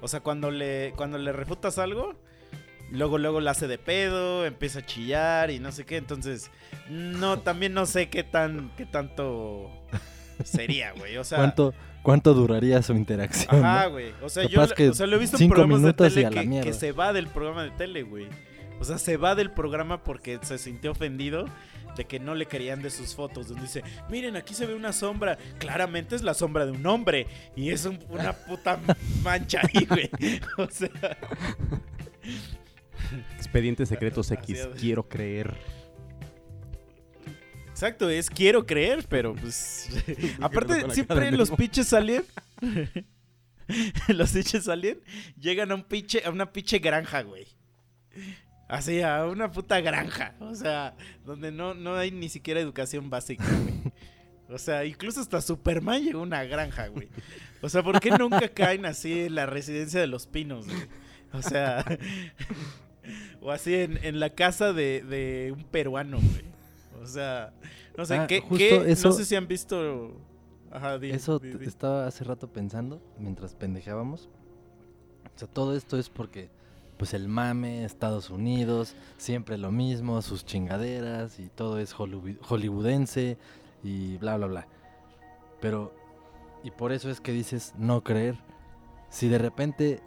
O 0.00 0.08
sea, 0.08 0.20
cuando 0.20 0.50
le 0.50 0.92
cuando 0.96 1.18
le 1.18 1.32
refutas 1.32 1.78
algo, 1.78 2.14
luego 2.90 3.18
luego 3.18 3.40
la 3.40 3.52
hace 3.52 3.68
de 3.68 3.78
pedo, 3.78 4.46
empieza 4.46 4.80
a 4.80 4.86
chillar 4.86 5.50
y 5.50 5.58
no 5.58 5.72
sé 5.72 5.84
qué, 5.84 5.96
entonces 5.96 6.50
no 6.88 7.40
también 7.40 7.74
no 7.74 7.86
sé 7.86 8.08
qué 8.08 8.22
tan 8.22 8.72
qué 8.76 8.86
tanto 8.86 9.70
sería, 10.44 10.92
güey. 10.92 11.16
O 11.16 11.24
sea, 11.24 11.38
¿Cuánto, 11.38 11.74
¿Cuánto 12.02 12.34
duraría 12.34 12.82
su 12.82 12.92
interacción? 12.94 13.64
Ajá, 13.64 13.84
no? 13.84 13.92
güey. 13.92 14.12
O 14.22 14.28
sea, 14.28 14.48
Capaz 14.48 14.68
yo 14.70 14.74
que 14.74 14.88
o 14.90 14.94
sea, 14.94 15.06
lo 15.06 15.16
he 15.16 15.18
visto 15.18 15.36
en 15.38 15.48
programas 15.48 15.82
de 15.82 15.92
tele 15.92 16.30
que, 16.30 16.60
que 16.62 16.72
se 16.72 16.92
va 16.92 17.12
del 17.12 17.28
programa 17.28 17.64
de 17.64 17.70
tele, 17.70 18.02
güey. 18.02 18.28
O 18.80 18.84
sea, 18.84 18.96
se 18.96 19.18
va 19.18 19.34
del 19.34 19.50
programa 19.50 20.02
porque 20.02 20.38
se 20.42 20.56
sintió 20.56 20.92
ofendido 20.92 21.44
de 21.96 22.04
que 22.06 22.18
no 22.20 22.34
le 22.34 22.46
querían 22.46 22.82
de 22.82 22.90
sus 22.90 23.14
fotos. 23.14 23.48
Donde 23.48 23.62
dice, 23.62 23.82
miren, 24.08 24.36
aquí 24.36 24.54
se 24.54 24.66
ve 24.66 24.74
una 24.74 24.92
sombra. 24.92 25.36
Claramente 25.58 26.16
es 26.16 26.22
la 26.22 26.34
sombra 26.34 26.66
de 26.66 26.72
un 26.72 26.86
hombre. 26.86 27.26
Y 27.56 27.70
es 27.70 27.84
un- 27.84 27.98
una 28.08 28.32
puta 28.32 28.80
mancha 29.22 29.60
ahí, 29.62 29.84
güey. 29.86 30.10
O 30.58 30.68
sea, 30.70 30.88
Expedientes 33.36 33.88
secretos 33.88 34.30
X, 34.30 34.68
quiero 34.78 35.08
creer. 35.08 35.54
exacto, 37.70 38.08
es 38.10 38.28
quiero 38.30 38.66
creer, 38.66 39.04
pero 39.08 39.34
pues... 39.34 39.88
Aparte, 40.40 40.88
siempre 40.92 41.30
los 41.32 41.50
pinches 41.50 41.92
alien... 41.92 42.24
los 44.08 44.32
pinches 44.32 44.68
alien 44.68 45.00
llegan 45.38 45.70
a 45.72 45.74
un 45.76 45.84
pinche, 45.84 46.22
a 46.24 46.30
una 46.30 46.52
pinche 46.52 46.78
granja, 46.78 47.22
güey. 47.22 47.46
Así, 48.70 49.02
a 49.02 49.26
una 49.26 49.50
puta 49.50 49.80
granja. 49.80 50.34
O 50.40 50.54
sea, 50.54 50.94
donde 51.24 51.50
no, 51.50 51.74
no 51.74 51.96
hay 51.96 52.10
ni 52.12 52.28
siquiera 52.28 52.60
educación 52.60 53.10
básica, 53.10 53.44
güey. 53.44 53.92
O 54.48 54.58
sea, 54.58 54.84
incluso 54.84 55.20
hasta 55.20 55.40
Superman 55.40 56.02
llegó 56.02 56.20
a 56.20 56.22
una 56.22 56.44
granja, 56.44 56.88
güey. 56.88 57.08
O 57.62 57.68
sea, 57.68 57.82
¿por 57.82 57.98
qué 58.00 58.10
nunca 58.10 58.48
caen 58.54 58.86
así 58.86 59.20
en 59.22 59.34
la 59.34 59.46
residencia 59.46 60.00
de 60.00 60.06
los 60.06 60.26
pinos, 60.26 60.66
güey? 60.66 60.88
O 61.32 61.42
sea, 61.42 61.84
o 63.40 63.50
así 63.50 63.74
en, 63.74 63.98
en 64.04 64.20
la 64.20 64.30
casa 64.30 64.72
de, 64.72 65.02
de 65.02 65.52
un 65.56 65.64
peruano, 65.64 66.18
güey. 66.18 66.44
O 67.02 67.06
sea, 67.06 67.52
no 67.96 68.04
sé, 68.04 68.16
Ah, 68.16 68.26
¿qué, 68.26 68.40
justo 68.40 68.56
qué- 68.56 68.90
eso- 68.92 69.08
no 69.08 69.14
sé 69.14 69.24
si 69.24 69.36
han 69.36 69.48
visto... 69.48 70.20
Ajá, 70.70 70.98
di- 70.98 71.10
Eso 71.10 71.38
di. 71.40 71.52
estaba 71.66 72.06
hace 72.06 72.22
rato 72.22 72.52
pensando 72.52 73.02
mientras 73.18 73.54
pendejábamos. 73.54 74.28
O 75.34 75.38
sea, 75.38 75.48
todo 75.48 75.74
esto 75.76 75.98
es 75.98 76.08
porque, 76.08 76.50
pues 77.00 77.14
el 77.14 77.28
mame, 77.28 77.86
Estados 77.86 78.28
Unidos, 78.28 78.94
siempre 79.16 79.56
lo 79.56 79.70
mismo, 79.72 80.20
sus 80.20 80.44
chingaderas 80.44 81.40
y 81.40 81.48
todo 81.48 81.78
es 81.78 81.94
hollywood- 81.98 82.36
hollywoodense 82.42 83.38
y 83.82 84.18
bla, 84.18 84.36
bla, 84.36 84.46
bla. 84.46 84.66
Pero, 85.62 85.94
y 86.62 86.70
por 86.70 86.92
eso 86.92 87.08
es 87.08 87.22
que 87.22 87.32
dices 87.32 87.72
no 87.78 88.04
creer. 88.04 88.36
Si 89.08 89.30
de 89.30 89.38
repente 89.38 90.00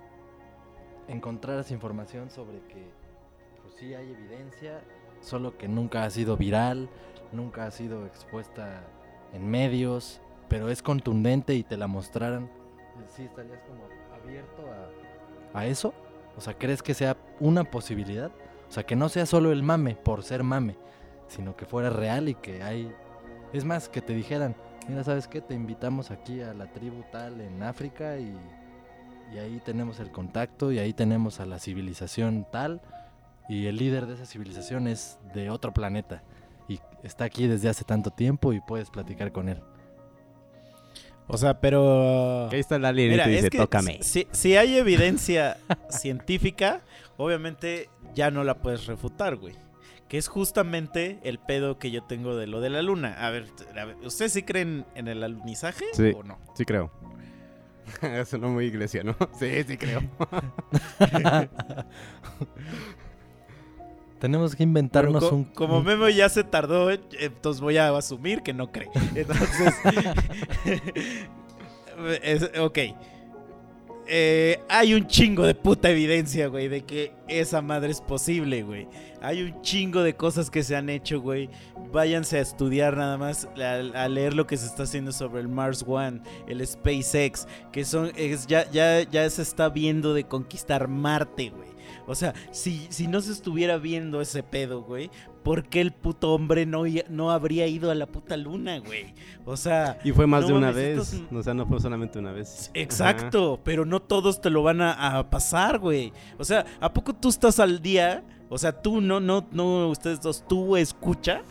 encontraras 1.08 1.72
información 1.72 2.30
sobre 2.30 2.60
que, 2.68 2.92
pues 3.64 3.74
sí 3.80 3.96
hay 3.96 4.12
evidencia, 4.12 4.80
solo 5.20 5.58
que 5.58 5.68
nunca 5.68 6.04
ha 6.04 6.12
sido 6.12 6.38
viral, 6.38 6.90
nunca 7.32 7.66
ha 7.66 7.72
sido 7.72 8.06
expuesta 8.06 8.84
en 9.34 9.50
medios, 9.50 10.22
pero 10.48 10.70
es 10.70 10.84
contundente 10.84 11.56
y 11.56 11.64
te 11.64 11.76
la 11.76 11.88
mostraran, 11.88 12.52
¿sí 13.08 13.24
estarías 13.24 13.62
como 13.64 13.84
abierto 14.14 14.62
a, 15.56 15.60
a 15.60 15.66
eso? 15.66 15.92
O 16.38 16.42
sea, 16.42 16.54
¿crees 16.56 16.82
que 16.82 16.94
sea 16.94 17.18
una 17.40 17.64
posibilidad? 17.64 18.32
O 18.68 18.72
sea, 18.72 18.84
que 18.84 18.96
no 18.96 19.10
sea 19.10 19.26
solo 19.26 19.52
el 19.52 19.64
mame 19.64 19.96
por 19.96 20.24
ser 20.24 20.44
mame, 20.44 20.78
sino 21.28 21.56
que 21.56 21.66
fuera 21.66 21.90
real 21.90 22.30
y 22.30 22.36
que 22.36 22.64
hay... 22.64 22.92
Es 23.54 23.66
más, 23.66 23.88
que 23.88 24.02
te 24.02 24.14
dijeran, 24.14 24.56
mira, 24.88 25.04
¿sabes 25.04 25.28
qué? 25.28 25.42
Te 25.42 25.54
invitamos 25.54 26.10
aquí 26.10 26.42
a 26.42 26.54
la 26.54 26.72
tribu 26.72 27.04
tal 27.12 27.40
en 27.40 27.62
África 27.62 28.18
y, 28.18 28.36
y 29.34 29.38
ahí 29.38 29.62
tenemos 29.64 30.00
el 30.00 30.12
contacto 30.12 30.72
y 30.72 30.80
ahí 30.80 30.94
tenemos 30.94 31.40
a 31.40 31.46
la 31.46 31.60
civilización 31.60 32.48
tal 32.52 32.82
y 33.50 33.68
el 33.68 33.78
líder 33.78 34.06
de 34.06 34.16
esa 34.16 34.26
civilización 34.26 34.88
es 34.88 35.20
de 35.34 35.50
otro 35.50 35.74
planeta 35.74 36.24
y 36.68 36.80
está 37.04 37.26
aquí 37.26 37.48
desde 37.48 37.70
hace 37.70 37.84
tanto 37.84 38.12
tiempo 38.12 38.54
y 38.54 38.62
puedes 38.62 38.90
platicar 38.90 39.32
con 39.32 39.50
él. 39.50 39.62
O 41.28 41.38
sea, 41.38 41.60
pero... 41.60 42.50
Ahí 42.52 42.60
está 42.60 42.76
alien 42.76 43.08
y 43.08 43.12
Mira, 43.12 43.24
te 43.26 43.30
dice, 43.32 43.44
es 43.46 43.50
que 43.50 43.58
tócame. 43.58 44.00
Si, 44.02 44.28
si 44.32 44.56
hay 44.58 44.78
evidencia 44.78 45.58
científica, 45.90 46.82
obviamente 47.18 47.90
ya 48.14 48.30
no 48.32 48.44
la 48.44 48.56
puedes 48.60 48.86
refutar, 48.86 49.38
güey. 49.38 49.56
Que 50.10 50.18
es 50.18 50.28
justamente 50.28 51.20
el 51.24 51.40
pedo 51.40 51.80
que 51.80 51.90
yo 51.90 52.04
tengo 52.04 52.36
de 52.36 52.46
lo 52.46 52.62
de 52.62 52.70
la 52.70 52.82
luna. 52.82 53.16
A 53.26 53.30
ver, 53.32 53.48
a 53.80 53.86
ver, 53.86 53.96
¿ustedes 54.04 54.34
sí 54.34 54.44
creen 54.44 54.86
en 54.96 55.08
el 55.08 55.24
alunizaje 55.24 55.86
Sí. 55.94 56.12
o 56.16 56.24
no? 56.24 56.38
Sí 56.56 56.66
creo. 56.66 56.92
Eso 58.02 58.38
no 58.38 58.50
muy 58.50 58.66
iglesia, 58.66 59.04
¿no? 59.04 59.16
Sí, 59.40 59.64
sí 59.64 59.78
creo. 59.78 60.02
Tenemos 64.24 64.56
que 64.56 64.64
inventarnos 64.64 65.22
co- 65.22 65.36
un... 65.36 65.44
como 65.44 65.84
Memo 65.84 66.08
ya 66.08 66.30
se 66.30 66.46
tardó, 66.46 66.90
entonces 66.90 67.60
voy 67.60 67.76
a 67.76 67.90
asumir 67.90 68.42
que 68.42 68.54
no 68.54 68.72
cree. 68.72 68.88
Entonces, 69.16 69.74
es- 72.24 72.50
ok. 72.58 72.80
Eh, 74.08 74.62
hay 74.70 74.94
un 74.94 75.08
chingo 75.08 75.46
de 75.46 75.56
puta 75.56 75.90
evidencia, 75.90 76.48
güey, 76.48 76.70
de 76.70 76.86
que 76.86 77.14
esa 77.28 77.62
madre 77.62 77.92
es 77.92 78.00
posible, 78.00 78.64
güey. 78.64 78.88
Hay 79.22 79.42
un 79.42 79.62
chingo 79.62 80.04
de 80.04 80.16
cosas 80.16 80.50
que 80.50 80.64
se 80.64 80.76
han 80.78 80.90
hecho, 80.90 81.20
güey. 81.20 81.50
Váyanse 81.92 82.38
a 82.38 82.42
estudiar 82.42 82.96
nada 82.96 83.18
más, 83.18 83.50
a, 83.58 84.04
a 84.04 84.08
leer 84.08 84.36
lo 84.36 84.48
que 84.48 84.56
se 84.56 84.68
está 84.68 84.84
haciendo 84.84 85.12
sobre 85.12 85.42
el 85.42 85.50
Mars 85.50 85.84
One, 85.86 86.22
el 86.48 86.66
SpaceX, 86.66 87.46
que 87.74 87.84
son, 87.84 88.14
es, 88.16 88.48
ya, 88.48 88.70
ya, 88.72 89.04
ya 89.04 89.30
se 89.30 89.42
está 89.42 89.68
viendo 89.68 90.14
de 90.14 90.24
conquistar 90.26 90.88
Marte, 90.88 91.50
güey. 91.50 91.73
O 92.08 92.16
sea, 92.16 92.34
si, 92.52 92.86
si 92.90 93.08
no 93.08 93.22
se 93.22 93.32
estuviera 93.32 93.78
viendo 93.78 94.20
ese 94.22 94.44
pedo, 94.44 94.82
güey, 94.84 95.10
¿por 95.44 95.64
qué 95.64 95.80
el 95.80 95.92
puto 95.92 96.34
hombre 96.34 96.66
no, 96.66 96.84
no 97.10 97.32
habría 97.32 97.66
ido 97.68 97.92
a 97.92 97.96
la 97.96 98.08
puta 98.08 98.36
luna, 98.36 98.80
güey? 98.80 99.14
O 99.46 99.56
sea, 99.56 100.00
Y 100.04 100.12
fue 100.12 100.28
más 100.28 100.42
No 100.42 100.48
de 100.50 100.54
una 100.54 100.72
vez. 100.72 101.00
estos- 101.12 101.22
O 101.34 101.42
sea, 101.44 101.54
no 101.54 101.66
fue 101.66 101.80
solamente 101.80 102.20
una 102.20 102.32
vez. 102.34 102.70
Exacto, 102.74 103.60
pero 103.64 103.86
no 103.86 104.02
todos 104.02 104.42
te 104.42 104.50
lo 104.50 104.64
van 104.64 104.82
a, 104.82 105.18
a 105.18 105.30
pasar, 105.30 105.80
güey. 105.80 106.12
O 106.38 106.44
sea, 106.44 106.66
¿a 106.82 106.92
poco 106.92 107.14
tú 107.14 107.30
estás 107.30 107.60
al 107.60 107.82
día? 107.82 108.24
O 108.50 108.58
sea, 108.58 108.72
tú 108.82 109.00
no, 109.02 109.20
no, 109.20 109.48
no, 109.52 109.88
ustedes 109.90 110.22
dos, 110.22 110.44
tú 110.48 110.76
escucha 110.78 111.42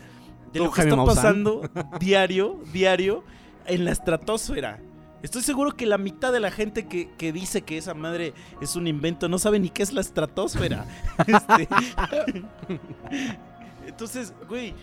de 0.53 0.59
lo 0.59 0.71
que 0.71 0.81
está 0.81 0.95
pasando 1.03 1.61
diario, 1.99 2.59
diario 2.71 3.23
en 3.65 3.85
la 3.85 3.91
estratosfera. 3.91 4.79
Estoy 5.23 5.41
seguro 5.41 5.71
que 5.71 5.87
la 5.87 5.97
mitad 5.97 6.31
de 6.31 6.39
la 6.39 6.51
gente 6.51 6.85
que, 6.85 7.09
que 7.17 7.31
dice 7.33 7.63
que 7.63 7.77
esa 7.77 7.95
madre 7.95 8.33
es 8.61 8.75
un 8.75 8.85
invento 8.87 9.27
no 9.29 9.39
sabe 9.39 9.57
ni 9.59 9.69
qué 9.69 9.81
es 9.81 9.93
la 9.93 10.01
estratosfera. 10.01 10.85
Este, 11.27 11.67
Entonces, 13.87 14.33
güey, 14.47 14.73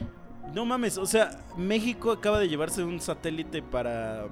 no 0.54 0.64
mames, 0.64 0.98
o 0.98 1.06
sea, 1.06 1.30
México 1.56 2.12
acaba 2.12 2.38
de 2.38 2.48
llevarse 2.48 2.84
un 2.84 3.00
satélite 3.00 3.62
para, 3.62 4.26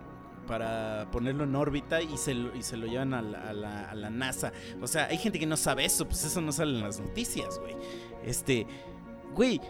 para 0.46 1.06
ponerlo 1.10 1.44
en 1.44 1.54
órbita 1.56 2.02
y 2.02 2.16
se 2.16 2.34
lo, 2.34 2.54
y 2.54 2.62
se 2.62 2.76
lo 2.76 2.86
llevan 2.86 3.14
a 3.14 3.22
la, 3.22 3.88
a 3.90 3.94
la- 3.94 4.10
NASA. 4.10 4.52
O 4.80 4.86
sea, 4.86 5.06
hay 5.06 5.18
gente 5.18 5.38
que 5.38 5.46
no 5.46 5.56
sabe 5.56 5.84
eso, 5.84 6.06
pues 6.06 6.24
eso 6.24 6.40
no 6.40 6.52
sale 6.52 6.76
en 6.78 6.82
las 6.82 7.00
noticias, 7.00 7.58
güey. 7.60 7.76
Este, 8.24 8.66
güey, 9.34 9.60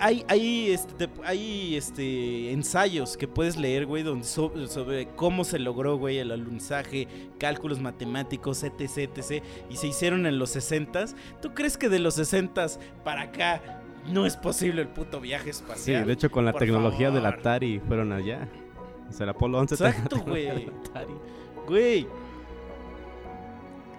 hay, 0.00 0.24
hay, 0.28 0.70
este, 0.72 1.06
te- 1.06 1.22
hay 1.24 1.76
este, 1.76 2.50
ensayos 2.52 3.16
que 3.16 3.28
puedes 3.28 3.56
leer, 3.56 3.86
güey, 3.86 4.02
donde 4.02 4.24
so- 4.24 4.52
sobre 4.68 5.06
cómo 5.08 5.44
se 5.44 5.58
logró, 5.58 5.96
güey, 5.96 6.18
el 6.18 6.30
alunizaje, 6.32 7.06
cálculos 7.38 7.80
matemáticos, 7.80 8.62
etc, 8.64 8.80
etc. 9.16 9.42
Y 9.70 9.76
se 9.76 9.86
hicieron 9.88 10.26
en 10.26 10.38
los 10.38 10.54
60s. 10.56 11.14
¿Tú 11.40 11.54
crees 11.54 11.76
que 11.78 11.88
de 11.88 11.98
los 12.00 12.18
60s 12.18 12.78
para 13.04 13.22
acá 13.22 13.82
no 14.12 14.26
es 14.26 14.36
posible 14.36 14.82
el 14.82 14.88
puto 14.88 15.20
viaje 15.20 15.52
Sí, 15.52 15.60
espacial? 15.62 16.06
de 16.06 16.12
hecho, 16.12 16.30
con 16.30 16.44
la 16.44 16.52
Por 16.52 16.60
tecnología 16.60 17.10
del 17.10 17.22
favor. 17.22 17.38
Atari 17.38 17.80
fueron 17.80 18.12
allá. 18.12 18.48
O 19.08 19.12
sea, 19.12 19.24
el 19.24 19.30
Apolo 19.30 19.58
11 19.58 19.76
tenía 19.76 19.90
Exacto, 19.92 20.18
güey. 20.26 20.44
del. 20.46 20.70
Güey. 21.66 22.06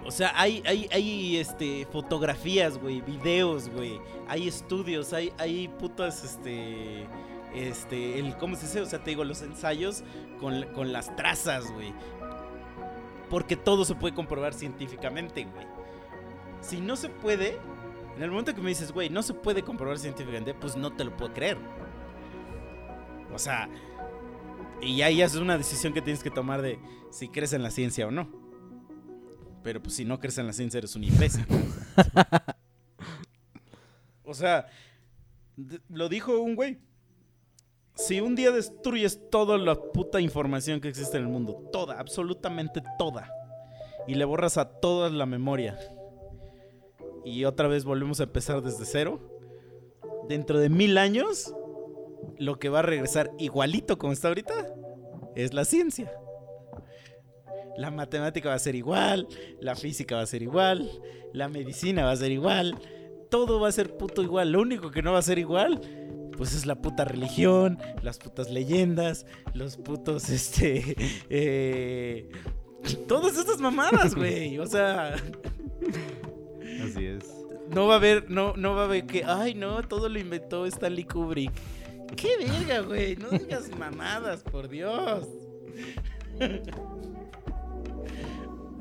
O 0.08 0.10
sea, 0.10 0.32
hay, 0.34 0.62
hay, 0.64 0.88
hay 0.90 1.36
este, 1.36 1.86
fotografías, 1.92 2.78
güey, 2.78 3.02
videos, 3.02 3.68
güey. 3.68 4.00
Hay 4.26 4.48
estudios, 4.48 5.12
hay, 5.12 5.34
hay 5.36 5.68
putas, 5.68 6.24
este, 6.24 7.06
este, 7.54 8.18
el, 8.18 8.34
¿cómo 8.38 8.56
se 8.56 8.62
dice? 8.62 8.80
O 8.80 8.86
sea, 8.86 9.04
te 9.04 9.10
digo, 9.10 9.22
los 9.22 9.42
ensayos 9.42 10.04
con, 10.40 10.62
con 10.72 10.94
las 10.94 11.14
trazas, 11.14 11.70
güey. 11.70 11.92
Porque 13.28 13.54
todo 13.54 13.84
se 13.84 13.96
puede 13.96 14.14
comprobar 14.14 14.54
científicamente, 14.54 15.44
güey. 15.44 15.66
Si 16.62 16.80
no 16.80 16.96
se 16.96 17.10
puede, 17.10 17.58
en 18.16 18.22
el 18.22 18.30
momento 18.30 18.54
que 18.54 18.62
me 18.62 18.70
dices, 18.70 18.92
güey, 18.92 19.10
no 19.10 19.22
se 19.22 19.34
puede 19.34 19.62
comprobar 19.62 19.98
científicamente, 19.98 20.54
pues 20.54 20.74
no 20.74 20.90
te 20.90 21.04
lo 21.04 21.14
puedo 21.18 21.34
creer. 21.34 21.58
O 23.34 23.38
sea, 23.38 23.68
y 24.80 25.02
ahí 25.02 25.20
es 25.20 25.34
una 25.34 25.58
decisión 25.58 25.92
que 25.92 26.00
tienes 26.00 26.22
que 26.22 26.30
tomar 26.30 26.62
de 26.62 26.78
si 27.10 27.28
crees 27.28 27.52
en 27.52 27.62
la 27.62 27.70
ciencia 27.70 28.06
o 28.06 28.10
no. 28.10 28.47
Pero 29.62 29.82
pues 29.82 29.96
si 29.96 30.04
no 30.04 30.18
crees 30.18 30.38
en 30.38 30.46
la 30.46 30.52
ciencia 30.52 30.78
eres 30.78 30.94
un 30.96 31.04
imbécil. 31.04 31.46
o 34.24 34.34
sea, 34.34 34.66
lo 35.88 36.08
dijo 36.08 36.38
un 36.40 36.54
güey. 36.54 36.78
Si 37.94 38.20
un 38.20 38.36
día 38.36 38.52
destruyes 38.52 39.28
toda 39.28 39.58
la 39.58 39.74
puta 39.74 40.20
información 40.20 40.80
que 40.80 40.88
existe 40.88 41.16
en 41.16 41.24
el 41.24 41.28
mundo, 41.28 41.68
toda, 41.72 41.98
absolutamente 41.98 42.80
toda, 42.96 43.28
y 44.06 44.14
le 44.14 44.24
borras 44.24 44.56
a 44.56 44.68
toda 44.68 45.10
la 45.10 45.26
memoria, 45.26 45.76
y 47.24 47.44
otra 47.44 47.66
vez 47.66 47.84
volvemos 47.84 48.20
a 48.20 48.24
empezar 48.24 48.62
desde 48.62 48.84
cero, 48.84 49.20
dentro 50.28 50.60
de 50.60 50.68
mil 50.68 50.96
años, 50.96 51.52
lo 52.38 52.60
que 52.60 52.68
va 52.68 52.80
a 52.80 52.82
regresar 52.82 53.32
igualito 53.38 53.98
como 53.98 54.12
está 54.12 54.28
ahorita 54.28 54.54
es 55.34 55.52
la 55.52 55.64
ciencia. 55.64 56.12
La 57.78 57.92
matemática 57.92 58.48
va 58.48 58.56
a 58.56 58.58
ser 58.58 58.74
igual, 58.74 59.28
la 59.60 59.76
física 59.76 60.16
va 60.16 60.22
a 60.22 60.26
ser 60.26 60.42
igual, 60.42 60.90
la 61.32 61.48
medicina 61.48 62.04
va 62.04 62.10
a 62.10 62.16
ser 62.16 62.32
igual, 62.32 62.76
todo 63.30 63.60
va 63.60 63.68
a 63.68 63.72
ser 63.72 63.96
puto 63.96 64.22
igual. 64.22 64.50
Lo 64.50 64.60
único 64.60 64.90
que 64.90 65.00
no 65.00 65.12
va 65.12 65.20
a 65.20 65.22
ser 65.22 65.38
igual, 65.38 65.80
pues 66.36 66.54
es 66.54 66.66
la 66.66 66.82
puta 66.82 67.04
religión, 67.04 67.78
las 68.02 68.18
putas 68.18 68.50
leyendas, 68.50 69.26
los 69.54 69.76
putos, 69.76 70.28
este, 70.30 70.96
eh, 71.30 72.28
todas 73.06 73.36
estas 73.38 73.58
mamadas, 73.60 74.16
güey. 74.16 74.58
O 74.58 74.66
sea, 74.66 75.14
Así 76.84 77.06
es. 77.06 77.32
no 77.68 77.86
va 77.86 77.94
a 77.94 77.98
haber, 77.98 78.28
no, 78.28 78.54
no 78.56 78.74
va 78.74 78.82
a 78.82 78.84
haber 78.86 79.06
que, 79.06 79.22
ay, 79.24 79.54
no, 79.54 79.82
todo 79.82 80.08
lo 80.08 80.18
inventó 80.18 80.66
Stanley 80.66 81.04
Kubrick. 81.04 81.52
Qué 82.16 82.36
verga, 82.38 82.80
güey. 82.80 83.14
No 83.14 83.30
digas 83.30 83.70
mamadas, 83.78 84.42
por 84.42 84.68
Dios. 84.68 85.28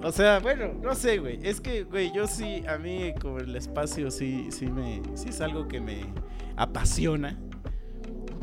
O 0.04 0.12
sea, 0.12 0.40
bueno, 0.40 0.74
no 0.82 0.94
sé, 0.94 1.18
güey. 1.18 1.40
Es 1.42 1.60
que, 1.60 1.84
güey, 1.84 2.12
yo 2.14 2.28
sí, 2.28 2.64
a 2.68 2.78
mí 2.78 3.14
como 3.20 3.40
el 3.40 3.56
espacio 3.56 4.12
sí, 4.12 4.48
sí 4.52 4.68
me, 4.68 5.02
sí 5.16 5.30
es 5.30 5.42
algo 5.42 5.68
que 5.68 5.82
me 5.82 6.06
apasiona. 6.56 7.38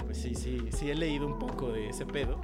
Pues 0.05 0.19
sí, 0.19 0.35
sí, 0.35 0.69
sí 0.77 0.91
he 0.91 0.95
leído 0.95 1.27
un 1.27 1.39
poco 1.39 1.73
de 1.73 1.89
ese 1.91 2.07
pedo. 2.07 2.41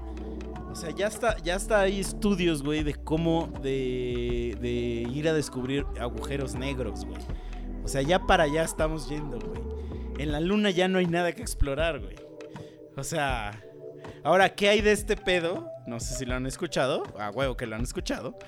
O 0.70 0.76
sea, 0.76 0.90
ya 0.90 1.08
está, 1.08 1.36
ya 1.38 1.56
está 1.56 1.80
hay 1.80 1.98
estudios, 1.98 2.62
güey, 2.62 2.84
de 2.84 2.94
cómo 2.94 3.52
de, 3.60 4.56
de 4.60 4.70
ir 5.12 5.28
a 5.28 5.32
descubrir 5.32 5.84
agujeros 5.98 6.54
negros, 6.54 7.04
güey. 7.04 7.20
O 7.84 7.88
sea, 7.88 8.02
ya 8.02 8.20
para 8.26 8.44
allá 8.44 8.62
estamos 8.62 9.08
yendo, 9.08 9.40
güey. 9.40 9.60
En 10.18 10.30
la 10.30 10.38
luna 10.38 10.70
ya 10.70 10.86
no 10.86 10.98
hay 10.98 11.06
nada 11.06 11.32
que 11.32 11.42
explorar, 11.42 11.98
güey. 11.98 12.14
O 12.96 13.02
sea, 13.02 13.60
ahora, 14.22 14.50
¿qué 14.50 14.68
hay 14.68 14.80
de 14.80 14.92
este 14.92 15.16
pedo? 15.16 15.68
No 15.86 15.98
sé 15.98 16.14
si 16.14 16.24
lo 16.24 16.36
han 16.36 16.46
escuchado. 16.46 17.02
A 17.18 17.30
huevo 17.30 17.56
que 17.56 17.66
lo 17.66 17.74
han 17.74 17.82
escuchado. 17.82 18.38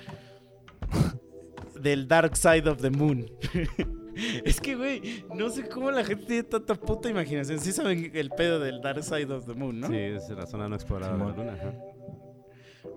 Del 1.79 2.07
Dark 2.07 2.35
Side 2.35 2.69
of 2.69 2.81
the 2.81 2.89
Moon. 2.89 3.25
es 4.45 4.61
que, 4.61 4.75
güey, 4.75 5.25
no 5.33 5.49
sé 5.49 5.67
cómo 5.67 5.91
la 5.91 6.03
gente 6.03 6.25
tiene 6.25 6.43
tanta 6.43 6.75
puta 6.75 7.09
imaginación. 7.09 7.59
Sí 7.59 7.71
saben 7.71 8.11
el 8.13 8.29
pedo 8.29 8.59
del 8.59 8.81
Dark 8.81 9.03
Side 9.03 9.31
of 9.33 9.45
the 9.45 9.53
Moon, 9.53 9.79
¿no? 9.79 9.87
Sí, 9.87 9.97
es 9.97 10.29
la 10.29 10.45
zona 10.45 10.69
no 10.69 10.75
explorada 10.75 11.13
de 11.13 11.19
la 11.19 11.31
luna. 11.31 11.53
ajá. 11.53 11.73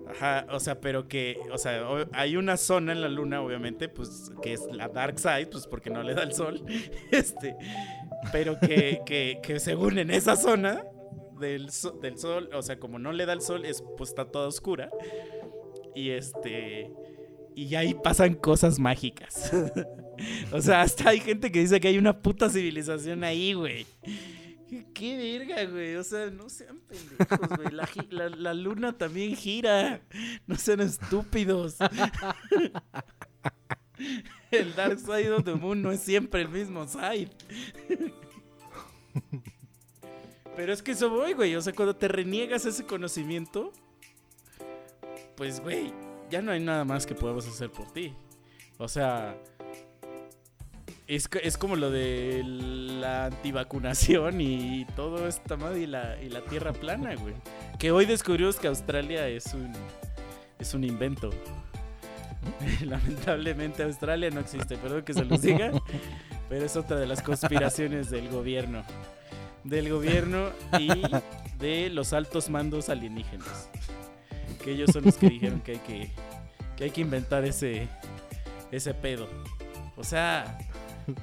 Ajá, 0.09 0.47
o 0.51 0.59
sea, 0.59 0.79
pero 0.79 1.07
que, 1.07 1.37
o 1.51 1.57
sea, 1.57 1.85
hay 2.13 2.37
una 2.37 2.57
zona 2.57 2.93
en 2.93 3.01
la 3.01 3.09
luna, 3.09 3.41
obviamente, 3.41 3.89
pues, 3.89 4.31
que 4.41 4.53
es 4.53 4.65
la 4.71 4.87
dark 4.87 5.19
side, 5.19 5.47
pues 5.47 5.67
porque 5.67 5.89
no 5.89 6.01
le 6.01 6.13
da 6.13 6.23
el 6.23 6.33
sol, 6.33 6.63
este, 7.11 7.55
pero 8.31 8.57
que, 8.59 9.01
que, 9.05 9.39
que 9.43 9.59
según 9.59 9.97
en 9.99 10.11
esa 10.11 10.35
zona 10.35 10.83
del, 11.39 11.69
del 12.01 12.17
sol, 12.17 12.49
o 12.53 12.61
sea, 12.61 12.79
como 12.79 12.99
no 12.99 13.11
le 13.11 13.25
da 13.25 13.33
el 13.33 13.41
sol, 13.41 13.65
es, 13.65 13.83
pues 13.97 14.09
está 14.09 14.25
toda 14.25 14.47
oscura, 14.47 14.89
y 15.93 16.11
este, 16.11 16.91
y 17.57 17.73
ahí 17.73 17.95
pasan 17.95 18.35
cosas 18.35 18.77
mágicas. 18.77 19.51
o 20.51 20.61
sea, 20.61 20.81
hasta 20.81 21.09
hay 21.09 21.19
gente 21.19 21.51
que 21.51 21.61
dice 21.61 21.79
que 21.79 21.87
hay 21.87 21.97
una 21.97 22.21
puta 22.21 22.51
civilización 22.51 23.23
ahí, 23.23 23.53
güey. 23.53 23.87
¿Qué, 24.93 25.17
verga, 25.17 25.65
güey. 25.65 25.95
O 25.95 26.03
sea, 26.03 26.29
no 26.29 26.49
sean 26.49 26.79
pendejos, 26.81 27.49
güey. 27.57 27.69
La 28.37 28.53
luna 28.53 28.95
también 28.95 29.35
gira. 29.35 30.01
No 30.45 30.55
sean 30.55 30.81
estúpidos. 30.81 31.77
El 34.51 34.75
Dark 34.75 34.99
Side 34.99 35.31
of 35.31 35.43
the 35.43 35.55
Moon 35.55 35.81
no 35.81 35.91
es 35.91 36.01
siempre 36.01 36.41
el 36.41 36.49
mismo 36.49 36.87
side. 36.87 37.31
Pero 40.55 40.71
es 40.71 40.83
que 40.83 40.91
eso 40.91 41.09
voy, 41.09 41.33
güey. 41.33 41.55
O 41.55 41.61
sea, 41.61 41.73
cuando 41.73 41.95
te 41.95 42.07
reniegas 42.07 42.67
ese 42.67 42.85
conocimiento, 42.85 43.73
pues, 45.35 45.59
güey, 45.59 45.91
ya 46.29 46.41
no 46.41 46.51
hay 46.51 46.59
nada 46.59 46.85
más 46.85 47.05
que 47.05 47.15
podamos 47.15 47.47
hacer 47.47 47.71
por 47.71 47.91
ti. 47.91 48.13
O 48.77 48.87
sea, 48.87 49.35
es, 51.07 51.29
es 51.41 51.57
como 51.57 51.75
lo 51.75 51.89
de 51.89 52.43
la 52.43 53.25
antivacunación 53.25 54.41
y 54.41 54.85
todo 54.95 55.27
esta 55.27 55.55
madre 55.55 55.81
y 55.81 55.87
la, 55.87 56.21
y 56.21 56.29
la 56.29 56.41
tierra 56.41 56.73
plana, 56.73 57.15
güey. 57.15 57.33
Que 57.79 57.91
hoy 57.91 58.05
descubrimos 58.05 58.57
que 58.57 58.67
Australia 58.67 59.27
es 59.27 59.53
un, 59.53 59.71
es 60.59 60.73
un 60.73 60.83
invento. 60.83 61.29
Lamentablemente 62.85 63.83
Australia 63.83 64.29
no 64.29 64.41
existe, 64.41 64.77
perdón 64.77 65.03
que 65.03 65.13
se 65.13 65.25
los 65.25 65.41
diga, 65.41 65.71
pero 66.49 66.65
es 66.65 66.75
otra 66.75 66.97
de 66.97 67.07
las 67.07 67.21
conspiraciones 67.21 68.09
del 68.09 68.29
gobierno. 68.29 68.83
Del 69.63 69.89
gobierno 69.89 70.49
y 70.79 70.89
de 71.59 71.89
los 71.89 72.13
altos 72.13 72.49
mandos 72.49 72.89
alienígenas. 72.89 73.69
Que 74.67 74.73
ellos 74.73 74.89
son 74.91 75.05
los 75.05 75.15
que 75.15 75.29
dijeron 75.29 75.61
que 75.61 75.71
hay 75.71 75.77
que, 75.77 76.09
que, 76.75 76.83
hay 76.83 76.89
que 76.89 76.99
inventar 76.99 77.45
ese, 77.45 77.87
ese 78.69 78.93
pedo. 78.93 79.29
O 79.95 80.03
sea, 80.03 80.57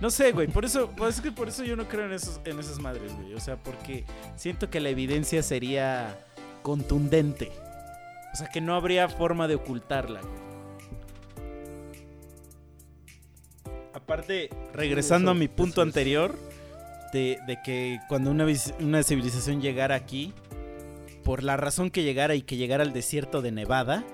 no 0.01 0.09
sé, 0.09 0.33
güey. 0.33 0.47
Por 0.47 0.65
eso, 0.65 0.91
pues 0.97 1.17
es 1.17 1.21
que 1.21 1.31
por 1.31 1.49
eso 1.49 1.63
yo 1.63 1.77
no 1.77 1.87
creo 1.87 2.07
en, 2.07 2.13
esos, 2.13 2.41
en 2.47 2.59
esas 2.59 2.79
madres, 2.79 3.15
güey. 3.15 3.35
O 3.35 3.41
sea, 3.41 3.57
porque 3.63 4.07
siento 4.37 4.71
que 4.71 4.81
la 4.81 4.89
evidencia 4.89 5.43
sería 5.43 6.25
contundente. 6.63 7.53
O 8.33 8.37
sea, 8.37 8.49
que 8.49 8.63
no 8.63 8.75
habría 8.75 9.11
forma 9.11 9.47
de 9.47 9.57
ocultarla, 9.57 10.23
güey. 10.23 10.45
Aparte, 13.93 14.49
regresando 14.73 15.33
a 15.33 15.35
mi 15.35 15.49
punto 15.49 15.83
anterior, 15.83 16.35
de, 17.13 17.39
de 17.47 17.61
que 17.63 18.01
cuando 18.09 18.31
una, 18.31 18.47
una 18.81 19.03
civilización 19.03 19.61
llegara 19.61 19.97
aquí, 19.97 20.33
por 21.25 21.43
la 21.43 21.57
razón 21.57 21.91
que 21.91 22.03
llegara 22.05 22.35
y 22.35 22.43
que 22.43 22.57
llegara 22.57 22.83
al 22.85 22.93
desierto 22.93 23.43
de 23.43 23.51
Nevada, 23.51 24.05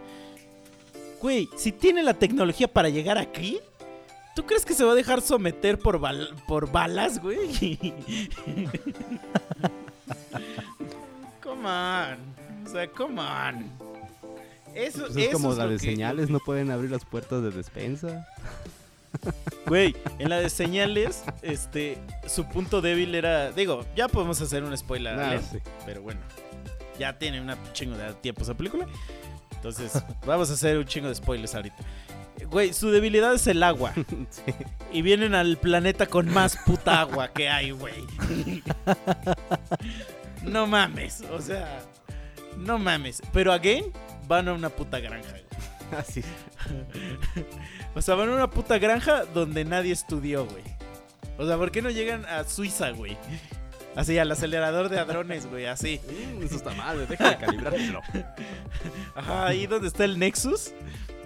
güey, 1.20 1.48
si 1.56 1.72
tiene 1.72 2.02
la 2.02 2.14
tecnología 2.14 2.68
para 2.68 2.88
llegar 2.88 3.18
aquí, 3.18 3.58
¿tú 4.34 4.46
crees 4.46 4.64
que 4.64 4.72
se 4.74 4.84
va 4.84 4.92
a 4.92 4.94
dejar 4.94 5.20
someter 5.20 5.78
por, 5.78 5.98
bal- 6.00 6.34
por 6.46 6.70
balas, 6.72 7.20
güey? 7.20 7.38
come 11.42 11.68
on. 11.68 12.18
O 12.66 12.68
sea, 12.70 12.86
come 12.90 13.20
on. 13.20 13.64
Eso, 14.74 15.00
Pues 15.06 15.16
es 15.16 15.24
eso 15.28 15.32
como 15.32 15.52
es 15.52 15.58
la 15.58 15.66
de 15.66 15.74
que- 15.78 15.80
señales, 15.86 16.30
no 16.30 16.38
pueden 16.38 16.70
abrir 16.70 16.90
las 16.90 17.04
puertas 17.04 17.42
de 17.42 17.50
despensa. 17.50 18.26
Güey, 19.66 19.96
en 20.20 20.28
la 20.30 20.38
de 20.38 20.48
señales, 20.48 21.24
este, 21.42 21.98
su 22.28 22.44
punto 22.48 22.80
débil 22.80 23.14
era, 23.16 23.50
digo, 23.50 23.84
ya 23.96 24.06
podemos 24.08 24.40
hacer 24.40 24.62
un 24.62 24.76
spoiler, 24.78 25.40
sí. 25.42 25.58
pero 25.84 26.00
bueno, 26.02 26.20
ya 27.00 27.18
tiene 27.18 27.40
una 27.40 27.56
chingo 27.72 27.96
de 27.96 28.12
tiempo 28.14 28.42
esa 28.42 28.54
película, 28.54 28.86
entonces 29.56 30.00
vamos 30.26 30.50
a 30.50 30.52
hacer 30.52 30.78
un 30.78 30.84
chingo 30.84 31.08
de 31.08 31.14
spoilers 31.16 31.54
ahorita. 31.56 31.76
Güey, 32.48 32.72
su 32.72 32.90
debilidad 32.90 33.34
es 33.34 33.46
el 33.48 33.62
agua 33.62 33.92
Sí. 34.30 34.42
y 34.92 35.02
vienen 35.02 35.34
al 35.34 35.58
planeta 35.58 36.06
con 36.06 36.26
más 36.32 36.56
puta 36.64 37.00
agua 37.00 37.28
que 37.32 37.48
hay, 37.48 37.70
güey. 37.72 37.94
No 40.42 40.66
mames, 40.66 41.22
o 41.30 41.40
sea, 41.40 41.80
no 42.56 42.78
mames, 42.78 43.20
pero 43.32 43.52
again 43.52 43.84
van 44.26 44.48
a 44.48 44.54
una 44.54 44.70
puta 44.70 44.98
granja. 44.98 45.28
güey. 45.30 45.44
Así. 46.00 46.22
O 47.94 48.00
sea, 48.00 48.14
van 48.14 48.30
a 48.30 48.32
una 48.36 48.48
puta 48.48 48.78
granja 48.78 49.24
donde 49.26 49.64
nadie 49.66 49.92
estudió, 49.92 50.46
güey. 50.46 50.62
O 51.36 51.46
sea, 51.46 51.56
¿por 51.58 51.70
qué 51.70 51.82
no 51.82 51.90
llegan 51.90 52.24
a 52.24 52.44
Suiza, 52.44 52.90
güey? 52.90 53.18
Así, 53.96 54.18
al 54.18 54.30
acelerador 54.30 54.88
de 54.88 54.98
hadrones, 54.98 55.46
güey, 55.46 55.66
así. 55.66 56.00
Mm, 56.38 56.42
Eso 56.44 56.56
está 56.56 56.72
mal, 56.74 57.06
déjame 57.08 57.36
calibrártelo. 57.38 58.00
Ajá, 59.14 59.46
ahí 59.46 59.66
donde 59.66 59.88
está 59.88 60.04
el 60.04 60.18
Nexus, 60.18 60.72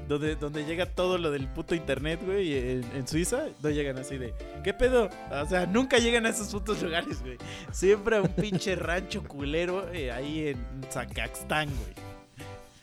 donde, 0.09 0.35
donde 0.37 0.65
llega 0.65 0.87
todo 0.87 1.19
lo 1.19 1.31
del 1.31 1.47
puto 1.49 1.75
internet, 1.75 2.21
güey, 2.25 2.57
en, 2.57 2.85
en 2.97 3.07
Suiza, 3.07 3.45
no 3.63 3.69
llegan 3.71 3.99
así 3.99 4.17
de, 4.17 4.35
¿qué 4.63 4.73
pedo? 4.73 5.11
O 5.31 5.47
sea, 5.47 5.67
nunca 5.67 5.99
llegan 5.99 6.25
a 6.27 6.31
esos 6.31 6.49
putos 6.49 6.83
lugares, 6.83 7.21
güey. 7.23 7.37
Siempre 7.71 8.17
a 8.17 8.23
un 8.23 8.29
pinche 8.29 8.75
rancho 8.77 9.23
culero 9.25 9.93
eh, 9.93 10.11
ahí 10.11 10.49
en 10.49 10.59
Zacaxtán, 10.91 11.69
güey. 11.69 11.93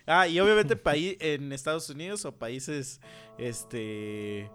Ah, 0.05 0.27
y 0.27 0.39
obviamente 0.39 0.75
país 0.75 1.15
en 1.19 1.51
Estados 1.53 1.89
Unidos 1.89 2.25
o 2.25 2.31
países, 2.33 2.99
este... 3.37 4.49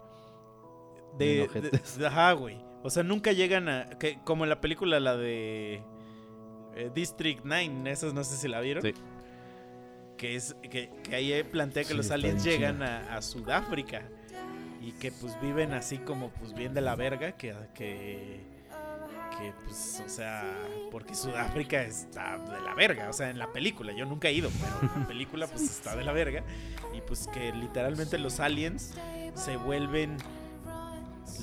De, 1.17 1.47
de- 1.53 1.71
de- 1.97 2.07
ajá, 2.07 2.31
güey. 2.33 2.57
O 2.87 2.89
sea, 2.89 3.03
nunca 3.03 3.33
llegan 3.33 3.67
a... 3.67 3.89
Que, 3.99 4.17
como 4.23 4.45
en 4.45 4.49
la 4.49 4.61
película, 4.61 4.99
la 5.01 5.17
de... 5.17 5.81
eh, 6.75 6.89
District 6.95 7.41
9, 7.43 7.91
esas 7.91 8.13
no 8.13 8.23
sé 8.23 8.37
si 8.37 8.47
la 8.47 8.61
vieron. 8.61 8.81
Sí. 8.81 8.93
Que, 10.17 10.35
es, 10.37 10.55
que, 10.61 10.89
que 11.03 11.15
ahí 11.15 11.43
plantea 11.43 11.83
que 11.83 11.89
Sí, 11.89 11.95
los 11.95 12.09
aliens 12.11 12.45
llegan 12.45 12.81
a, 12.81 13.15
a 13.17 13.21
Sudáfrica. 13.21 14.03
y 14.81 14.93
que 14.93 15.11
pues 15.11 15.39
viven 15.41 15.73
así 15.73 15.97
como 15.97 16.29
pues 16.29 16.53
bien 16.53 16.73
de 16.73 16.79
la 16.79 16.95
verga, 16.95 17.33
que, 17.33 17.53
que, 17.75 18.39
que 19.37 19.53
pues, 19.65 20.01
o 20.05 20.07
sea, 20.09 20.45
porque 20.89 21.13
Sudáfrica 21.13 21.83
está 21.83 22.37
de 22.37 22.61
la 22.61 22.73
verga, 22.73 23.09
o 23.09 23.13
sea, 23.13 23.29
en 23.29 23.37
la 23.37 23.51
película, 23.51 23.91
yo 23.91 24.05
nunca 24.05 24.29
he 24.29 24.33
ido, 24.33 24.49
pero 24.61 24.93
en 24.95 25.01
la 25.01 25.07
película 25.07 25.45
pues 25.47 25.63
está 25.63 25.93
de 25.93 26.05
la 26.05 26.13
verga, 26.13 26.41
y 26.95 27.01
pues 27.01 27.27
que 27.27 27.51
literalmente 27.51 28.17
los 28.17 28.39
aliens 28.39 28.93
se 29.35 29.57
vuelven 29.57 30.15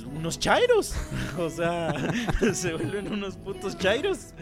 unos 0.06 0.38
chairos, 0.38 0.94
o 1.38 1.48
sea, 1.50 1.94
se 2.52 2.72
vuelven 2.72 3.12
unos 3.12 3.36
putos 3.36 3.76
chairos. 3.78 4.34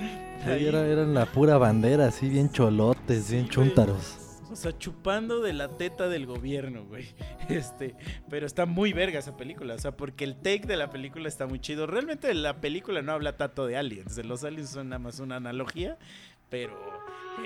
Ahí 0.47 0.67
era, 0.67 0.87
eran 0.87 1.15
la 1.15 1.27
pura 1.27 1.59
bandera, 1.59 2.07
así 2.07 2.29
bien 2.29 2.51
cholotes, 2.51 3.31
bien 3.31 3.49
Sí. 3.49 4.23
O 4.53 4.57
sea, 4.57 4.77
chupando 4.77 5.41
de 5.41 5.55
la 5.55 5.69
teta 5.69 6.09
del 6.11 6.27
gobierno, 6.27 6.85
güey. 6.85 7.09
Este, 7.49 7.97
pero 8.31 8.47
está 8.47 8.67
muy 8.67 8.93
verga 8.93 9.19
esa 9.19 9.37
película, 9.37 9.75
o 9.75 9.79
sea, 9.79 9.97
porque 9.97 10.25
el 10.25 10.37
take 10.37 10.67
de 10.67 10.77
la 10.77 10.91
película 10.91 11.27
está 11.29 11.47
muy 11.47 11.59
chido. 11.59 11.87
Realmente 11.87 12.33
la 12.35 12.61
película 12.61 13.03
no 13.03 13.13
habla 13.13 13.37
tanto 13.37 13.67
de 13.67 13.77
aliens, 13.77 14.15
de 14.15 14.25
los 14.25 14.45
aliens 14.45 14.71
son 14.71 14.91
nada 14.91 15.01
más 15.01 15.19
una 15.19 15.37
analogía, 15.37 15.99
pero 16.49 16.79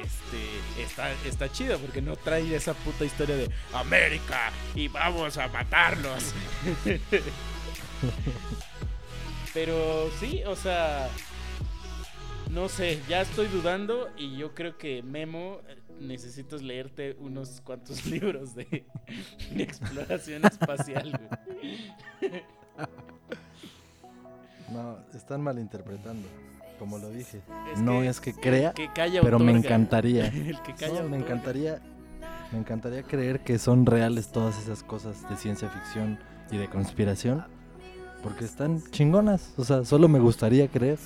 este 0.02 0.82
está 0.82 1.12
está 1.24 1.50
chido 1.50 1.78
porque 1.78 2.02
no 2.02 2.16
trae 2.16 2.54
esa 2.54 2.74
puta 2.74 3.04
historia 3.04 3.36
de 3.36 3.50
América 3.72 4.50
y 4.74 4.88
vamos 4.88 5.38
a 5.38 5.48
matarlos. 5.48 6.34
pero 9.54 10.08
sí, 10.20 10.42
o 10.46 10.56
sea, 10.56 11.08
no 12.50 12.68
sé, 12.68 13.00
ya 13.08 13.22
estoy 13.22 13.48
dudando 13.48 14.08
y 14.16 14.36
yo 14.36 14.54
creo 14.54 14.76
que 14.76 15.02
Memo 15.02 15.60
necesitas 16.00 16.62
leerte 16.62 17.16
unos 17.20 17.60
cuantos 17.60 18.06
libros 18.06 18.54
de, 18.54 18.86
de 19.50 19.62
exploración 19.62 20.44
espacial. 20.44 21.12
güey. 22.20 22.42
No, 24.72 24.98
están 25.14 25.42
malinterpretando, 25.42 26.26
como 26.78 26.98
lo 26.98 27.10
dije. 27.10 27.40
Es 27.72 27.80
no 27.80 28.00
que 28.00 28.08
es 28.08 28.20
que 28.20 28.34
crea, 28.34 28.70
el 28.70 28.74
que 28.74 28.92
calla 28.92 29.20
pero 29.22 29.38
me 29.38 29.52
encantaría. 29.52 30.26
El 30.26 30.60
que 30.62 30.74
calla 30.74 31.02
No, 31.02 31.08
me 31.08 31.16
encantaría, 31.16 31.80
me 32.52 32.58
encantaría 32.58 33.02
creer 33.04 33.40
que 33.44 33.58
son 33.58 33.86
reales 33.86 34.32
todas 34.32 34.58
esas 34.60 34.82
cosas 34.82 35.28
de 35.30 35.36
ciencia 35.36 35.70
ficción 35.70 36.18
y 36.50 36.56
de 36.56 36.68
conspiración, 36.68 37.46
porque 38.26 38.44
están 38.44 38.82
chingonas. 38.90 39.52
O 39.56 39.64
sea, 39.64 39.84
solo 39.84 40.08
me 40.08 40.18
gustaría 40.18 40.66
creer. 40.68 40.98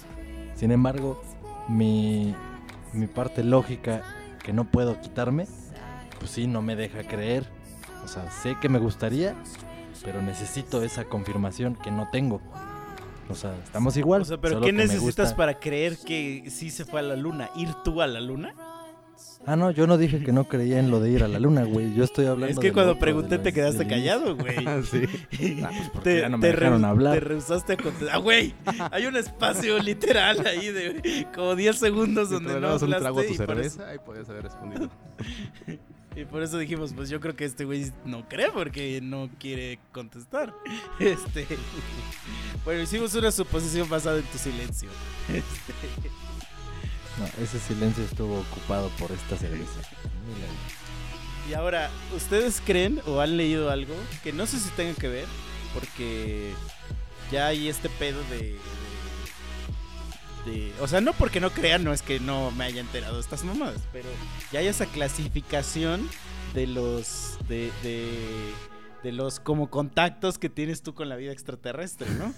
Sin 0.54 0.72
embargo, 0.72 1.22
mi, 1.68 2.34
mi 2.94 3.06
parte 3.06 3.44
lógica 3.44 4.02
que 4.42 4.52
no 4.54 4.64
puedo 4.64 4.98
quitarme, 5.00 5.46
pues 6.18 6.30
sí, 6.30 6.46
no 6.46 6.62
me 6.62 6.76
deja 6.76 7.02
creer. 7.02 7.44
O 8.04 8.08
sea, 8.08 8.30
sé 8.30 8.56
que 8.60 8.68
me 8.70 8.78
gustaría, 8.78 9.34
pero 10.02 10.22
necesito 10.22 10.82
esa 10.82 11.04
confirmación 11.04 11.74
que 11.74 11.90
no 11.90 12.08
tengo. 12.10 12.40
O 13.28 13.34
sea, 13.34 13.54
estamos 13.62 13.96
igual. 13.98 14.22
O 14.22 14.24
sea, 14.24 14.40
pero 14.40 14.60
¿qué 14.62 14.72
necesitas 14.72 15.28
gusta- 15.28 15.36
para 15.36 15.60
creer 15.60 15.98
que 15.98 16.44
sí 16.50 16.70
se 16.70 16.84
fue 16.86 17.00
a 17.00 17.02
la 17.02 17.16
luna? 17.16 17.50
¿Ir 17.54 17.68
tú 17.84 18.00
a 18.00 18.06
la 18.06 18.20
luna? 18.20 18.54
Ah, 19.46 19.56
no, 19.56 19.70
yo 19.70 19.86
no 19.86 19.96
dije 19.96 20.22
que 20.22 20.32
no 20.32 20.44
creía 20.44 20.78
en 20.78 20.90
lo 20.90 21.00
de 21.00 21.10
ir 21.10 21.24
a 21.24 21.28
la 21.28 21.38
luna, 21.38 21.64
güey. 21.64 21.94
Yo 21.94 22.04
estoy 22.04 22.26
hablando 22.26 22.52
Es 22.52 22.58
que 22.58 22.72
cuando 22.72 22.98
pregunté 22.98 23.38
te 23.38 23.52
quedaste 23.52 23.86
callado, 23.86 24.36
güey. 24.36 24.56
sí. 24.84 25.60
Ah, 25.64 25.70
pues 25.74 25.90
porque 25.92 26.20
ya 26.20 26.28
no 26.28 26.38
me 26.38 26.48
dejaron 26.48 26.84
hablar. 26.84 27.14
te 27.14 27.20
rehusaste 27.20 27.72
a 27.72 27.76
contestar. 27.76 28.10
Ah, 28.16 28.18
güey, 28.18 28.54
hay 28.90 29.06
un 29.06 29.16
espacio 29.16 29.78
literal 29.78 30.46
ahí 30.46 30.68
de 30.70 31.26
como 31.34 31.56
10 31.56 31.76
segundos 31.76 32.28
Si 32.28 32.34
donde 32.34 32.50
te 32.54 32.60
no 32.60 32.66
dabas 32.66 32.82
un 32.82 32.94
hablaste 32.94 33.02
trago 33.02 33.20
a 33.20 33.22
tu 33.24 33.32
y, 33.32 33.36
por 33.38 33.60
eso, 33.60 33.76
cerveza, 33.76 33.88
ahí 33.90 33.98
podías 34.04 34.28
haber 34.28 34.42
respondido. 34.44 34.90
y 36.16 36.24
por 36.26 36.42
eso 36.42 36.58
dijimos, 36.58 36.92
pues 36.94 37.08
yo 37.08 37.20
creo 37.20 37.34
que 37.34 37.44
este 37.46 37.64
güey 37.64 37.90
no 38.04 38.28
cree 38.28 38.50
porque 38.52 39.00
no 39.02 39.30
quiere 39.38 39.78
contestar. 39.92 40.54
Este, 40.98 41.46
bueno, 42.64 42.82
hicimos 42.82 43.14
una 43.14 43.32
suposición 43.32 43.88
basada 43.88 44.18
en 44.18 44.24
tu 44.24 44.38
silencio. 44.38 44.90
Este, 45.28 46.10
No, 47.18 47.26
ese 47.44 47.58
silencio 47.60 48.04
estuvo 48.04 48.40
ocupado 48.40 48.88
por 48.98 49.10
esta 49.12 49.36
cerveza. 49.36 49.80
Y 51.48 51.54
ahora, 51.54 51.90
¿ustedes 52.16 52.62
creen 52.64 53.00
o 53.06 53.20
han 53.20 53.36
leído 53.36 53.70
algo 53.70 53.94
que 54.22 54.32
no 54.32 54.46
sé 54.46 54.58
si 54.60 54.70
tengan 54.70 54.94
que 54.94 55.08
ver? 55.08 55.26
Porque 55.74 56.52
ya 57.32 57.48
hay 57.48 57.68
este 57.68 57.88
pedo 57.88 58.20
de, 58.30 58.56
de- 60.44 60.50
de- 60.52 60.72
O 60.80 60.86
sea, 60.88 61.00
no 61.00 61.12
porque 61.12 61.40
no 61.40 61.50
crean, 61.50 61.84
no 61.84 61.92
es 61.92 62.02
que 62.02 62.20
no 62.20 62.50
me 62.52 62.64
haya 62.64 62.80
enterado 62.80 63.14
de 63.16 63.20
estas 63.20 63.44
mamadas, 63.44 63.80
pero 63.92 64.08
ya 64.52 64.60
hay 64.60 64.66
esa 64.68 64.86
clasificación 64.86 66.08
de 66.54 66.66
los. 66.66 67.36
de. 67.48 67.70
de, 67.82 68.08
de 69.02 69.12
los 69.12 69.40
como 69.40 69.70
contactos 69.70 70.38
que 70.38 70.48
tienes 70.50 70.82
tú 70.82 70.94
con 70.94 71.08
la 71.08 71.16
vida 71.16 71.32
extraterrestre, 71.32 72.08
¿no? 72.10 72.32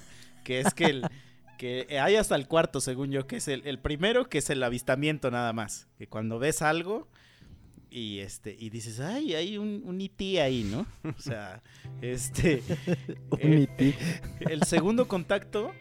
Que 0.44 0.60
es 0.60 0.72
que 0.74 0.84
el. 0.86 1.02
Que 1.62 2.00
hay 2.00 2.16
hasta 2.16 2.34
el 2.34 2.48
cuarto, 2.48 2.80
según 2.80 3.12
yo, 3.12 3.28
que 3.28 3.36
es 3.36 3.46
el, 3.46 3.64
el 3.68 3.78
primero, 3.78 4.28
que 4.28 4.38
es 4.38 4.50
el 4.50 4.64
avistamiento 4.64 5.30
nada 5.30 5.52
más. 5.52 5.86
Que 5.96 6.08
cuando 6.08 6.40
ves 6.40 6.60
algo, 6.60 7.08
y 7.88 8.18
este 8.18 8.56
y 8.58 8.70
dices 8.70 8.98
ay 9.00 9.34
hay 9.34 9.58
un, 9.58 9.82
un 9.84 10.00
IT 10.00 10.38
ahí 10.40 10.64
no 10.64 10.86
o 11.06 11.20
sea 11.20 11.62
este 12.00 12.62
un 13.30 13.38
eh, 13.52 13.68
IT. 13.78 13.96
el 14.48 14.62
segundo 14.62 15.06
contacto 15.08 15.72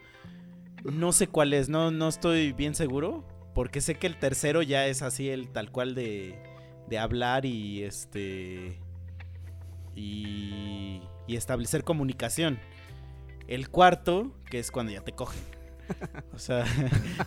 no 0.84 1.12
sé 1.12 1.26
cuál 1.26 1.54
es 1.54 1.70
no 1.70 1.90
no 1.90 2.08
estoy 2.08 2.52
bien 2.52 2.74
seguro 2.74 3.26
porque 3.54 3.80
sé 3.80 3.94
que 3.94 4.06
el 4.06 4.18
tercero 4.18 4.60
ya 4.60 4.86
es 4.86 5.00
así 5.00 5.30
el 5.30 5.48
tal 5.48 5.72
cual 5.72 5.94
de 5.94 6.38
de 6.86 6.98
hablar 6.98 7.46
y 7.46 7.82
este 7.82 8.78
y 9.96 11.00
y 11.26 11.36
establecer 11.36 11.82
comunicación 11.82 12.60
el 13.48 13.70
cuarto 13.70 14.38
que 14.50 14.58
es 14.58 14.70
cuando 14.70 14.92
ya 14.92 15.00
te 15.00 15.12
cogen 15.12 15.61
o 16.32 16.38
sea 16.38 16.64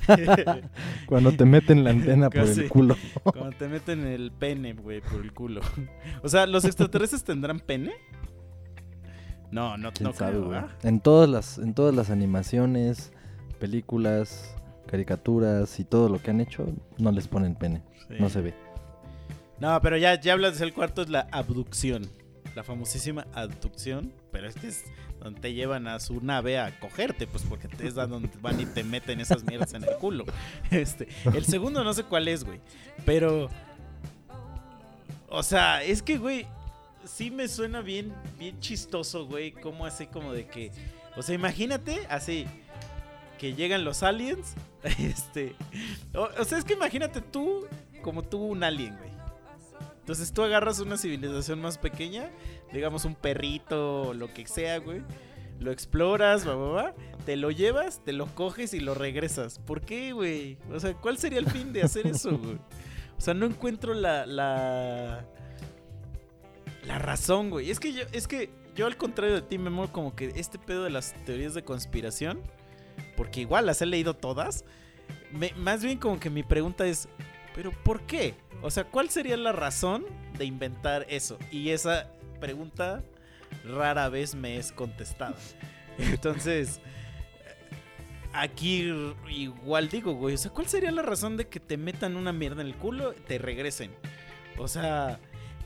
Cuando 1.05 1.31
te 1.31 1.45
meten 1.45 1.83
la 1.83 1.91
antena 1.91 2.29
por 2.29 2.43
el 2.43 2.69
culo. 2.69 2.97
Cuando 3.23 3.51
te 3.57 3.67
meten 3.67 4.05
el 4.05 4.31
pene, 4.31 4.73
güey, 4.73 5.01
por 5.01 5.21
el 5.21 5.33
culo. 5.33 5.61
O 6.23 6.29
sea, 6.29 6.47
¿los 6.47 6.65
extraterrestres 6.65 7.23
tendrán 7.23 7.59
pene? 7.59 7.93
No, 9.51 9.77
no, 9.77 9.91
¿Quién 9.91 10.09
no 10.09 10.13
sabe, 10.13 10.39
creo? 10.39 10.53
¿ah? 10.53 10.69
En 10.83 10.99
todas 10.99 11.29
las, 11.29 11.57
en 11.57 11.73
todas 11.73 11.95
las 11.95 12.09
animaciones, 12.09 13.13
películas, 13.59 14.55
caricaturas 14.87 15.79
y 15.79 15.85
todo 15.85 16.09
lo 16.09 16.21
que 16.21 16.31
han 16.31 16.41
hecho, 16.41 16.67
no 16.97 17.11
les 17.11 17.27
ponen 17.27 17.55
pene. 17.55 17.81
Sí. 18.07 18.15
No 18.19 18.29
se 18.29 18.41
ve. 18.41 18.53
No, 19.59 19.79
pero 19.81 19.97
ya, 19.97 20.19
ya 20.19 20.33
hablas 20.33 20.59
del 20.59 20.73
cuarto, 20.73 21.03
es 21.03 21.09
la 21.09 21.27
abducción. 21.31 22.09
La 22.55 22.63
famosísima 22.63 23.27
abducción. 23.33 24.13
Pero 24.31 24.47
es 24.47 24.55
que 24.55 24.67
es 24.67 24.83
donde 25.19 25.39
te 25.39 25.53
llevan 25.53 25.87
a 25.87 25.99
su 25.99 26.21
nave 26.21 26.59
a 26.59 26.79
cogerte, 26.79 27.27
pues 27.27 27.43
porque 27.47 27.67
te 27.67 27.87
es 27.87 27.95
donde 27.95 28.29
van 28.41 28.59
y 28.59 28.65
te 28.65 28.83
meten 28.83 29.19
esas 29.19 29.43
mierdas 29.43 29.73
en 29.73 29.83
el 29.83 29.95
culo. 29.97 30.25
Este, 30.71 31.07
el 31.33 31.45
segundo 31.45 31.83
no 31.83 31.93
sé 31.93 32.03
cuál 32.03 32.27
es, 32.27 32.43
güey. 32.43 32.59
Pero. 33.05 33.49
O 35.29 35.43
sea, 35.43 35.83
es 35.83 36.01
que, 36.01 36.17
güey. 36.17 36.47
Sí 37.05 37.29
me 37.29 37.47
suena 37.47 37.81
bien, 37.81 38.11
bien 38.39 38.59
chistoso, 38.59 39.27
güey. 39.27 39.51
Como 39.51 39.85
así 39.85 40.07
como 40.07 40.33
de 40.33 40.47
que. 40.47 40.71
O 41.15 41.21
sea, 41.21 41.35
imagínate 41.35 42.05
así. 42.09 42.45
Que 43.39 43.53
llegan 43.53 43.83
los 43.83 44.03
aliens. 44.03 44.53
Este. 44.99 45.55
O 46.13 46.45
sea, 46.45 46.59
es 46.59 46.63
que 46.63 46.73
imagínate 46.73 47.21
tú 47.21 47.67
como 48.03 48.21
tú 48.21 48.37
un 48.37 48.63
alien, 48.63 48.95
güey. 48.97 49.14
Entonces 50.05 50.31
tú 50.31 50.43
agarras 50.43 50.79
una 50.79 50.97
civilización 50.97 51.59
más 51.61 51.79
pequeña, 51.79 52.29
digamos 52.71 53.05
un 53.05 53.15
perrito 53.15 54.03
o 54.09 54.13
lo 54.13 54.31
que 54.31 54.45
sea, 54.45 54.77
güey. 54.77 55.01
Lo 55.59 55.71
exploras, 55.71 56.47
va, 56.47 56.53
va, 56.53 56.69
va, 56.69 56.93
te 57.25 57.35
lo 57.37 57.49
llevas, 57.49 58.03
te 58.03 58.13
lo 58.13 58.27
coges 58.27 58.75
y 58.75 58.81
lo 58.81 58.93
regresas. 58.93 59.57
¿Por 59.57 59.81
qué, 59.81 60.11
güey? 60.13 60.59
O 60.71 60.79
sea, 60.79 60.93
¿cuál 60.93 61.17
sería 61.17 61.39
el 61.39 61.49
fin 61.49 61.73
de 61.73 61.81
hacer 61.81 62.05
eso, 62.05 62.37
güey? 62.37 62.55
O 63.17 63.21
sea, 63.21 63.33
no 63.33 63.47
encuentro 63.47 63.95
la 63.95 64.27
la 64.27 65.25
la 66.85 66.99
razón, 66.99 67.49
güey. 67.49 67.71
Es 67.71 67.79
que 67.79 67.93
yo 67.93 68.03
es 68.11 68.27
que 68.27 68.49
yo 68.75 68.85
al 68.85 68.97
contrario 68.97 69.33
de 69.35 69.41
ti, 69.41 69.57
Memo, 69.57 69.91
como 69.91 70.15
que 70.15 70.33
este 70.35 70.59
pedo 70.59 70.83
de 70.83 70.89
las 70.91 71.13
teorías 71.25 71.53
de 71.55 71.63
conspiración, 71.63 72.41
porque 73.17 73.41
igual 73.41 73.65
las 73.65 73.81
he 73.81 73.85
leído 73.85 74.13
todas, 74.13 74.65
me- 75.31 75.53
más 75.55 75.83
bien 75.83 75.97
como 75.97 76.19
que 76.19 76.29
mi 76.29 76.43
pregunta 76.43 76.85
es, 76.85 77.07
¿pero 77.55 77.71
por 77.71 78.01
qué? 78.01 78.35
O 78.61 78.71
sea, 78.71 78.83
¿cuál 78.85 79.09
sería 79.09 79.37
la 79.37 79.51
razón 79.51 80.05
de 80.37 80.45
inventar 80.45 81.05
eso? 81.09 81.37
Y 81.51 81.69
esa 81.69 82.09
pregunta 82.39 83.03
rara 83.63 84.09
vez 84.09 84.35
me 84.35 84.57
es 84.57 84.71
contestada. 84.71 85.35
Entonces, 85.97 86.79
aquí 88.33 88.91
igual 89.29 89.89
digo, 89.89 90.13
güey, 90.13 90.35
o 90.35 90.37
sea, 90.37 90.51
¿cuál 90.51 90.67
sería 90.67 90.91
la 90.91 91.01
razón 91.01 91.37
de 91.37 91.47
que 91.47 91.59
te 91.59 91.77
metan 91.77 92.15
una 92.15 92.33
mierda 92.33 92.61
en 92.61 92.67
el 92.67 92.75
culo 92.75 93.13
y 93.13 93.21
te 93.21 93.37
regresen? 93.37 93.91
O 94.57 94.67
sea, 94.67 95.19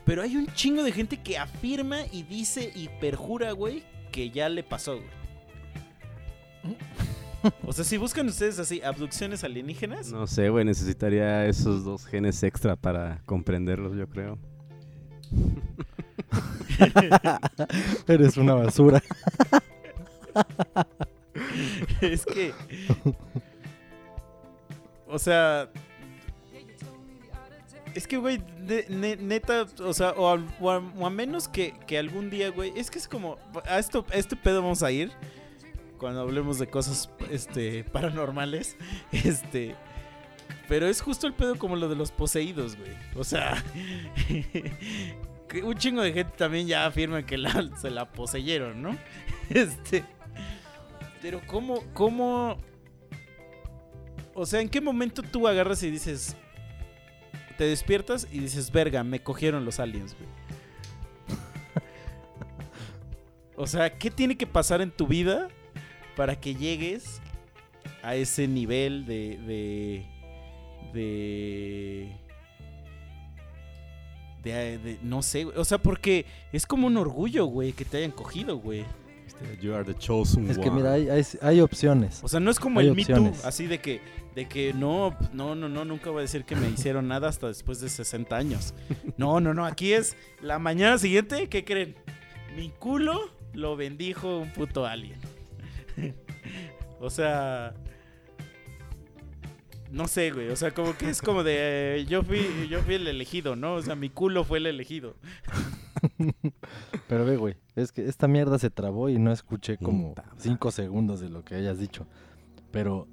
pero 0.04 0.22
hay 0.22 0.36
un 0.36 0.46
chingo 0.54 0.82
de 0.82 0.92
gente 0.92 1.22
que 1.22 1.38
afirma 1.38 2.00
y 2.10 2.22
dice 2.22 2.72
y 2.74 2.88
perjura, 3.00 3.52
güey, 3.52 3.84
que 4.12 4.30
ya 4.30 4.48
le 4.48 4.62
pasó, 4.62 4.96
güey. 4.96 6.76
O 7.66 7.72
sea, 7.72 7.84
si 7.84 7.96
buscan 7.96 8.26
ustedes 8.28 8.58
así 8.58 8.82
abducciones 8.82 9.44
alienígenas, 9.44 10.12
No 10.12 10.26
sé, 10.26 10.48
güey, 10.50 10.64
necesitaría 10.64 11.46
esos 11.46 11.84
dos 11.84 12.04
genes 12.06 12.42
extra 12.42 12.76
para 12.76 13.22
comprenderlos, 13.24 13.96
yo 13.96 14.08
creo. 14.08 14.38
Eres 18.08 18.36
una 18.36 18.54
basura. 18.54 19.02
es 22.00 22.26
que. 22.26 22.52
O 25.08 25.18
sea. 25.18 25.68
Es 27.94 28.06
que, 28.06 28.18
güey, 28.18 28.40
ne- 28.60 28.84
ne- 28.88 29.16
neta, 29.16 29.66
o 29.82 29.92
sea, 29.92 30.12
o 30.12 30.28
a, 30.28 30.34
o 30.60 30.70
a- 30.70 30.78
o 30.78 31.06
a 31.06 31.10
menos 31.10 31.48
que, 31.48 31.74
que 31.88 31.98
algún 31.98 32.30
día, 32.30 32.50
güey, 32.50 32.72
es 32.76 32.88
que 32.88 32.98
es 32.98 33.08
como, 33.08 33.36
a, 33.66 33.80
esto, 33.80 34.06
a 34.12 34.16
este 34.16 34.36
pedo 34.36 34.62
vamos 34.62 34.84
a 34.84 34.92
ir 34.92 35.10
cuando 36.00 36.22
hablemos 36.22 36.58
de 36.58 36.66
cosas, 36.66 37.10
este, 37.30 37.84
paranormales, 37.84 38.76
este, 39.12 39.76
pero 40.66 40.88
es 40.88 41.02
justo 41.02 41.26
el 41.26 41.34
pedo 41.34 41.56
como 41.56 41.76
lo 41.76 41.88
de 41.88 41.94
los 41.94 42.10
poseídos, 42.10 42.76
güey, 42.76 42.92
o 43.14 43.22
sea, 43.22 43.62
un 45.62 45.74
chingo 45.76 46.00
de 46.02 46.12
gente 46.12 46.32
también 46.36 46.66
ya 46.66 46.86
afirma 46.86 47.24
que 47.24 47.36
se 47.80 47.90
la 47.90 48.10
poseyeron, 48.10 48.82
¿no? 48.82 48.96
Este, 49.50 50.04
pero 51.20 51.40
cómo, 51.44 51.82
cómo, 51.92 52.56
o 54.32 54.46
sea, 54.46 54.60
¿en 54.60 54.68
qué 54.68 54.80
momento 54.80 55.22
tú 55.22 55.48
agarras 55.48 55.82
y 55.82 55.90
dices, 55.90 56.36
te 57.58 57.64
despiertas 57.64 58.28
y 58.30 58.38
dices, 58.38 58.70
verga, 58.70 59.02
me 59.02 59.20
cogieron 59.20 59.64
los 59.64 59.80
aliens, 59.80 60.14
güey? 60.16 60.28
O 63.56 63.66
sea, 63.66 63.98
¿qué 63.98 64.10
tiene 64.10 64.38
que 64.38 64.46
pasar 64.46 64.80
en 64.80 64.90
tu 64.90 65.06
vida 65.06 65.48
para 66.16 66.38
que 66.40 66.54
llegues 66.54 67.20
a 68.02 68.14
ese 68.14 68.46
nivel 68.48 69.06
de. 69.06 69.38
de. 69.46 70.06
de. 70.92 72.12
de- 74.42 74.78
de- 74.78 74.98
no 75.02 75.22
sé, 75.22 75.44
güey. 75.44 75.56
O 75.58 75.64
sea, 75.64 75.78
porque 75.78 76.24
es 76.52 76.66
como 76.66 76.86
un 76.86 76.96
orgullo, 76.96 77.46
güey, 77.46 77.72
que 77.72 77.84
te 77.84 77.98
hayan 77.98 78.10
cogido, 78.12 78.56
güey. 78.58 78.84
Este, 79.26 79.58
You 79.62 79.74
are 79.74 79.84
the 79.84 79.94
chosen 79.94 80.50
Es 80.50 80.58
que 80.58 80.68
one. 80.68 80.78
mira, 80.78 80.92
hay, 80.94 81.08
hay, 81.08 81.22
hay 81.42 81.60
opciones. 81.60 82.20
O 82.22 82.28
sea, 82.28 82.40
no 82.40 82.50
es 82.50 82.58
como 82.58 82.80
Hay 82.80 82.88
el 82.88 82.94
Me 82.96 83.04
Too, 83.04 83.12
opciones. 83.12 83.44
así 83.44 83.66
de 83.66 83.78
que, 83.78 84.00
de 84.34 84.48
que 84.48 84.72
no, 84.72 85.16
no, 85.32 85.54
no, 85.54 85.68
no, 85.68 85.84
nunca 85.84 86.10
voy 86.10 86.20
a 86.20 86.22
decir 86.22 86.44
que 86.44 86.56
me 86.56 86.68
hicieron 86.70 87.06
nada 87.08 87.28
hasta 87.28 87.46
después 87.48 87.80
de 87.80 87.88
60 87.88 88.34
años. 88.36 88.74
No, 89.16 89.40
no, 89.40 89.52
no, 89.54 89.66
aquí 89.66 89.92
es 89.92 90.16
la 90.40 90.58
mañana 90.58 90.98
siguiente, 90.98 91.48
¿qué 91.48 91.64
creen? 91.64 91.94
Mi 92.56 92.70
culo 92.70 93.30
lo 93.52 93.76
bendijo 93.76 94.38
un 94.38 94.50
puto 94.52 94.86
alien. 94.86 95.20
O 97.00 97.10
sea, 97.10 97.74
no 99.90 100.06
sé, 100.06 100.30
güey, 100.30 100.50
o 100.50 100.56
sea, 100.56 100.72
como 100.72 100.96
que 100.96 101.08
es 101.08 101.20
como 101.20 101.42
de, 101.42 101.96
eh, 101.96 102.04
yo 102.04 102.22
fui, 102.22 102.68
yo 102.68 102.80
fui 102.82 102.94
el 102.94 103.08
elegido, 103.08 103.56
¿no? 103.56 103.74
O 103.74 103.82
sea, 103.82 103.96
mi 103.96 104.10
culo 104.10 104.44
fue 104.44 104.58
el 104.58 104.66
elegido. 104.66 105.16
Pero 107.08 107.24
ve, 107.24 107.36
güey, 107.36 107.56
es 107.74 107.90
que 107.90 108.06
esta 108.06 108.28
mierda 108.28 108.58
se 108.58 108.70
trabó 108.70 109.08
y 109.08 109.18
no 109.18 109.32
escuché 109.32 109.78
como 109.78 110.10
Puta 110.10 110.22
madre. 110.22 110.36
5 110.38 110.70
segundos 110.70 111.20
de 111.20 111.28
lo 111.28 111.44
que 111.44 111.56
hayas 111.56 111.78
dicho. 111.78 112.06
Pero 112.70 113.08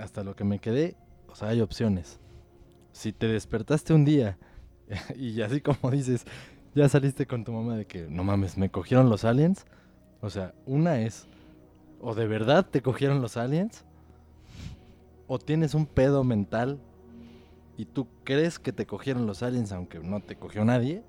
hasta 0.00 0.24
lo 0.24 0.34
que 0.34 0.44
me 0.44 0.58
quedé, 0.58 0.96
o 1.28 1.34
sea, 1.34 1.48
hay 1.48 1.60
opciones. 1.60 2.18
Si 2.92 3.12
te 3.12 3.28
despertaste 3.28 3.92
un 3.92 4.04
día 4.04 4.38
y 5.16 5.42
así 5.42 5.60
como 5.60 5.90
dices, 5.90 6.24
ya 6.74 6.88
saliste 6.88 7.26
con 7.26 7.44
tu 7.44 7.52
mamá 7.52 7.76
de 7.76 7.86
que, 7.86 8.06
no 8.08 8.24
mames, 8.24 8.56
me 8.56 8.70
cogieron 8.70 9.10
los 9.10 9.24
aliens. 9.24 9.66
O 10.22 10.30
sea, 10.30 10.54
una 10.64 11.00
es, 11.00 11.26
o 12.00 12.14
de 12.14 12.26
verdad 12.26 12.66
te 12.68 12.82
cogieron 12.82 13.20
los 13.22 13.36
aliens, 13.36 13.84
o 15.26 15.38
tienes 15.38 15.74
un 15.74 15.86
pedo 15.86 16.24
mental 16.24 16.78
y 17.76 17.84
tú 17.84 18.08
crees 18.24 18.58
que 18.58 18.72
te 18.72 18.86
cogieron 18.86 19.26
los 19.26 19.42
aliens 19.42 19.72
aunque 19.72 19.98
no 20.00 20.20
te 20.20 20.36
cogió 20.36 20.64
nadie, 20.64 21.02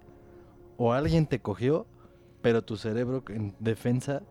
o 0.78 0.94
alguien 0.94 1.26
te 1.28 1.40
cogió, 1.40 1.86
pero 2.42 2.64
tu 2.64 2.78
cerebro 2.78 3.24
en 3.30 3.56
defensa 3.60 4.22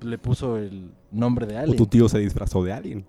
le 0.00 0.18
puso 0.18 0.56
el 0.56 0.92
nombre 1.10 1.46
de 1.46 1.56
O 1.56 1.60
alien. 1.60 1.76
tu 1.76 1.86
tío 1.86 2.08
se 2.08 2.18
disfrazó 2.18 2.62
de 2.62 2.72
alguien. 2.72 3.06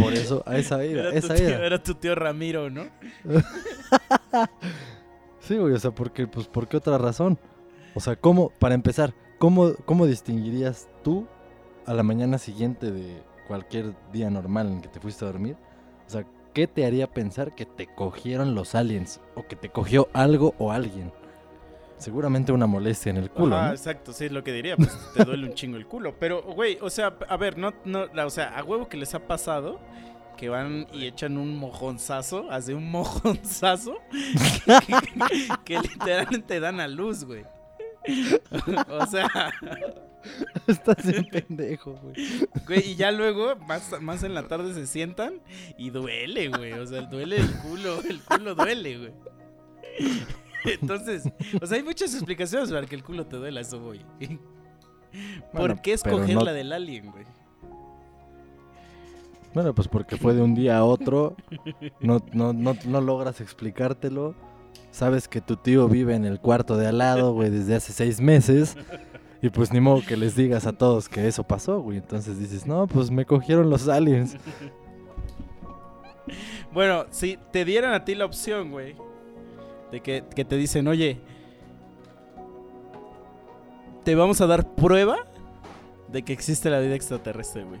Por 0.00 0.12
eso, 0.12 0.42
a 0.46 0.58
esa 0.58 0.82
era, 0.84 1.02
Era 1.02 1.10
tu, 1.12 1.16
esa 1.18 1.34
tío, 1.34 1.48
era 1.48 1.82
tu 1.82 1.94
tío 1.94 2.14
Ramiro, 2.14 2.70
¿no? 2.70 2.84
Sí, 5.40 5.56
güey, 5.56 5.72
o 5.72 5.78
sea, 5.80 5.90
porque, 5.90 6.26
pues, 6.28 6.46
¿por 6.46 6.68
qué 6.68 6.76
otra 6.76 6.96
razón? 6.98 7.38
O 7.94 8.00
sea, 8.00 8.14
¿cómo, 8.14 8.50
para 8.60 8.74
empezar, 8.74 9.14
¿cómo, 9.40 9.72
cómo 9.86 10.06
distinguirías 10.06 10.88
tú 11.02 11.26
a 11.86 11.94
la 11.94 12.04
mañana 12.04 12.38
siguiente 12.38 12.92
de 12.92 13.22
cualquier 13.48 13.94
día 14.12 14.30
normal 14.30 14.68
en 14.68 14.80
que 14.82 14.88
te 14.88 15.00
fuiste 15.00 15.24
a 15.24 15.28
dormir? 15.28 15.56
O 16.06 16.10
sea, 16.10 16.24
¿qué 16.54 16.68
te 16.68 16.86
haría 16.86 17.08
pensar 17.08 17.54
que 17.54 17.66
te 17.66 17.88
cogieron 17.92 18.54
los 18.54 18.76
aliens? 18.76 19.20
O 19.34 19.48
que 19.48 19.56
te 19.56 19.70
cogió 19.70 20.08
algo 20.12 20.54
o 20.58 20.70
alguien. 20.70 21.10
Seguramente 21.96 22.52
una 22.52 22.66
molestia 22.66 23.10
en 23.10 23.16
el 23.16 23.30
culo, 23.30 23.60
¿no? 23.60 23.70
exacto, 23.72 24.12
sí, 24.12 24.26
es 24.26 24.32
lo 24.32 24.42
que 24.44 24.52
diría, 24.52 24.76
pues 24.76 24.96
te 25.14 25.24
duele 25.24 25.46
un 25.46 25.54
chingo 25.54 25.76
el 25.76 25.86
culo. 25.86 26.14
Pero, 26.18 26.42
güey, 26.42 26.78
o 26.80 26.88
sea, 26.88 27.16
a 27.28 27.36
ver, 27.36 27.58
no, 27.58 27.74
no, 27.84 28.06
o 28.24 28.30
sea, 28.30 28.56
a 28.56 28.62
huevo 28.62 28.88
que 28.88 28.96
les 28.96 29.14
ha 29.14 29.26
pasado 29.26 29.80
que 30.36 30.48
van 30.48 30.86
y 30.92 31.04
echan 31.04 31.36
un 31.36 31.58
mojonzazo, 31.58 32.50
hace 32.50 32.74
un 32.74 32.90
mojonzazo, 32.90 33.98
que, 34.86 34.94
que 35.66 35.78
literalmente 35.80 36.60
dan 36.60 36.80
a 36.80 36.88
luz, 36.88 37.24
güey. 37.24 37.44
o 38.88 39.06
sea, 39.06 39.28
Estás 40.66 41.06
bien 41.06 41.24
pendejo, 41.26 41.92
güey. 42.02 42.14
güey, 42.66 42.90
y 42.90 42.94
ya 42.94 43.10
luego, 43.10 43.56
más, 43.56 44.00
más 44.02 44.22
en 44.22 44.34
la 44.34 44.46
tarde 44.48 44.74
se 44.74 44.86
sientan 44.86 45.40
y 45.78 45.90
duele, 45.90 46.48
güey. 46.48 46.72
O 46.74 46.86
sea, 46.86 47.02
duele 47.02 47.36
el 47.36 47.50
culo, 47.58 48.00
el 48.02 48.20
culo 48.22 48.54
duele, 48.54 48.98
güey. 48.98 49.12
Entonces, 50.64 51.24
o 51.60 51.66
sea, 51.66 51.78
hay 51.78 51.82
muchas 51.82 52.12
explicaciones 52.14 52.70
para 52.70 52.86
que 52.86 52.94
el 52.94 53.02
culo 53.02 53.26
te 53.26 53.36
duela, 53.36 53.60
eso, 53.62 53.80
güey. 53.80 54.00
¿Por 55.52 55.60
Bueno, 55.60 55.80
qué 55.82 55.94
escoger 55.94 56.34
no- 56.36 56.42
la 56.42 56.52
del 56.52 56.72
alien, 56.72 57.10
güey? 57.10 57.24
Bueno, 59.54 59.74
pues 59.74 59.88
porque 59.88 60.16
fue 60.16 60.34
de 60.34 60.42
un 60.42 60.54
día 60.54 60.78
a 60.78 60.84
otro. 60.84 61.34
No, 61.98 62.22
no, 62.32 62.52
no, 62.52 62.76
no 62.84 63.00
logras 63.00 63.40
explicártelo. 63.40 64.34
Sabes 64.90 65.28
que 65.28 65.40
tu 65.40 65.56
tío 65.56 65.88
vive 65.88 66.14
en 66.14 66.24
el 66.24 66.40
cuarto 66.40 66.76
de 66.76 66.88
al 66.88 66.98
lado, 66.98 67.32
güey, 67.32 67.50
desde 67.50 67.76
hace 67.76 67.92
seis 67.92 68.20
meses. 68.20 68.76
Y 69.42 69.48
pues 69.48 69.72
ni 69.72 69.80
modo 69.80 70.02
que 70.06 70.16
les 70.16 70.36
digas 70.36 70.66
a 70.66 70.72
todos 70.72 71.08
que 71.08 71.26
eso 71.26 71.44
pasó, 71.44 71.80
güey. 71.80 71.98
Entonces 71.98 72.38
dices, 72.38 72.66
no, 72.66 72.86
pues 72.86 73.10
me 73.10 73.24
cogieron 73.24 73.70
los 73.70 73.88
aliens. 73.88 74.36
Bueno, 76.72 77.06
si 77.10 77.36
te 77.50 77.64
dieran 77.64 77.94
a 77.94 78.04
ti 78.04 78.14
la 78.14 78.24
opción, 78.24 78.70
güey, 78.70 78.94
de 79.90 80.00
que, 80.00 80.22
te 80.22 80.56
dicen, 80.56 80.86
oye, 80.86 81.18
te 84.04 84.14
vamos 84.14 84.40
a 84.40 84.46
dar 84.46 84.74
prueba 84.74 85.16
de 86.08 86.22
que 86.22 86.32
existe 86.32 86.70
la 86.70 86.78
vida 86.78 86.94
extraterrestre, 86.94 87.64
güey. 87.64 87.80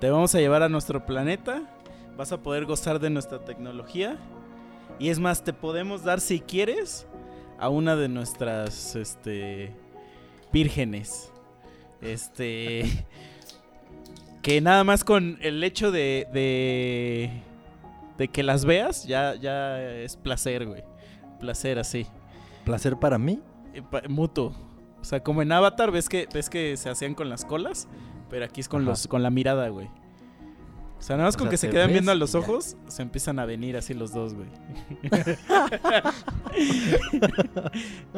Te 0.00 0.10
vamos 0.10 0.34
a 0.34 0.38
llevar 0.38 0.62
a 0.62 0.68
nuestro 0.68 1.06
planeta, 1.06 1.62
vas 2.16 2.30
a 2.30 2.38
poder 2.38 2.66
gozar 2.66 3.00
de 3.00 3.10
nuestra 3.10 3.44
tecnología. 3.44 4.16
Y 4.98 5.08
es 5.10 5.18
más, 5.20 5.44
te 5.44 5.52
podemos 5.52 6.02
dar, 6.02 6.20
si 6.20 6.40
quieres, 6.40 7.06
a 7.58 7.68
una 7.68 7.94
de 7.96 8.08
nuestras, 8.08 8.96
este, 8.96 9.72
vírgenes. 10.52 11.32
Este... 12.00 12.84
Que 14.42 14.60
nada 14.60 14.82
más 14.84 15.04
con 15.04 15.36
el 15.42 15.62
hecho 15.62 15.90
de, 15.90 16.26
de, 16.32 17.30
de 18.16 18.28
que 18.28 18.42
las 18.42 18.64
veas, 18.64 19.04
ya, 19.06 19.34
ya 19.34 19.82
es 19.82 20.16
placer, 20.16 20.64
güey. 20.64 20.84
Placer 21.40 21.78
así. 21.78 22.06
Placer 22.64 22.96
para 22.96 23.18
mí. 23.18 23.40
Eh, 23.74 23.82
pa- 23.82 24.02
Mutuo. 24.08 24.54
O 25.00 25.04
sea, 25.04 25.22
como 25.22 25.42
en 25.42 25.52
Avatar, 25.52 25.90
ves 25.90 26.08
que, 26.08 26.28
ves 26.32 26.48
que 26.48 26.76
se 26.76 26.88
hacían 26.88 27.14
con 27.14 27.28
las 27.28 27.44
colas, 27.44 27.88
pero 28.30 28.44
aquí 28.44 28.60
es 28.60 28.68
con, 28.68 28.82
Ajá. 28.82 28.90
los, 28.90 29.06
con 29.08 29.22
la 29.22 29.30
mirada, 29.30 29.68
güey. 29.68 29.90
O 30.98 31.02
sea, 31.02 31.16
nada 31.16 31.28
más 31.28 31.36
O 31.36 31.38
con 31.38 31.46
sea, 31.46 31.50
que 31.52 31.56
se 31.58 31.70
quedan 31.70 31.92
viendo 31.92 32.10
a 32.10 32.14
los 32.14 32.32
ya. 32.32 32.40
ojos, 32.40 32.76
se 32.88 33.02
empiezan 33.02 33.38
a 33.38 33.46
venir 33.46 33.76
así 33.76 33.94
los 33.94 34.12
dos, 34.12 34.34
güey. 34.34 34.48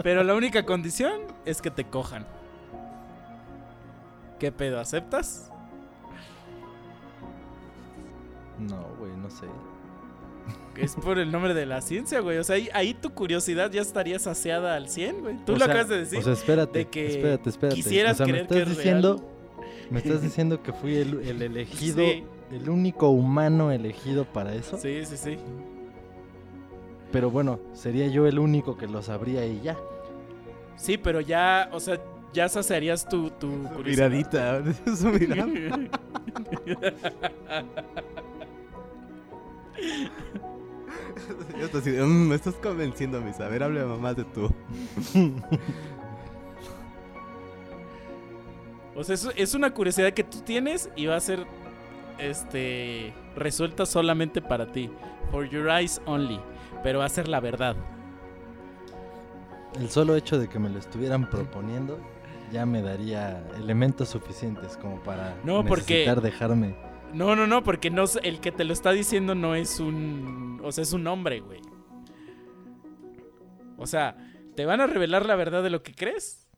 pero 0.02 0.24
la 0.24 0.34
única 0.34 0.64
condición 0.64 1.20
es 1.44 1.60
que 1.60 1.70
te 1.70 1.84
cojan. 1.84 2.26
¿Qué 4.38 4.50
pedo? 4.50 4.80
¿Aceptas? 4.80 5.50
No, 8.58 8.82
güey, 8.98 9.12
no 9.16 9.30
sé. 9.30 9.46
Es 10.76 10.94
por 10.94 11.18
el 11.18 11.30
nombre 11.30 11.52
de 11.52 11.66
la 11.66 11.82
ciencia, 11.82 12.20
güey. 12.20 12.38
O 12.38 12.44
sea, 12.44 12.56
ahí, 12.56 12.68
ahí 12.72 12.94
tu 12.94 13.10
curiosidad 13.10 13.70
ya 13.70 13.82
estaría 13.82 14.18
saciada 14.18 14.76
al 14.76 14.88
100, 14.88 15.20
güey. 15.20 15.36
Tú 15.44 15.52
O 15.52 15.56
lo 15.56 15.58
sea, 15.58 15.66
acabas 15.66 15.88
de 15.88 15.98
decir. 15.98 16.18
O 16.18 16.22
sea, 16.22 16.32
espérate, 16.32 16.78
de 16.78 16.88
que 16.88 17.06
espérate, 17.08 17.50
espérate. 17.50 17.76
quisieras 17.76 18.14
o 18.14 18.16
sea, 18.16 18.26
me 18.26 18.32
creer 18.32 18.42
estás 18.44 18.56
que 18.56 18.62
es 18.62 18.76
diciendo, 18.76 19.30
me 19.90 19.98
estás 19.98 20.22
diciendo 20.22 20.62
que 20.62 20.72
fui 20.72 20.96
el, 20.96 21.20
el 21.20 21.42
elegido, 21.42 21.98
Sí. 21.98 22.24
El 22.50 22.68
único 22.68 23.08
humano 23.10 23.70
elegido 23.70 24.24
para 24.24 24.54
eso. 24.54 24.76
Sí, 24.78 25.04
sí, 25.04 25.16
sí. 25.16 25.36
Pero 27.12 27.30
bueno, 27.30 27.58
sería 27.72 28.06
yo 28.08 28.26
el 28.26 28.38
único 28.38 28.76
que 28.76 28.86
lo 28.86 29.02
sabría 29.02 29.44
y 29.46 29.60
ya. 29.60 29.76
Sí, 30.76 30.96
pero 30.96 31.20
ya, 31.20 31.68
o 31.72 31.80
sea, 31.80 32.00
ya 32.32 32.48
saciarías 32.48 33.08
tu, 33.08 33.30
tu 33.30 33.48
curiosidad. 33.74 34.10
Miradita. 34.10 34.62
Su 34.96 35.08
mirada. 35.08 35.46
Yo 41.58 41.64
estoy 41.66 41.80
así, 41.80 41.90
de, 41.90 42.02
"Mm, 42.04 42.28
me 42.28 42.34
estás 42.34 42.54
convenciendo, 42.54 43.20
Misa. 43.20 43.46
A 43.46 43.48
ver, 43.48 43.62
háblame 43.62 43.96
más 43.98 44.16
de 44.16 44.24
tú. 44.24 44.50
O 48.96 49.04
sea, 49.04 49.14
es, 49.14 49.28
es 49.36 49.54
una 49.54 49.72
curiosidad 49.72 50.12
que 50.12 50.24
tú 50.24 50.40
tienes 50.40 50.90
y 50.96 51.06
va 51.06 51.16
a 51.16 51.20
ser 51.20 51.46
este 52.20 53.12
resuelta 53.36 53.86
solamente 53.86 54.40
para 54.42 54.70
ti. 54.72 54.90
For 55.30 55.48
your 55.48 55.68
eyes 55.68 56.00
only. 56.06 56.40
Pero 56.82 56.98
va 57.00 57.04
a 57.06 57.08
ser 57.08 57.28
la 57.28 57.40
verdad. 57.40 57.76
El 59.78 59.88
solo 59.90 60.16
hecho 60.16 60.38
de 60.38 60.48
que 60.48 60.58
me 60.58 60.68
lo 60.68 60.78
estuvieran 60.78 61.28
proponiendo 61.30 61.98
ya 62.50 62.66
me 62.66 62.82
daría 62.82 63.46
elementos 63.56 64.08
suficientes 64.08 64.76
como 64.76 65.00
para 65.02 65.36
No, 65.44 65.64
porque- 65.64 65.94
necesitar 66.04 66.20
dejarme. 66.20 66.74
No, 67.12 67.34
no, 67.36 67.46
no, 67.46 67.62
porque 67.62 67.90
no, 67.90 68.04
el 68.22 68.40
que 68.40 68.52
te 68.52 68.64
lo 68.64 68.72
está 68.72 68.92
diciendo 68.92 69.34
no 69.34 69.54
es 69.54 69.78
un. 69.80 70.60
O 70.64 70.70
sea, 70.72 70.82
es 70.82 70.92
un 70.92 71.06
hombre, 71.06 71.40
güey. 71.40 71.60
O 73.76 73.86
sea, 73.86 74.16
te 74.54 74.64
van 74.66 74.80
a 74.80 74.86
revelar 74.86 75.24
la 75.26 75.36
verdad 75.36 75.62
de 75.62 75.70
lo 75.70 75.82
que 75.82 75.94
crees, 75.94 76.48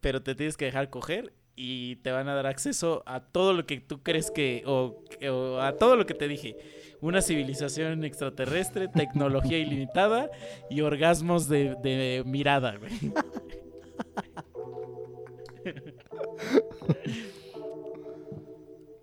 pero 0.00 0.22
te 0.22 0.34
tienes 0.34 0.56
que 0.56 0.64
dejar 0.66 0.90
coger 0.90 1.32
y 1.56 1.96
te 1.96 2.10
van 2.10 2.28
a 2.28 2.34
dar 2.34 2.46
acceso 2.46 3.02
a 3.06 3.20
todo 3.20 3.52
lo 3.52 3.66
que 3.66 3.80
tú 3.80 4.02
crees 4.02 4.30
que. 4.30 4.62
O, 4.66 5.02
o 5.30 5.60
a 5.60 5.76
todo 5.76 5.96
lo 5.96 6.06
que 6.06 6.14
te 6.14 6.28
dije. 6.28 6.56
Una 7.00 7.20
civilización 7.20 8.02
extraterrestre, 8.04 8.88
tecnología 8.88 9.58
ilimitada 9.58 10.30
y 10.70 10.80
orgasmos 10.80 11.48
de, 11.48 11.74
de 11.82 12.22
mirada, 12.24 12.76
güey. 12.78 12.92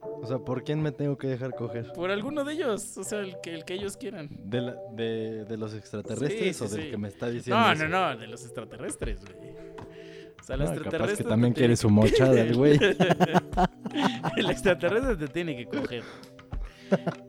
O 0.03 0.25
sea, 0.27 0.37
¿por 0.39 0.63
quién 0.63 0.81
me 0.81 0.91
tengo 0.91 1.17
que 1.17 1.27
dejar 1.27 1.55
coger? 1.55 1.91
Por 1.93 2.11
alguno 2.11 2.43
de 2.43 2.53
ellos, 2.53 2.97
o 2.97 3.03
sea, 3.03 3.19
el 3.21 3.39
que, 3.41 3.53
el 3.55 3.65
que 3.65 3.73
ellos 3.73 3.97
quieran. 3.97 4.29
¿De, 4.43 4.61
la- 4.61 4.77
de, 4.93 5.45
de 5.45 5.57
los 5.57 5.73
extraterrestres 5.73 6.57
Sí, 6.57 6.63
o 6.63 6.67
sí, 6.67 6.75
del 6.75 6.83
sí. 6.85 6.91
que 6.91 6.97
me 6.97 7.07
está 7.07 7.29
diciendo? 7.29 7.59
No, 7.59 7.71
eso? 7.71 7.87
no, 7.87 8.13
no, 8.13 8.17
de 8.19 8.27
los 8.27 8.43
extraterrestres, 8.43 9.19
güey. 9.21 9.53
O 10.41 10.43
sea, 10.43 10.55
el 10.55 10.61
No, 10.61 10.65
capaz 10.65 10.75
extraterrestre. 10.81 11.23
que 11.23 11.29
también 11.29 11.53
quiere 11.53 11.77
su 11.77 11.89
mochada 11.89 12.41
el 12.41 12.55
güey. 12.57 12.77
el 14.37 14.49
extraterrestre 14.49 15.15
te 15.15 15.27
tiene 15.27 15.55
que 15.55 15.65
coger. 15.65 16.03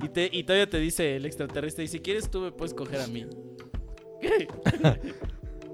Y, 0.02 0.08
te, 0.08 0.28
y 0.32 0.42
todavía 0.42 0.68
te 0.68 0.78
dice 0.78 1.14
el 1.16 1.24
extraterrestre, 1.26 1.84
y 1.84 1.88
si 1.88 2.00
quieres 2.00 2.28
tú 2.30 2.40
me 2.40 2.50
puedes 2.52 2.74
coger 2.74 3.00
a 3.00 3.06
mí. 3.06 3.26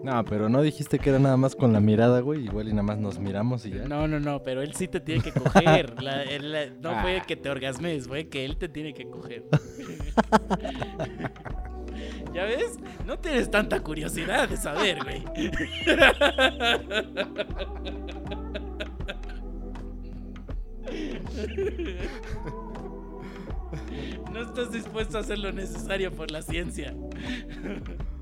No, 0.01 0.25
pero 0.25 0.49
no 0.49 0.63
dijiste 0.63 1.01
que 1.01 1.11
era 1.11 1.19
nada 1.19 1.37
más 1.37 1.57
con 1.57 1.73
la 1.73 1.81
mirada, 1.81 2.21
güey. 2.21 2.45
Igual 2.45 2.69
y 2.69 2.71
nada 2.71 2.85
más 2.85 2.99
nos 2.99 3.19
miramos 3.19 3.67
y 3.67 3.71
ya. 3.71 3.83
No, 3.89 4.07
no, 4.07 4.21
no, 4.21 4.45
pero 4.45 4.63
él 4.63 4.73
sí 4.75 4.87
te 4.87 5.01
tiene 5.01 5.23
que 5.25 5.33
coger. 5.33 6.01
La- 6.05 6.23
él- 6.23 6.53
la- 6.53 6.67
no 6.71 6.91
Ah. 6.91 7.03
fue 7.03 7.21
que 7.27 7.35
te 7.35 7.51
orgasmes, 7.51 8.07
fue 8.07 8.29
que 8.29 8.45
él 8.45 8.57
te 8.59 8.69
tiene 8.69 8.95
que 8.95 9.11
coger. 9.11 9.43
¿Ya 12.33 12.45
ves? 12.45 12.79
No 13.07 13.19
tienes 13.19 13.51
tanta 13.51 13.81
curiosidad 13.81 14.49
de 14.49 14.57
saber, 14.57 14.99
güey. 15.03 15.25
No 24.33 24.43
estás 24.43 24.73
dispuesto 24.73 25.19
a 25.19 25.21
hacer 25.21 25.39
lo 25.39 25.53
necesario 25.53 26.13
por 26.13 26.31
la 26.31 26.43
ciencia. 26.43 26.95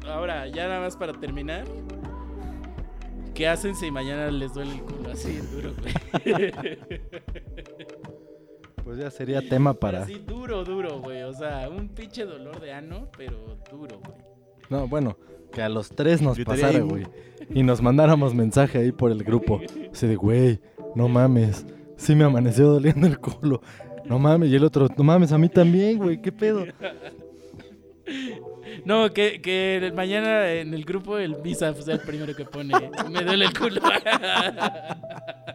Ahora, 0.07 0.47
ya 0.47 0.69
nada 0.69 0.81
más 0.81 0.97
para 0.97 1.13
terminar. 1.13 1.65
¿Qué 3.35 3.47
hacen 3.47 3.75
si 3.75 3.91
mañana 3.91 4.31
les 4.31 4.55
duele 4.55 4.73
el 4.75 4.81
culo 4.81 5.11
así 5.11 5.37
duro, 5.53 5.75
güey? 5.79 6.79
Pues 8.87 8.99
ya 8.99 9.11
sería 9.11 9.43
tema 9.43 9.75
para. 9.75 10.05
Así 10.05 10.23
duro, 10.25 10.63
duro, 10.63 11.01
güey. 11.01 11.25
O 11.25 11.33
sea, 11.33 11.69
un 11.69 11.89
pinche 11.89 12.25
dolor 12.25 12.61
de 12.61 12.73
ano, 12.73 13.09
pero 13.19 13.59
duro, 13.69 13.99
güey. 13.99 14.17
No, 14.71 14.87
bueno, 14.87 15.19
que 15.53 15.61
a 15.61 15.69
los 15.69 15.89
tres 15.89 16.23
nos 16.23 16.39
pasara, 16.39 16.79
güey. 16.79 17.05
Y 17.51 17.65
nos 17.65 17.83
mandáramos 17.83 18.33
mensaje 18.33 18.79
ahí 18.79 18.93
por 18.93 19.11
el 19.11 19.25
grupo. 19.25 19.61
Así 19.93 20.07
de, 20.07 20.15
güey, 20.15 20.61
no 20.95 21.09
mames. 21.09 21.67
Sí 21.97 22.15
me 22.15 22.23
amaneció 22.23 22.69
doliendo 22.69 23.09
el 23.09 23.19
culo. 23.19 23.61
No 24.05 24.21
mames. 24.21 24.51
Y 24.51 24.55
el 24.55 24.63
otro, 24.63 24.87
no 24.97 25.03
mames, 25.03 25.33
a 25.33 25.39
mí 25.39 25.49
también, 25.49 25.99
güey. 25.99 26.23
¿Qué 26.23 26.31
pedo? 26.31 26.65
No, 28.85 29.13
que, 29.13 29.41
que 29.41 29.93
mañana 29.97 30.53
en 30.53 30.75
el 30.75 30.85
grupo 30.85 31.19
el 31.19 31.39
Misa 31.43 31.73
sea 31.75 31.95
el 31.95 32.01
primero 32.01 32.37
que 32.37 32.45
pone. 32.45 32.73
Me 33.11 33.25
duele 33.25 33.47
el 33.47 33.59
culo. 33.59 33.81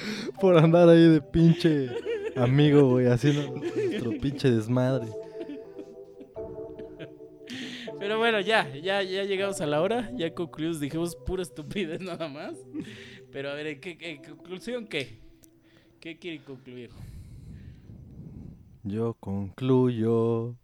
Por 0.40 0.58
andar 0.58 0.88
ahí 0.88 1.08
de 1.08 1.20
pinche 1.20 1.90
amigo, 2.36 2.90
güey. 2.90 3.06
Haciendo 3.06 3.60
nuestro 3.60 4.10
pinche 4.18 4.50
desmadre. 4.50 5.06
Pero 7.98 8.18
bueno, 8.18 8.40
ya, 8.40 8.72
ya, 8.74 9.02
ya 9.02 9.24
llegamos 9.24 9.60
a 9.60 9.66
la 9.66 9.80
hora. 9.80 10.10
Ya 10.14 10.32
concluimos, 10.34 10.80
dijimos 10.80 11.16
pura 11.16 11.42
estupidez 11.42 12.00
nada 12.02 12.28
más. 12.28 12.54
Pero 13.32 13.50
a 13.50 13.54
ver, 13.54 13.66
¿en, 13.66 13.80
qué, 13.80 13.96
en 14.00 14.22
conclusión 14.22 14.86
qué? 14.86 15.18
¿Qué 16.00 16.18
quieren 16.18 16.42
concluir? 16.42 16.90
Yo 18.84 19.14
concluyo 19.14 20.54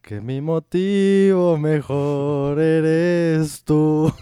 que 0.00 0.20
mi 0.20 0.40
motivo 0.40 1.58
mejor 1.58 2.58
eres 2.58 3.62
tú. 3.64 4.12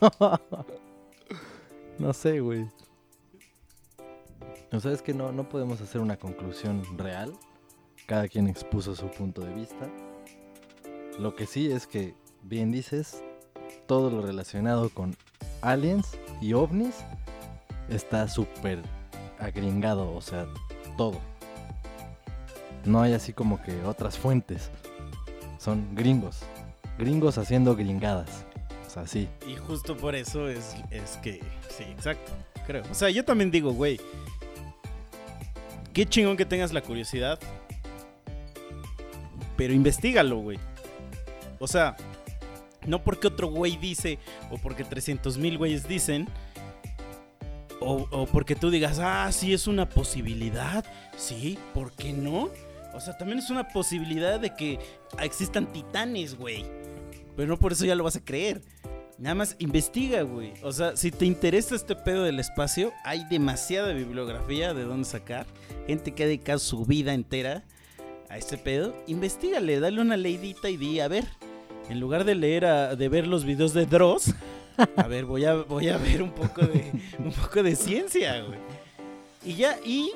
no 1.98 2.12
sé, 2.12 2.40
güey. 2.40 2.66
O 4.72 4.80
sea, 4.80 4.92
es 4.92 5.02
que 5.02 5.14
no, 5.14 5.32
no 5.32 5.48
podemos 5.48 5.80
hacer 5.80 6.00
una 6.00 6.16
conclusión 6.16 6.82
real. 6.96 7.32
Cada 8.06 8.28
quien 8.28 8.48
expuso 8.48 8.94
su 8.94 9.08
punto 9.08 9.42
de 9.42 9.52
vista. 9.54 9.88
Lo 11.18 11.34
que 11.34 11.46
sí 11.46 11.70
es 11.70 11.86
que, 11.86 12.14
bien 12.42 12.70
dices, 12.70 13.22
todo 13.86 14.10
lo 14.10 14.22
relacionado 14.22 14.90
con 14.90 15.16
aliens 15.60 16.18
y 16.40 16.52
ovnis 16.52 16.94
está 17.88 18.28
súper 18.28 18.80
agringado, 19.38 20.14
o 20.14 20.20
sea, 20.20 20.46
todo. 20.96 21.18
No 22.84 23.02
hay 23.02 23.12
así 23.12 23.32
como 23.32 23.60
que 23.62 23.82
otras 23.84 24.18
fuentes. 24.18 24.70
Son 25.58 25.94
gringos. 25.94 26.40
Gringos 26.98 27.38
haciendo 27.38 27.76
gringadas. 27.76 28.44
O 28.86 28.90
sea, 28.90 29.06
sí. 29.06 29.28
Y 29.46 29.56
justo 29.56 29.96
por 29.96 30.14
eso 30.14 30.48
es, 30.48 30.74
es 30.90 31.16
que. 31.18 31.40
Sí, 31.68 31.84
exacto. 31.84 32.32
Creo. 32.66 32.84
O 32.90 32.94
sea, 32.94 33.10
yo 33.10 33.24
también 33.24 33.50
digo, 33.50 33.72
güey. 33.72 34.00
Qué 35.92 36.06
chingón 36.06 36.36
que 36.36 36.44
tengas 36.44 36.72
la 36.72 36.82
curiosidad. 36.82 37.38
Pero 39.56 39.74
investigalo, 39.74 40.38
güey. 40.38 40.58
O 41.58 41.66
sea, 41.66 41.96
no 42.86 43.02
porque 43.02 43.26
otro 43.28 43.48
güey 43.48 43.76
dice, 43.76 44.18
o 44.50 44.58
porque 44.58 44.84
300 44.84 45.36
mil 45.36 45.58
güeyes 45.58 45.86
dicen, 45.86 46.28
o, 47.80 48.06
o 48.10 48.26
porque 48.26 48.54
tú 48.54 48.70
digas, 48.70 48.98
ah, 49.00 49.30
sí 49.32 49.52
es 49.52 49.66
una 49.66 49.88
posibilidad, 49.88 50.84
sí, 51.16 51.58
¿por 51.74 51.92
qué 51.92 52.12
no? 52.12 52.50
O 52.94 53.00
sea, 53.00 53.16
también 53.16 53.38
es 53.38 53.50
una 53.50 53.68
posibilidad 53.68 54.40
de 54.40 54.54
que 54.54 54.78
existan 55.20 55.72
titanes, 55.72 56.36
güey. 56.36 56.64
Pero 57.36 57.48
no 57.48 57.58
por 57.58 57.72
eso 57.72 57.84
ya 57.84 57.94
lo 57.94 58.04
vas 58.04 58.16
a 58.16 58.24
creer. 58.24 58.62
Nada 59.20 59.34
más 59.34 59.54
investiga, 59.58 60.22
güey. 60.22 60.54
O 60.62 60.72
sea, 60.72 60.96
si 60.96 61.10
te 61.10 61.26
interesa 61.26 61.74
este 61.76 61.94
pedo 61.94 62.24
del 62.24 62.40
espacio, 62.40 62.90
hay 63.04 63.24
demasiada 63.28 63.92
bibliografía 63.92 64.72
de 64.72 64.84
dónde 64.84 65.04
sacar. 65.06 65.46
Gente 65.86 66.12
que 66.12 66.22
ha 66.24 66.26
dedicado 66.26 66.58
su 66.58 66.86
vida 66.86 67.12
entera 67.12 67.62
a 68.30 68.38
este 68.38 68.56
pedo. 68.56 68.96
Investígale, 69.06 69.78
dale 69.78 70.00
una 70.00 70.16
leidita 70.16 70.70
y 70.70 70.78
di, 70.78 71.00
a 71.00 71.08
ver, 71.08 71.26
en 71.90 72.00
lugar 72.00 72.24
de 72.24 72.34
leer, 72.34 72.64
a- 72.64 72.96
de 72.96 73.08
ver 73.10 73.26
los 73.26 73.44
videos 73.44 73.74
de 73.74 73.84
Dross, 73.84 74.32
a 74.96 75.06
ver, 75.06 75.26
voy 75.26 75.44
a, 75.44 75.54
voy 75.54 75.88
a 75.88 75.98
ver 75.98 76.22
un 76.22 76.30
poco 76.30 76.62
de, 76.66 76.90
un 77.18 77.32
poco 77.32 77.62
de 77.62 77.76
ciencia, 77.76 78.40
güey. 78.42 78.58
Y 79.44 79.54
ya, 79.56 79.76
y 79.84 80.12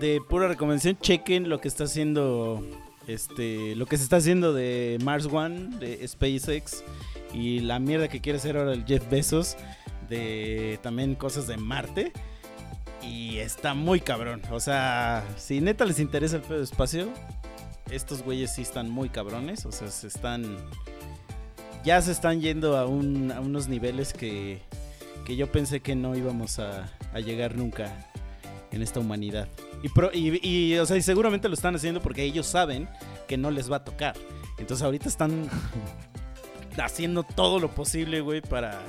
de 0.00 0.20
pura 0.28 0.46
recomendación, 0.48 0.98
chequen 1.00 1.48
lo 1.48 1.60
que 1.60 1.68
está 1.68 1.84
haciendo 1.84 2.62
este, 3.08 3.74
lo 3.74 3.86
que 3.86 3.96
se 3.96 4.04
está 4.04 4.16
haciendo 4.16 4.52
de 4.52 4.98
Mars 5.02 5.26
One, 5.26 5.76
de 5.78 6.06
SpaceX, 6.06 6.84
y 7.34 7.60
la 7.60 7.78
mierda 7.80 8.06
que 8.08 8.20
quiere 8.20 8.38
hacer 8.38 8.56
ahora 8.56 8.72
el 8.72 8.84
Jeff 8.84 9.08
Bezos, 9.10 9.56
de 10.08 10.78
también 10.82 11.14
cosas 11.16 11.46
de 11.48 11.56
Marte. 11.56 12.12
Y 13.02 13.38
está 13.38 13.74
muy 13.74 14.00
cabrón. 14.00 14.42
O 14.50 14.60
sea, 14.60 15.24
si 15.36 15.60
neta 15.60 15.84
les 15.84 15.98
interesa 15.98 16.36
el 16.36 16.42
pedo 16.42 16.58
de 16.58 16.64
espacio, 16.64 17.08
estos 17.90 18.22
güeyes 18.22 18.54
sí 18.54 18.62
están 18.62 18.90
muy 18.90 19.08
cabrones. 19.08 19.64
O 19.66 19.72
sea, 19.72 19.88
se 19.90 20.06
están. 20.08 20.56
Ya 21.84 22.02
se 22.02 22.12
están 22.12 22.40
yendo 22.40 22.76
a, 22.76 22.86
un- 22.86 23.32
a 23.32 23.40
unos 23.40 23.68
niveles 23.68 24.12
que, 24.12 24.60
que 25.24 25.36
yo 25.36 25.50
pensé 25.50 25.80
que 25.80 25.94
no 25.94 26.16
íbamos 26.16 26.58
a 26.58 26.90
llegar 27.24 27.56
nunca 27.56 28.10
en 28.72 28.82
esta 28.82 29.00
humanidad. 29.00 29.48
Y, 29.82 29.88
pro- 29.90 30.10
y, 30.12 30.40
y, 30.46 30.76
o 30.78 30.86
sea, 30.86 30.96
y 30.96 31.02
seguramente 31.02 31.48
lo 31.48 31.54
están 31.54 31.74
haciendo 31.76 32.00
porque 32.02 32.22
ellos 32.24 32.46
saben 32.46 32.88
que 33.28 33.36
no 33.36 33.50
les 33.50 33.70
va 33.70 33.76
a 33.76 33.84
tocar. 33.84 34.14
Entonces 34.58 34.84
ahorita 34.84 35.08
están 35.08 35.48
haciendo 36.82 37.22
todo 37.22 37.58
lo 37.60 37.70
posible, 37.70 38.20
güey, 38.20 38.40
para, 38.40 38.80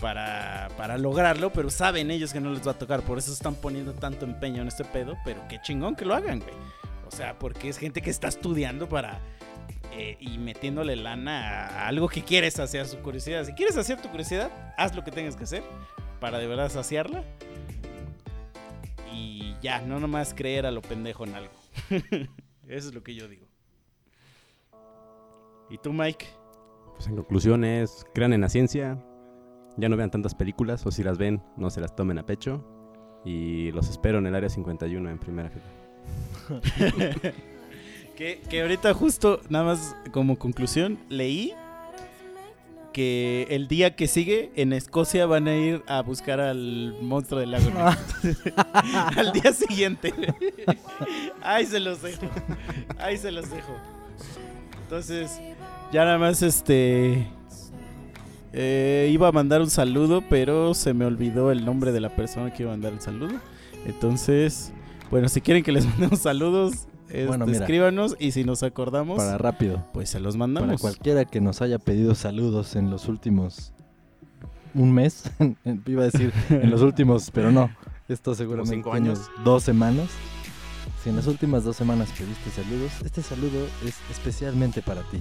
para, 0.00 0.68
para 0.76 0.98
lograrlo, 0.98 1.52
pero 1.52 1.70
saben 1.70 2.10
ellos 2.10 2.32
que 2.32 2.40
no 2.40 2.50
les 2.52 2.66
va 2.66 2.72
a 2.72 2.78
tocar. 2.78 3.02
Por 3.02 3.18
eso 3.18 3.32
están 3.32 3.54
poniendo 3.54 3.92
tanto 3.92 4.24
empeño 4.24 4.62
en 4.62 4.68
este 4.68 4.84
pedo, 4.84 5.16
pero 5.24 5.40
qué 5.48 5.60
chingón 5.62 5.94
que 5.96 6.04
lo 6.04 6.14
hagan, 6.14 6.40
güey. 6.40 6.54
O 7.06 7.10
sea, 7.10 7.38
porque 7.38 7.68
es 7.68 7.78
gente 7.78 8.02
que 8.02 8.10
está 8.10 8.28
estudiando 8.28 8.88
para... 8.88 9.18
eh, 9.92 10.16
y 10.20 10.36
metiéndole 10.38 10.94
lana 10.96 11.66
a 11.66 11.88
algo 11.88 12.08
que 12.08 12.22
quieres 12.22 12.54
saciar 12.54 12.86
su 12.86 12.98
curiosidad. 12.98 13.44
Si 13.44 13.52
quieres 13.52 13.74
saciar 13.76 14.00
tu 14.02 14.08
curiosidad, 14.10 14.50
haz 14.76 14.94
lo 14.94 15.02
que 15.04 15.10
tengas 15.10 15.34
que 15.36 15.44
hacer 15.44 15.62
para 16.20 16.38
de 16.38 16.46
verdad 16.48 16.70
saciarla. 16.70 17.24
Y 19.12 19.54
ya, 19.62 19.80
no 19.80 20.00
nomás 20.00 20.34
creer 20.34 20.66
a 20.66 20.70
lo 20.70 20.82
pendejo 20.82 21.24
en 21.24 21.34
algo. 21.34 21.52
Eso 22.68 22.88
es 22.88 22.94
lo 22.94 23.02
que 23.02 23.14
yo 23.14 23.28
digo. 23.28 23.46
¿Y 25.70 25.78
tú, 25.78 25.92
Mike? 25.92 26.26
Pues 26.96 27.08
en 27.08 27.16
conclusión 27.16 27.64
es, 27.64 28.04
crean 28.14 28.32
en 28.32 28.40
la 28.40 28.48
ciencia, 28.48 28.98
ya 29.76 29.88
no 29.88 29.96
vean 29.96 30.10
tantas 30.10 30.34
películas, 30.34 30.84
o 30.86 30.90
si 30.90 31.02
las 31.02 31.18
ven, 31.18 31.42
no 31.56 31.70
se 31.70 31.80
las 31.80 31.94
tomen 31.94 32.18
a 32.18 32.26
pecho. 32.26 32.64
Y 33.24 33.70
los 33.72 33.88
espero 33.90 34.18
en 34.18 34.26
el 34.26 34.34
área 34.34 34.48
51 34.48 35.10
en 35.10 35.18
primera 35.18 35.50
fila. 35.50 35.64
Que, 38.16 38.40
que 38.50 38.62
ahorita 38.62 38.94
justo, 38.94 39.40
nada 39.48 39.64
más 39.64 39.94
como 40.10 40.36
conclusión, 40.40 40.98
leí 41.08 41.54
que 42.92 43.46
el 43.50 43.68
día 43.68 43.94
que 43.96 44.06
sigue 44.06 44.50
en 44.56 44.72
Escocia 44.72 45.26
van 45.26 45.48
a 45.48 45.56
ir 45.56 45.82
a 45.86 46.02
buscar 46.02 46.40
al 46.40 46.96
monstruo 47.00 47.40
del 47.40 47.52
lago. 47.52 47.70
Al 49.16 49.32
día 49.32 49.52
siguiente. 49.52 50.12
Ahí 51.42 51.66
se 51.66 51.80
los 51.80 52.02
dejo. 52.02 52.26
Ahí 52.98 53.16
se 53.16 53.30
los 53.30 53.50
dejo. 53.50 53.74
Entonces, 54.82 55.40
ya 55.92 56.04
nada 56.04 56.18
más 56.18 56.42
este... 56.42 57.26
eh, 58.52 59.10
iba 59.12 59.28
a 59.28 59.32
mandar 59.32 59.60
un 59.60 59.70
saludo, 59.70 60.22
pero 60.28 60.74
se 60.74 60.94
me 60.94 61.04
olvidó 61.04 61.52
el 61.52 61.64
nombre 61.64 61.92
de 61.92 62.00
la 62.00 62.08
persona 62.08 62.52
que 62.52 62.62
iba 62.62 62.72
a 62.72 62.74
mandar 62.74 62.92
el 62.94 63.00
saludo. 63.00 63.34
Entonces, 63.86 64.72
bueno, 65.10 65.28
si 65.28 65.40
quieren 65.40 65.62
que 65.62 65.72
les 65.72 65.86
mandemos 65.86 66.20
saludos, 66.20 66.86
Bueno, 67.26 67.46
mira. 67.46 67.58
escríbanos 67.60 68.16
y 68.18 68.32
si 68.32 68.44
nos 68.44 68.62
acordamos, 68.62 69.16
Para 69.18 69.38
rápido. 69.38 69.84
pues 69.92 70.10
se 70.10 70.20
los 70.20 70.34
Para 70.34 70.46
mandamos. 70.46 70.80
cualquiera 70.80 71.24
que 71.24 71.40
nos 71.40 71.62
haya 71.62 71.78
pedido 71.78 72.14
saludos 72.14 72.76
en 72.76 72.90
los 72.90 73.08
últimos 73.08 73.72
un 74.74 74.92
mes, 74.92 75.24
iba 75.86 76.02
a 76.02 76.06
decir 76.06 76.32
en 76.50 76.70
los 76.70 76.82
últimos, 76.82 77.30
pero 77.32 77.50
no, 77.50 77.70
esto 78.08 78.34
seguramente 78.34 78.76
cinco 78.76 78.92
años. 78.92 79.20
dos 79.44 79.62
semanas. 79.64 80.08
Si 81.02 81.10
en 81.10 81.16
las 81.16 81.26
últimas 81.26 81.64
dos 81.64 81.76
semanas 81.76 82.08
pediste 82.16 82.50
saludos, 82.50 82.92
este 83.04 83.22
saludo 83.22 83.66
es 83.86 83.94
especialmente 84.10 84.82
para 84.82 85.02
ti. 85.02 85.18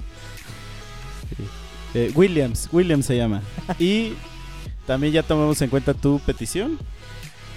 Eh, 1.93 2.11
Williams, 2.15 2.69
Williams 2.71 3.05
se 3.05 3.15
llama. 3.17 3.41
Y 3.79 4.13
también 4.85 5.13
ya 5.13 5.23
tomamos 5.23 5.61
en 5.61 5.69
cuenta 5.69 5.93
tu 5.93 6.19
petición. 6.19 6.77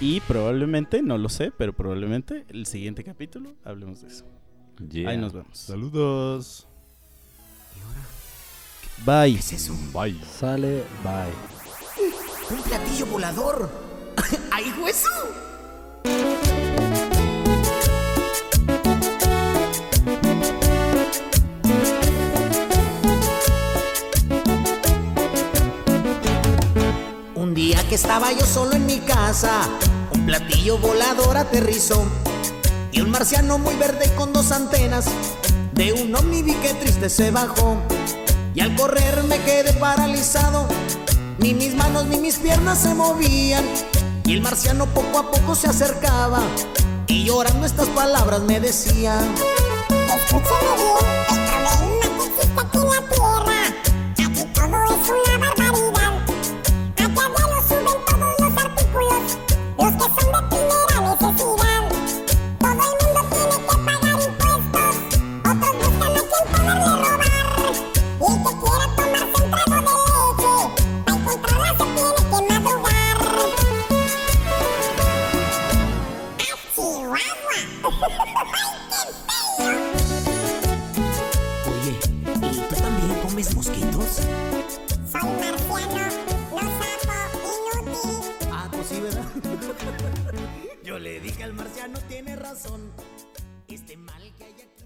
Y 0.01 0.19
probablemente, 0.21 1.03
no 1.03 1.19
lo 1.19 1.29
sé, 1.29 1.51
pero 1.55 1.73
probablemente 1.73 2.43
el 2.49 2.65
siguiente 2.65 3.03
capítulo 3.03 3.53
hablemos 3.63 4.01
de 4.01 4.07
eso. 4.07 4.25
Ahí 5.07 5.15
nos 5.15 5.31
vemos. 5.31 5.55
Saludos. 5.55 6.67
Bye. 9.05 9.33
¿Qué 9.33 9.39
es 9.39 9.53
eso? 9.53 9.75
Bye. 9.93 10.19
Sale, 10.25 10.83
bye. 11.03 12.55
¡Un 12.57 12.63
platillo 12.63 13.05
volador! 13.05 13.69
¡Ay, 14.51 14.73
hueso! 14.81 15.09
Que 27.69 27.95
estaba 27.95 28.31
yo 28.31 28.43
solo 28.43 28.73
en 28.73 28.87
mi 28.87 28.99
casa, 28.99 29.51
un 30.11 30.25
platillo 30.25 30.79
volador 30.79 31.37
aterrizó. 31.37 32.03
Y 32.91 33.01
un 33.01 33.11
marciano 33.11 33.59
muy 33.59 33.75
verde 33.75 34.11
con 34.15 34.33
dos 34.33 34.51
antenas, 34.51 35.05
de 35.73 35.93
un 35.93 36.13
ovni 36.15 36.41
vi 36.41 36.53
triste 36.53 37.07
se 37.07 37.29
bajó. 37.29 37.77
Y 38.55 38.61
al 38.61 38.75
correr 38.75 39.23
me 39.25 39.37
quedé 39.43 39.73
paralizado, 39.73 40.67
ni 41.37 41.53
mis 41.53 41.75
manos 41.75 42.05
ni 42.07 42.17
mis 42.17 42.37
piernas 42.37 42.79
se 42.79 42.95
movían. 42.95 43.63
Y 44.25 44.33
el 44.33 44.41
marciano 44.41 44.87
poco 44.87 45.19
a 45.19 45.31
poco 45.31 45.53
se 45.53 45.67
acercaba, 45.67 46.41
y 47.05 47.25
llorando 47.25 47.67
estas 47.67 47.89
palabras 47.89 48.41
me 48.41 48.59
decía. 48.59 49.19
Escúchame 50.15 50.75
bien, 52.01 52.10
este 93.67 93.97
mal 93.97 94.21
que 94.37 94.43
hay 94.43 94.53
aquí. 94.53 94.80